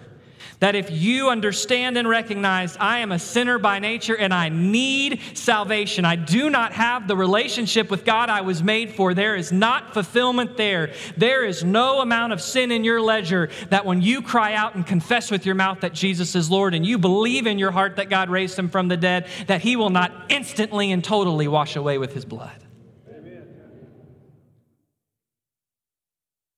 that 0.59 0.75
if 0.75 0.91
you 0.91 1.29
understand 1.29 1.97
and 1.97 2.07
recognize 2.07 2.77
I 2.77 2.99
am 2.99 3.11
a 3.11 3.19
sinner 3.19 3.57
by 3.59 3.79
nature 3.79 4.17
and 4.17 4.33
I 4.33 4.49
need 4.49 5.21
salvation, 5.33 6.05
I 6.05 6.15
do 6.15 6.49
not 6.49 6.73
have 6.73 7.07
the 7.07 7.15
relationship 7.15 7.89
with 7.89 8.05
God 8.05 8.29
I 8.29 8.41
was 8.41 8.61
made 8.61 8.91
for, 8.93 9.13
there 9.13 9.35
is 9.35 9.51
not 9.51 9.93
fulfillment 9.93 10.57
there. 10.57 10.93
There 11.17 11.45
is 11.45 11.63
no 11.63 12.01
amount 12.01 12.33
of 12.33 12.41
sin 12.41 12.71
in 12.71 12.83
your 12.83 13.01
ledger 13.01 13.49
that 13.69 13.85
when 13.85 14.01
you 14.01 14.21
cry 14.21 14.53
out 14.53 14.75
and 14.75 14.85
confess 14.85 15.31
with 15.31 15.45
your 15.45 15.55
mouth 15.55 15.81
that 15.81 15.93
Jesus 15.93 16.35
is 16.35 16.49
Lord 16.49 16.73
and 16.73 16.85
you 16.85 16.97
believe 16.97 17.47
in 17.47 17.59
your 17.59 17.71
heart 17.71 17.95
that 17.97 18.09
God 18.09 18.29
raised 18.29 18.57
him 18.57 18.69
from 18.69 18.87
the 18.87 18.97
dead, 18.97 19.27
that 19.47 19.61
he 19.61 19.75
will 19.75 19.89
not 19.89 20.11
instantly 20.29 20.91
and 20.91 21.03
totally 21.03 21.47
wash 21.47 21.75
away 21.75 21.97
with 21.97 22.13
his 22.13 22.25
blood. 22.25 22.51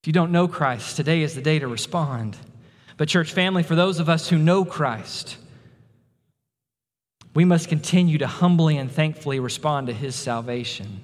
If 0.04 0.08
you 0.08 0.14
don't 0.14 0.34
know 0.34 0.50
Christ, 0.50 0.98
today 0.98 1.22
is 1.22 1.34
the 1.34 1.42
day 1.42 1.60
to 1.60 1.68
respond. 1.70 2.36
But, 3.04 3.10
church 3.10 3.34
family, 3.34 3.64
for 3.64 3.76
those 3.76 4.00
of 4.00 4.08
us 4.08 4.30
who 4.30 4.38
know 4.38 4.64
Christ, 4.64 5.36
we 7.34 7.44
must 7.44 7.68
continue 7.68 8.18
to 8.20 8.28
humbly 8.28 8.78
and 8.78 8.90
thankfully 8.90 9.42
respond 9.42 9.88
to 9.88 9.94
his 9.94 10.16
salvation. 10.16 11.02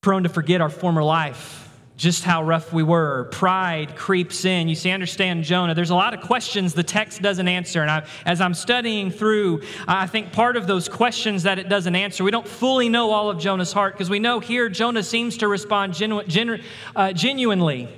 Prone 0.00 0.22
to 0.22 0.30
forget 0.30 0.62
our 0.62 0.70
former 0.70 1.02
life, 1.02 1.68
just 1.98 2.24
how 2.24 2.42
rough 2.42 2.72
we 2.72 2.82
were. 2.82 3.24
Pride 3.32 3.96
creeps 3.96 4.46
in. 4.46 4.70
You 4.70 4.76
see, 4.76 4.90
understand 4.92 5.44
Jonah. 5.44 5.74
There's 5.74 5.90
a 5.90 5.94
lot 5.94 6.14
of 6.14 6.22
questions 6.22 6.72
the 6.72 6.82
text 6.82 7.20
doesn't 7.20 7.46
answer. 7.46 7.82
And 7.82 7.90
I, 7.90 8.06
as 8.24 8.40
I'm 8.40 8.54
studying 8.54 9.10
through, 9.10 9.60
I 9.86 10.06
think 10.06 10.32
part 10.32 10.56
of 10.56 10.66
those 10.66 10.88
questions 10.88 11.42
that 11.42 11.58
it 11.58 11.68
doesn't 11.68 11.94
answer, 11.94 12.24
we 12.24 12.30
don't 12.30 12.48
fully 12.48 12.88
know 12.88 13.10
all 13.10 13.28
of 13.28 13.38
Jonah's 13.38 13.74
heart 13.74 13.92
because 13.92 14.08
we 14.08 14.20
know 14.20 14.40
here 14.40 14.70
Jonah 14.70 15.02
seems 15.02 15.36
to 15.36 15.48
respond 15.48 15.92
genu- 15.92 16.24
genu- 16.24 16.62
uh, 16.96 17.12
genuinely. 17.12 17.90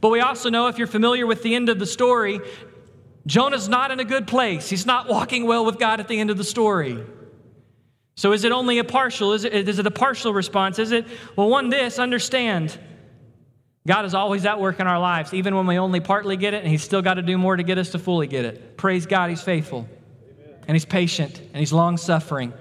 But 0.00 0.10
we 0.10 0.20
also 0.20 0.50
know, 0.50 0.68
if 0.68 0.78
you're 0.78 0.86
familiar 0.86 1.26
with 1.26 1.42
the 1.42 1.54
end 1.54 1.68
of 1.68 1.78
the 1.78 1.86
story, 1.86 2.40
Jonah's 3.26 3.68
not 3.68 3.90
in 3.90 4.00
a 4.00 4.04
good 4.04 4.26
place. 4.26 4.68
He's 4.68 4.86
not 4.86 5.08
walking 5.08 5.46
well 5.46 5.64
with 5.64 5.78
God 5.78 6.00
at 6.00 6.08
the 6.08 6.18
end 6.18 6.30
of 6.30 6.38
the 6.38 6.44
story. 6.44 7.04
So 8.14 8.32
is 8.32 8.44
it 8.44 8.52
only 8.52 8.78
a 8.78 8.84
partial? 8.84 9.32
Is 9.32 9.44
it, 9.44 9.68
is 9.68 9.78
it 9.78 9.86
a 9.86 9.90
partial 9.90 10.32
response? 10.32 10.78
Is 10.78 10.92
it, 10.92 11.06
well, 11.36 11.48
one, 11.48 11.70
this, 11.70 11.98
understand. 11.98 12.78
God 13.86 14.04
is 14.04 14.14
always 14.14 14.44
at 14.44 14.60
work 14.60 14.78
in 14.78 14.86
our 14.86 14.98
lives, 14.98 15.32
even 15.32 15.54
when 15.54 15.66
we 15.66 15.78
only 15.78 16.00
partly 16.00 16.36
get 16.36 16.52
it, 16.52 16.62
and 16.62 16.68
He's 16.68 16.82
still 16.82 17.02
got 17.02 17.14
to 17.14 17.22
do 17.22 17.38
more 17.38 17.56
to 17.56 17.62
get 17.62 17.78
us 17.78 17.90
to 17.90 17.98
fully 17.98 18.26
get 18.26 18.44
it. 18.44 18.76
Praise 18.76 19.06
God, 19.06 19.30
He's 19.30 19.42
faithful, 19.42 19.88
and 20.66 20.74
He's 20.74 20.84
patient, 20.84 21.38
and 21.38 21.56
He's 21.56 21.72
long 21.72 21.96
suffering. 21.96 22.52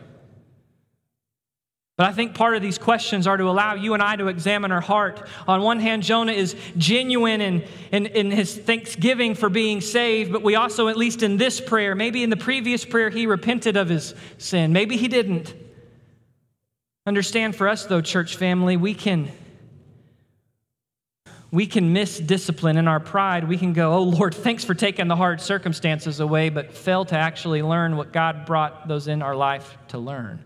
But 1.99 2.07
I 2.07 2.13
think 2.13 2.33
part 2.33 2.55
of 2.55 2.61
these 2.61 2.77
questions 2.77 3.27
are 3.27 3.35
to 3.35 3.49
allow 3.49 3.73
you 3.73 3.93
and 3.93 4.01
I 4.01 4.15
to 4.15 4.27
examine 4.27 4.71
our 4.71 4.79
heart. 4.79 5.27
On 5.49 5.61
one 5.61 5.81
hand, 5.81 6.01
Jonah 6.01 6.31
is 6.31 6.55
genuine 6.77 7.41
in, 7.41 7.65
in, 7.91 8.05
in, 8.05 8.31
his 8.31 8.57
thanksgiving 8.57 9.35
for 9.35 9.49
being 9.49 9.81
saved, 9.81 10.31
but 10.31 10.41
we 10.41 10.55
also, 10.55 10.87
at 10.87 10.95
least 10.95 11.23
in 11.23 11.35
this 11.35 11.59
prayer, 11.59 11.95
maybe 11.95 12.23
in 12.23 12.29
the 12.29 12.37
previous 12.37 12.85
prayer, 12.85 13.09
he 13.09 13.25
repented 13.27 13.75
of 13.75 13.89
his 13.89 14.15
sin. 14.37 14.71
Maybe 14.71 14.95
he 14.95 15.09
didn't. 15.09 15.53
Understand 17.05 17.57
for 17.57 17.67
us, 17.67 17.85
though, 17.85 17.99
church 17.99 18.37
family, 18.37 18.77
we 18.77 18.93
can. 18.93 19.29
We 21.51 21.67
can 21.67 21.91
miss 21.91 22.17
discipline 22.17 22.77
in 22.77 22.87
our 22.87 23.01
pride. 23.01 23.45
We 23.45 23.57
can 23.57 23.73
go, 23.73 23.95
Oh 23.95 24.03
Lord, 24.03 24.33
thanks 24.33 24.63
for 24.63 24.73
taking 24.73 25.09
the 25.09 25.17
hard 25.17 25.41
circumstances 25.41 26.21
away, 26.21 26.47
but 26.47 26.73
fail 26.73 27.03
to 27.03 27.17
actually 27.17 27.61
learn 27.61 27.97
what 27.97 28.13
God 28.13 28.45
brought 28.45 28.87
those 28.87 29.09
in 29.09 29.21
our 29.21 29.35
life 29.35 29.77
to 29.89 29.97
learn. 29.97 30.45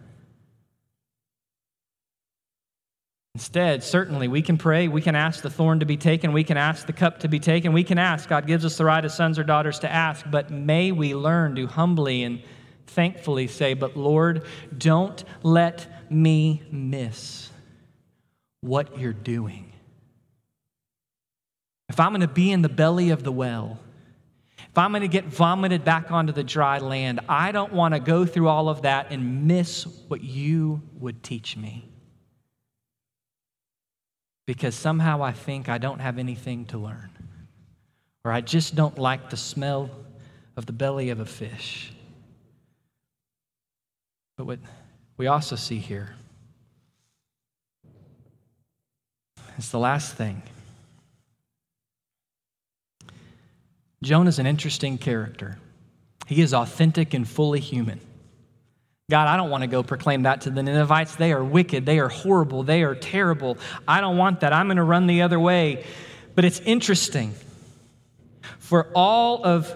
Instead, 3.36 3.84
certainly, 3.84 4.28
we 4.28 4.44
can 4.44 4.60
pray, 4.60 4.88
we 4.88 5.02
can 5.02 5.16
ask 5.16 5.42
the 5.42 5.50
thorn 5.50 5.80
to 5.80 5.88
be 5.88 5.98
taken, 5.98 6.34
we 6.34 6.44
can 6.44 6.56
ask 6.56 6.86
the 6.86 6.94
cup 6.94 7.20
to 7.22 7.28
be 7.28 7.40
taken, 7.40 7.74
we 7.74 7.84
can 7.84 7.98
ask. 7.98 8.30
God 8.30 8.46
gives 8.46 8.64
us 8.64 8.78
the 8.78 8.86
right 8.86 9.04
as 9.04 9.16
sons 9.16 9.40
or 9.40 9.44
daughters 9.44 9.80
to 9.80 9.92
ask, 9.92 10.24
but 10.30 10.52
may 10.52 10.92
we 10.92 11.16
learn 11.16 11.56
to 11.56 11.66
humbly 11.66 12.22
and 12.22 12.44
thankfully 12.86 13.48
say, 13.48 13.74
But 13.74 13.98
Lord, 13.98 14.46
don't 14.78 15.24
let 15.42 16.12
me 16.12 16.62
miss 16.72 17.50
what 18.62 19.00
you're 19.00 19.14
doing. 19.14 19.74
If 21.90 22.00
I'm 22.00 22.12
going 22.12 22.22
to 22.22 22.28
be 22.28 22.52
in 22.52 22.62
the 22.62 22.70
belly 22.70 23.10
of 23.10 23.24
the 23.24 23.32
well, 23.32 23.80
if 24.60 24.78
I'm 24.78 24.92
going 24.92 25.02
to 25.02 25.08
get 25.08 25.26
vomited 25.26 25.84
back 25.84 26.12
onto 26.12 26.34
the 26.34 26.44
dry 26.44 26.78
land, 26.78 27.20
I 27.28 27.52
don't 27.52 27.74
want 27.74 27.96
to 27.96 28.00
go 28.00 28.28
through 28.28 28.48
all 28.48 28.70
of 28.70 28.84
that 28.84 29.08
and 29.10 29.48
miss 29.48 29.88
what 30.08 30.24
you 30.24 30.84
would 31.00 31.24
teach 31.24 31.58
me 31.58 31.90
because 34.46 34.76
somehow 34.76 35.24
I 35.24 35.32
think 35.32 35.70
I 35.70 35.78
don't 35.78 36.00
have 36.00 36.18
anything 36.18 36.66
to 36.66 36.78
learn, 36.78 37.10
or 38.26 38.32
I 38.32 38.42
just 38.42 38.76
don't 38.76 38.98
like 38.98 39.30
the 39.30 39.38
smell 39.38 39.90
of 40.56 40.66
the 40.66 40.74
belly 40.74 41.10
of 41.10 41.20
a 41.20 41.26
fish. 41.26 41.94
But 44.38 44.46
what 44.46 44.60
we 45.18 45.28
also 45.28 45.56
see 45.56 45.78
here 45.78 46.16
is 49.58 49.72
the 49.72 49.80
last 49.80 50.16
thing. 50.16 50.42
Jonah's 54.02 54.40
an 54.40 54.46
interesting 54.46 54.98
character. 54.98 55.58
He 56.28 56.42
is 56.42 56.54
authentic 56.54 57.14
and 57.14 57.28
fully 57.28 57.60
human. 57.60 58.02
God, 59.10 59.28
I 59.28 59.36
don't 59.36 59.50
want 59.50 59.64
to 59.64 59.68
go 59.68 59.84
proclaim 59.84 60.24
that 60.24 60.42
to 60.42 60.50
the 60.50 60.64
Ninevites. 60.64 61.16
They 61.16 61.34
are 61.34 61.44
wicked. 61.44 61.86
They 61.86 62.00
are 62.00 62.08
horrible. 62.08 62.64
They 62.64 62.84
are 62.84 62.96
terrible. 62.96 63.58
I 63.88 64.00
don't 64.00 64.18
want 64.18 64.40
that. 64.42 64.54
I'm 64.54 64.68
going 64.68 64.78
to 64.78 64.84
run 64.84 65.08
the 65.08 65.24
other 65.24 65.40
way. 65.40 65.86
But 66.36 66.46
it's 66.46 66.62
interesting. 66.62 67.34
For 68.60 68.90
all 68.96 69.44
of, 69.44 69.74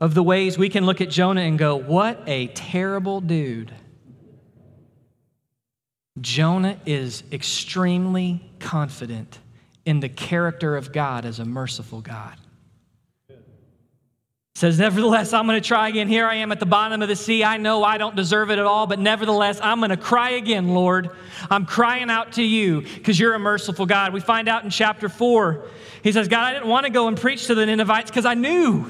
of 0.00 0.14
the 0.14 0.22
ways 0.22 0.56
we 0.56 0.70
can 0.70 0.86
look 0.86 1.02
at 1.02 1.10
Jonah 1.10 1.42
and 1.42 1.58
go, 1.58 1.76
what 1.76 2.22
a 2.26 2.46
terrible 2.48 3.20
dude. 3.20 3.74
Jonah 6.20 6.78
is 6.86 7.24
extremely 7.30 8.50
confident 8.58 9.38
in 9.84 10.00
the 10.00 10.08
character 10.08 10.76
of 10.76 10.92
God 10.92 11.26
as 11.26 11.38
a 11.38 11.44
merciful 11.44 12.00
God 12.00 12.36
says, 14.62 14.78
Nevertheless, 14.78 15.32
I'm 15.32 15.48
going 15.48 15.60
to 15.60 15.66
try 15.66 15.88
again. 15.88 16.06
Here 16.06 16.24
I 16.24 16.36
am 16.36 16.52
at 16.52 16.60
the 16.60 16.66
bottom 16.66 17.02
of 17.02 17.08
the 17.08 17.16
sea. 17.16 17.42
I 17.42 17.56
know 17.56 17.82
I 17.82 17.98
don't 17.98 18.14
deserve 18.14 18.48
it 18.52 18.60
at 18.60 18.64
all, 18.64 18.86
but 18.86 19.00
nevertheless, 19.00 19.58
I'm 19.60 19.80
going 19.80 19.90
to 19.90 19.96
cry 19.96 20.30
again, 20.30 20.68
Lord. 20.68 21.10
I'm 21.50 21.66
crying 21.66 22.10
out 22.10 22.34
to 22.34 22.44
you 22.44 22.82
because 22.82 23.18
you're 23.18 23.34
a 23.34 23.40
merciful 23.40 23.86
God. 23.86 24.12
We 24.12 24.20
find 24.20 24.48
out 24.48 24.62
in 24.62 24.70
chapter 24.70 25.08
4, 25.08 25.64
he 26.04 26.12
says, 26.12 26.28
God, 26.28 26.44
I 26.44 26.52
didn't 26.52 26.68
want 26.68 26.86
to 26.86 26.92
go 26.92 27.08
and 27.08 27.20
preach 27.20 27.48
to 27.48 27.56
the 27.56 27.66
Ninevites 27.66 28.08
because 28.08 28.24
I 28.24 28.34
knew, 28.34 28.88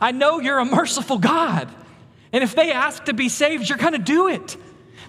I 0.00 0.10
know 0.10 0.40
you're 0.40 0.58
a 0.58 0.64
merciful 0.64 1.18
God. 1.18 1.68
And 2.32 2.42
if 2.42 2.56
they 2.56 2.72
ask 2.72 3.04
to 3.04 3.12
be 3.12 3.28
saved, 3.28 3.68
you're 3.68 3.78
going 3.78 3.92
to 3.92 4.00
do 4.00 4.26
it. 4.26 4.56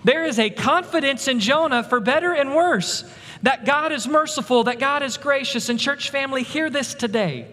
There 0.03 0.25
is 0.25 0.37
a 0.37 0.51
confidence 0.51 1.27
in 1.27 1.39
Jonah, 1.39 1.81
for 1.81 1.99
better 1.99 2.33
and 2.33 2.53
worse, 2.53 3.03
that 3.41 3.65
God 3.65 3.91
is 3.91 4.07
merciful, 4.07 4.65
that 4.65 4.77
God 4.77 5.01
is 5.01 5.17
gracious. 5.17 5.69
And, 5.69 5.79
church 5.79 6.11
family, 6.11 6.43
hear 6.43 6.69
this 6.69 6.93
today. 6.93 7.47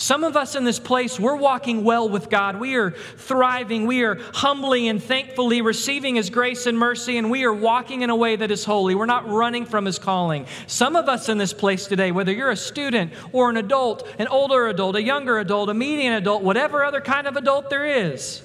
Some 0.00 0.22
of 0.22 0.36
us 0.36 0.54
in 0.54 0.62
this 0.62 0.78
place, 0.78 1.18
we're 1.18 1.34
walking 1.34 1.82
well 1.82 2.08
with 2.08 2.30
God. 2.30 2.60
We 2.60 2.76
are 2.76 2.92
thriving. 2.92 3.84
We 3.84 4.04
are 4.04 4.16
humbly 4.32 4.86
and 4.86 5.02
thankfully 5.02 5.60
receiving 5.60 6.14
His 6.14 6.30
grace 6.30 6.66
and 6.66 6.78
mercy, 6.78 7.18
and 7.18 7.32
we 7.32 7.42
are 7.42 7.52
walking 7.52 8.02
in 8.02 8.08
a 8.08 8.14
way 8.14 8.36
that 8.36 8.52
is 8.52 8.64
holy. 8.64 8.94
We're 8.94 9.06
not 9.06 9.28
running 9.28 9.66
from 9.66 9.86
His 9.86 9.98
calling. 9.98 10.46
Some 10.68 10.94
of 10.94 11.08
us 11.08 11.28
in 11.28 11.36
this 11.36 11.52
place 11.52 11.88
today, 11.88 12.12
whether 12.12 12.30
you're 12.30 12.52
a 12.52 12.56
student 12.56 13.12
or 13.32 13.50
an 13.50 13.56
adult, 13.56 14.06
an 14.20 14.28
older 14.28 14.68
adult, 14.68 14.94
a 14.94 15.02
younger 15.02 15.40
adult, 15.40 15.68
a 15.68 15.74
median 15.74 16.12
adult, 16.12 16.44
whatever 16.44 16.84
other 16.84 17.00
kind 17.00 17.26
of 17.26 17.36
adult 17.36 17.68
there 17.68 17.84
is, 17.84 18.40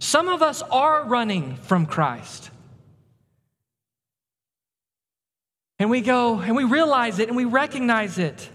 some 0.00 0.28
of 0.28 0.42
us 0.42 0.60
are 0.60 1.02
running 1.06 1.56
from 1.56 1.86
Christ. 1.86 2.50
And 5.78 5.88
we 5.88 6.02
go 6.02 6.40
and 6.40 6.54
we 6.54 6.64
realize 6.64 7.20
it 7.20 7.28
and 7.28 7.36
we 7.38 7.46
recognize 7.46 8.18
it. 8.18 8.50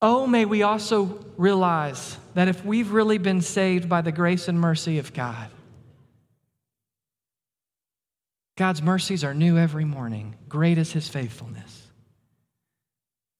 Oh, 0.00 0.26
may 0.26 0.44
we 0.44 0.62
also 0.62 1.18
realize 1.36 2.16
that 2.34 2.48
if 2.48 2.64
we've 2.64 2.92
really 2.92 3.18
been 3.18 3.40
saved 3.40 3.88
by 3.88 4.00
the 4.00 4.12
grace 4.12 4.46
and 4.46 4.60
mercy 4.60 4.98
of 4.98 5.12
God, 5.12 5.50
God's 8.56 8.82
mercies 8.82 9.24
are 9.24 9.34
new 9.34 9.56
every 9.56 9.84
morning. 9.84 10.34
Great 10.48 10.78
is 10.78 10.92
his 10.92 11.08
faithfulness. 11.08 11.86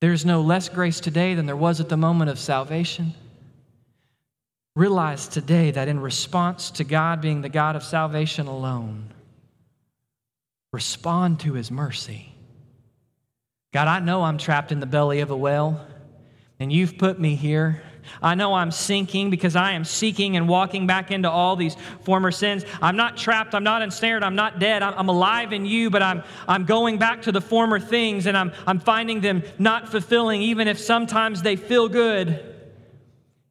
There's 0.00 0.24
no 0.24 0.42
less 0.42 0.68
grace 0.68 1.00
today 1.00 1.34
than 1.34 1.46
there 1.46 1.56
was 1.56 1.80
at 1.80 1.88
the 1.88 1.96
moment 1.96 2.30
of 2.30 2.38
salvation. 2.38 3.14
Realize 4.76 5.26
today 5.26 5.72
that 5.72 5.88
in 5.88 5.98
response 5.98 6.70
to 6.72 6.84
God 6.84 7.20
being 7.20 7.42
the 7.42 7.48
God 7.48 7.74
of 7.74 7.82
salvation 7.82 8.46
alone, 8.46 9.08
respond 10.72 11.40
to 11.40 11.54
his 11.54 11.70
mercy. 11.70 12.32
God, 13.72 13.88
I 13.88 13.98
know 13.98 14.22
I'm 14.22 14.38
trapped 14.38 14.70
in 14.70 14.78
the 14.78 14.86
belly 14.86 15.20
of 15.20 15.30
a 15.30 15.36
whale 15.36 15.84
and 16.60 16.72
you've 16.72 16.98
put 16.98 17.18
me 17.18 17.34
here. 17.34 17.82
I 18.22 18.34
know 18.34 18.54
I'm 18.54 18.70
sinking 18.70 19.30
because 19.30 19.54
I 19.54 19.72
am 19.72 19.84
seeking 19.84 20.36
and 20.36 20.48
walking 20.48 20.86
back 20.86 21.10
into 21.10 21.30
all 21.30 21.56
these 21.56 21.76
former 22.02 22.30
sins. 22.30 22.64
I'm 22.80 22.96
not 22.96 23.16
trapped. 23.16 23.54
I'm 23.54 23.64
not 23.64 23.82
ensnared. 23.82 24.22
I'm 24.22 24.34
not 24.34 24.58
dead. 24.58 24.82
I'm, 24.82 24.94
I'm, 24.96 25.08
alive 25.08 25.52
in 25.52 25.66
you, 25.66 25.90
but 25.90 26.02
I'm, 26.02 26.22
I'm 26.46 26.64
going 26.64 26.98
back 26.98 27.22
to 27.22 27.32
the 27.32 27.40
former 27.40 27.78
things 27.78 28.26
and 28.26 28.36
I'm, 28.36 28.52
I'm 28.66 28.80
finding 28.80 29.20
them 29.20 29.42
not 29.58 29.88
fulfilling, 29.88 30.42
even 30.42 30.68
if 30.68 30.78
sometimes 30.78 31.42
they 31.42 31.56
feel 31.56 31.88
good. 31.88 32.54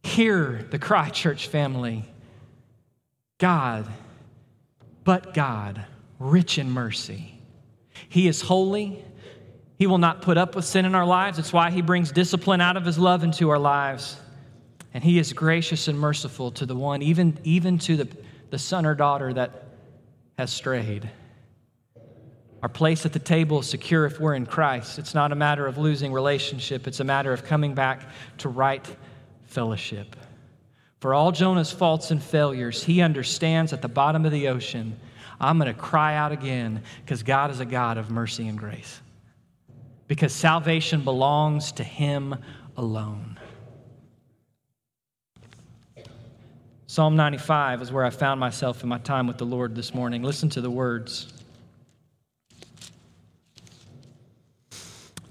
Hear 0.04 0.66
the 0.72 0.80
cry, 0.80 1.10
church 1.10 1.48
family. 1.48 2.06
God, 3.38 3.88
but 5.04 5.34
God, 5.34 5.86
rich 6.20 6.58
in 6.58 6.72
mercy. 6.72 7.40
He 8.10 8.28
is 8.28 8.42
holy. 8.42 9.04
He 9.78 9.86
will 9.86 10.00
not 10.00 10.24
put 10.24 10.38
up 10.38 10.56
with 10.56 10.66
sin 10.66 10.86
in 10.86 10.96
our 10.96 11.06
lives. 11.06 11.38
It's 11.38 11.54
why 11.54 11.70
He 11.70 11.82
brings 11.82 12.12
discipline 12.12 12.62
out 12.62 12.78
of 12.78 12.86
His 12.86 12.98
love 12.98 13.24
into 13.24 13.50
our 13.50 13.60
lives. 13.60 14.20
And 14.94 15.04
He 15.04 15.20
is 15.20 15.34
gracious 15.34 15.88
and 15.88 16.00
merciful 16.00 16.52
to 16.52 16.66
the 16.66 16.76
one, 16.76 17.02
even, 17.04 17.38
even 17.44 17.78
to 17.80 17.98
the, 17.98 18.10
the 18.50 18.58
son 18.58 18.86
or 18.86 18.96
daughter 18.96 19.32
that 19.34 19.66
has 20.38 20.52
strayed. 20.52 21.10
Our 22.64 22.70
place 22.70 23.06
at 23.06 23.14
the 23.14 23.20
table 23.20 23.60
is 23.60 23.70
secure 23.70 24.06
if 24.06 24.20
we're 24.20 24.34
in 24.34 24.48
Christ. 24.48 24.98
It's 24.98 25.14
not 25.14 25.32
a 25.32 25.36
matter 25.36 25.68
of 25.68 25.78
losing 25.78 26.12
relationship, 26.12 26.88
it's 26.88 27.00
a 27.00 27.04
matter 27.04 27.32
of 27.32 27.46
coming 27.46 27.76
back 27.76 28.10
to 28.40 28.50
right 28.50 28.86
fellowship. 29.46 30.16
For 31.00 31.14
all 31.14 31.32
Jonah's 31.32 31.72
faults 31.72 32.10
and 32.10 32.22
failures, 32.22 32.84
he 32.84 33.02
understands 33.02 33.74
at 33.74 33.84
the 33.84 33.88
bottom 33.88 34.26
of 34.26 34.32
the 34.32 34.48
ocean, 34.48 35.00
I'm 35.40 35.60
going 35.60 35.72
to 35.72 35.80
cry 35.80 36.16
out 36.16 36.32
again 36.32 36.82
because 37.06 37.22
God 37.22 37.52
is 37.52 37.60
a 37.60 37.66
God 37.66 38.00
of 38.00 38.10
mercy 38.10 38.48
and 38.48 38.58
grace 38.58 39.02
because 40.08 40.34
salvation 40.34 41.04
belongs 41.04 41.72
to 41.74 41.84
Him 41.84 42.36
alone. 42.76 43.40
Psalm 46.88 47.16
95 47.16 47.82
is 47.82 47.92
where 47.92 48.06
I 48.06 48.10
found 48.10 48.40
myself 48.40 48.82
in 48.82 48.90
my 48.90 48.98
time 48.98 49.28
with 49.28 49.38
the 49.38 49.46
Lord 49.46 49.76
this 49.76 49.94
morning. 49.94 50.24
Listen 50.24 50.50
to 50.50 50.62
the 50.62 50.72
words. 50.72 51.34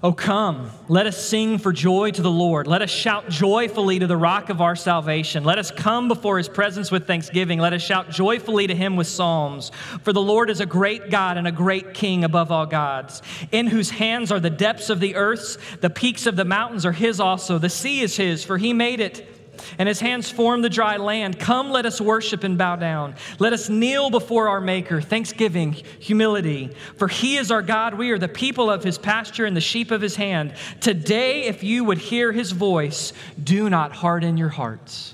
Oh, 0.07 0.13
come, 0.13 0.71
let 0.87 1.05
us 1.05 1.21
sing 1.21 1.57
for 1.57 1.73
joy 1.73 2.11
to 2.11 2.21
the 2.21 2.31
Lord. 2.31 2.65
Let 2.65 2.81
us 2.81 2.89
shout 2.89 3.27
joyfully 3.27 3.99
to 3.99 4.07
the 4.07 4.15
rock 4.15 4.49
of 4.49 4.61
our 4.61 4.73
salvation. 4.73 5.43
Let 5.43 5.57
us 5.57 5.69
come 5.69 6.07
before 6.07 6.37
his 6.37 6.47
presence 6.47 6.89
with 6.89 7.05
thanksgiving. 7.05 7.59
Let 7.59 7.73
us 7.73 7.81
shout 7.81 8.09
joyfully 8.09 8.67
to 8.67 8.73
him 8.73 8.95
with 8.95 9.07
psalms. 9.07 9.69
For 10.03 10.13
the 10.13 10.21
Lord 10.21 10.49
is 10.49 10.61
a 10.61 10.65
great 10.65 11.09
God 11.09 11.35
and 11.35 11.45
a 11.45 11.51
great 11.51 11.93
King 11.93 12.23
above 12.23 12.53
all 12.53 12.65
gods, 12.65 13.21
in 13.51 13.67
whose 13.67 13.89
hands 13.89 14.31
are 14.31 14.39
the 14.39 14.49
depths 14.49 14.89
of 14.89 15.01
the 15.01 15.13
earths. 15.15 15.57
The 15.81 15.89
peaks 15.89 16.25
of 16.25 16.37
the 16.37 16.45
mountains 16.45 16.85
are 16.85 16.93
his 16.93 17.19
also. 17.19 17.57
The 17.57 17.67
sea 17.67 17.99
is 17.99 18.15
his, 18.15 18.45
for 18.45 18.57
he 18.57 18.71
made 18.71 19.01
it 19.01 19.36
and 19.77 19.87
his 19.87 19.99
hands 19.99 20.29
form 20.29 20.61
the 20.61 20.69
dry 20.69 20.97
land. 20.97 21.39
Come, 21.39 21.71
let 21.71 21.85
us 21.85 21.99
worship 22.01 22.43
and 22.43 22.57
bow 22.57 22.75
down. 22.75 23.15
Let 23.39 23.53
us 23.53 23.69
kneel 23.69 24.09
before 24.09 24.47
our 24.47 24.61
Maker, 24.61 25.01
thanksgiving, 25.01 25.73
humility. 25.73 26.75
For 26.97 27.07
he 27.07 27.37
is 27.37 27.51
our 27.51 27.61
God. 27.61 27.93
We 27.93 28.11
are 28.11 28.19
the 28.19 28.27
people 28.27 28.69
of 28.69 28.83
his 28.83 28.97
pasture 28.97 29.45
and 29.45 29.55
the 29.55 29.61
sheep 29.61 29.91
of 29.91 30.01
his 30.01 30.15
hand. 30.15 30.53
Today, 30.81 31.43
if 31.43 31.63
you 31.63 31.83
would 31.83 31.97
hear 31.97 32.31
his 32.31 32.51
voice, 32.51 33.13
do 33.41 33.69
not 33.69 33.91
harden 33.91 34.37
your 34.37 34.49
hearts. 34.49 35.13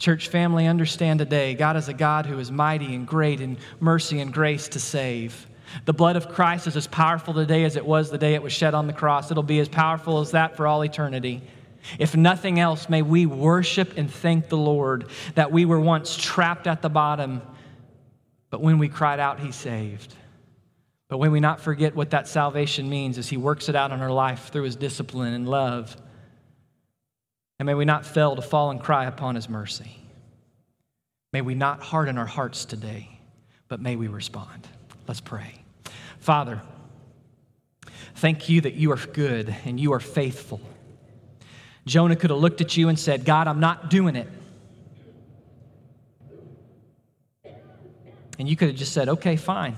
Church 0.00 0.28
family, 0.28 0.66
understand 0.66 1.18
today 1.18 1.54
God 1.54 1.76
is 1.76 1.88
a 1.88 1.92
God 1.92 2.24
who 2.24 2.38
is 2.38 2.50
mighty 2.50 2.94
and 2.94 3.06
great 3.06 3.42
in 3.42 3.58
mercy 3.80 4.20
and 4.20 4.32
grace 4.32 4.68
to 4.68 4.80
save. 4.80 5.46
The 5.84 5.92
blood 5.92 6.16
of 6.16 6.30
Christ 6.30 6.66
is 6.66 6.76
as 6.76 6.86
powerful 6.86 7.34
today 7.34 7.64
as 7.64 7.76
it 7.76 7.84
was 7.84 8.10
the 8.10 8.18
day 8.18 8.34
it 8.34 8.42
was 8.42 8.52
shed 8.52 8.74
on 8.74 8.86
the 8.86 8.92
cross. 8.92 9.30
It'll 9.30 9.42
be 9.42 9.60
as 9.60 9.68
powerful 9.68 10.18
as 10.20 10.30
that 10.30 10.56
for 10.56 10.66
all 10.66 10.82
eternity. 10.82 11.42
If 11.98 12.16
nothing 12.16 12.58
else, 12.58 12.88
may 12.88 13.02
we 13.02 13.26
worship 13.26 13.96
and 13.96 14.10
thank 14.10 14.48
the 14.48 14.56
Lord 14.56 15.08
that 15.34 15.50
we 15.52 15.64
were 15.64 15.80
once 15.80 16.16
trapped 16.16 16.66
at 16.66 16.82
the 16.82 16.88
bottom, 16.88 17.42
but 18.50 18.60
when 18.60 18.78
we 18.78 18.88
cried 18.88 19.20
out, 19.20 19.40
He 19.40 19.52
saved. 19.52 20.14
But 21.08 21.20
may 21.20 21.28
we 21.28 21.40
not 21.40 21.60
forget 21.60 21.96
what 21.96 22.10
that 22.10 22.28
salvation 22.28 22.88
means 22.88 23.18
as 23.18 23.28
He 23.28 23.36
works 23.36 23.68
it 23.68 23.76
out 23.76 23.92
in 23.92 24.00
our 24.00 24.12
life 24.12 24.50
through 24.52 24.64
His 24.64 24.76
discipline 24.76 25.34
and 25.34 25.48
love. 25.48 25.96
And 27.58 27.66
may 27.66 27.74
we 27.74 27.84
not 27.84 28.06
fail 28.06 28.36
to 28.36 28.42
fall 28.42 28.70
and 28.70 28.80
cry 28.80 29.06
upon 29.06 29.34
His 29.34 29.48
mercy. 29.48 29.96
May 31.32 31.42
we 31.42 31.54
not 31.54 31.80
harden 31.80 32.18
our 32.18 32.26
hearts 32.26 32.64
today, 32.64 33.08
but 33.68 33.80
may 33.80 33.96
we 33.96 34.08
respond. 34.08 34.66
Let's 35.06 35.20
pray. 35.20 35.54
Father, 36.18 36.60
thank 38.16 38.48
you 38.48 38.60
that 38.62 38.74
you 38.74 38.92
are 38.92 38.96
good 38.96 39.54
and 39.64 39.78
you 39.78 39.92
are 39.92 40.00
faithful. 40.00 40.60
Jonah 41.90 42.14
could 42.14 42.30
have 42.30 42.38
looked 42.38 42.60
at 42.60 42.76
you 42.76 42.88
and 42.88 42.96
said, 42.96 43.24
God, 43.24 43.48
I'm 43.48 43.58
not 43.58 43.90
doing 43.90 44.14
it. 44.14 44.28
And 48.38 48.48
you 48.48 48.54
could 48.54 48.68
have 48.68 48.76
just 48.76 48.92
said, 48.92 49.08
okay, 49.08 49.34
fine. 49.34 49.76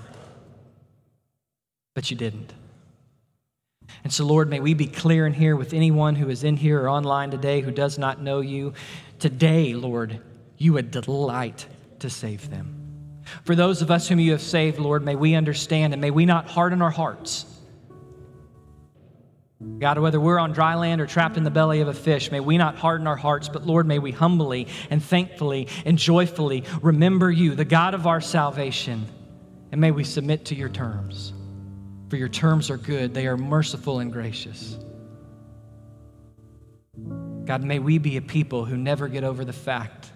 But 1.95 2.11
you 2.11 2.15
didn't. 2.15 2.53
And 4.03 4.13
so, 4.13 4.25
Lord, 4.25 4.47
may 4.47 4.59
we 4.59 4.75
be 4.75 4.85
clear 4.85 5.25
in 5.25 5.33
here 5.33 5.55
with 5.55 5.73
anyone 5.73 6.15
who 6.15 6.29
is 6.29 6.43
in 6.43 6.55
here 6.55 6.83
or 6.83 6.89
online 6.89 7.31
today 7.31 7.61
who 7.61 7.71
does 7.71 7.97
not 7.97 8.21
know 8.21 8.41
you. 8.41 8.73
Today, 9.17 9.73
Lord, 9.73 10.19
you 10.59 10.73
would 10.73 10.91
delight 10.91 11.65
to 11.99 12.11
save 12.11 12.51
them. 12.51 13.23
For 13.43 13.55
those 13.55 13.81
of 13.81 13.89
us 13.89 14.07
whom 14.07 14.19
you 14.19 14.33
have 14.33 14.41
saved, 14.41 14.77
Lord, 14.77 15.03
may 15.03 15.15
we 15.15 15.33
understand 15.33 15.93
and 15.93 16.01
may 16.01 16.11
we 16.11 16.25
not 16.25 16.47
harden 16.47 16.83
our 16.83 16.91
hearts. 16.91 17.47
God, 19.79 19.99
whether 19.99 20.19
we're 20.19 20.39
on 20.39 20.53
dry 20.53 20.75
land 20.75 21.01
or 21.01 21.05
trapped 21.05 21.35
in 21.35 21.43
the 21.43 21.51
belly 21.51 21.81
of 21.81 21.87
a 21.87 21.93
fish, 21.93 22.31
may 22.31 22.39
we 22.39 22.57
not 22.57 22.75
harden 22.75 23.05
our 23.05 23.17
hearts, 23.17 23.49
but 23.49 23.65
Lord, 23.65 23.85
may 23.85 23.99
we 23.99 24.11
humbly 24.11 24.67
and 24.89 25.03
thankfully 25.03 25.67
and 25.85 25.97
joyfully 25.97 26.63
remember 26.81 27.29
you, 27.29 27.53
the 27.55 27.65
God 27.65 27.93
of 27.93 28.07
our 28.07 28.21
salvation, 28.21 29.05
and 29.71 29.81
may 29.81 29.91
we 29.91 30.03
submit 30.03 30.45
to 30.45 30.55
your 30.55 30.69
terms. 30.69 31.33
For 32.09 32.15
your 32.15 32.29
terms 32.29 32.69
are 32.69 32.77
good, 32.77 33.13
they 33.13 33.27
are 33.27 33.35
merciful 33.35 33.99
and 33.99 34.11
gracious. 34.11 34.77
God, 37.45 37.63
may 37.63 37.79
we 37.79 37.97
be 37.97 38.17
a 38.17 38.21
people 38.21 38.63
who 38.65 38.77
never 38.77 39.07
get 39.07 39.23
over 39.23 39.43
the 39.43 39.51
fact 39.51 40.11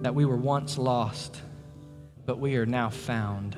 that 0.00 0.14
we 0.14 0.24
were 0.24 0.36
once 0.36 0.76
lost, 0.76 1.40
but 2.26 2.38
we 2.38 2.56
are 2.56 2.66
now 2.66 2.90
found 2.90 3.56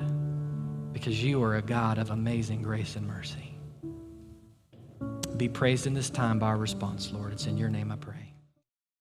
because 0.93 1.21
you 1.21 1.43
are 1.43 1.57
a 1.57 1.61
God 1.61 1.97
of 1.97 2.11
amazing 2.11 2.61
grace 2.61 2.95
and 2.95 3.05
mercy. 3.05 3.44
Be 5.37 5.49
praised 5.49 5.85
in 5.85 5.93
this 5.93 6.09
time 6.09 6.39
by 6.39 6.47
our 6.47 6.57
response, 6.57 7.11
Lord. 7.11 7.33
It's 7.33 7.45
in 7.45 7.57
your 7.57 7.69
name 7.69 7.91
I 7.91 7.97
pray. 7.97 8.24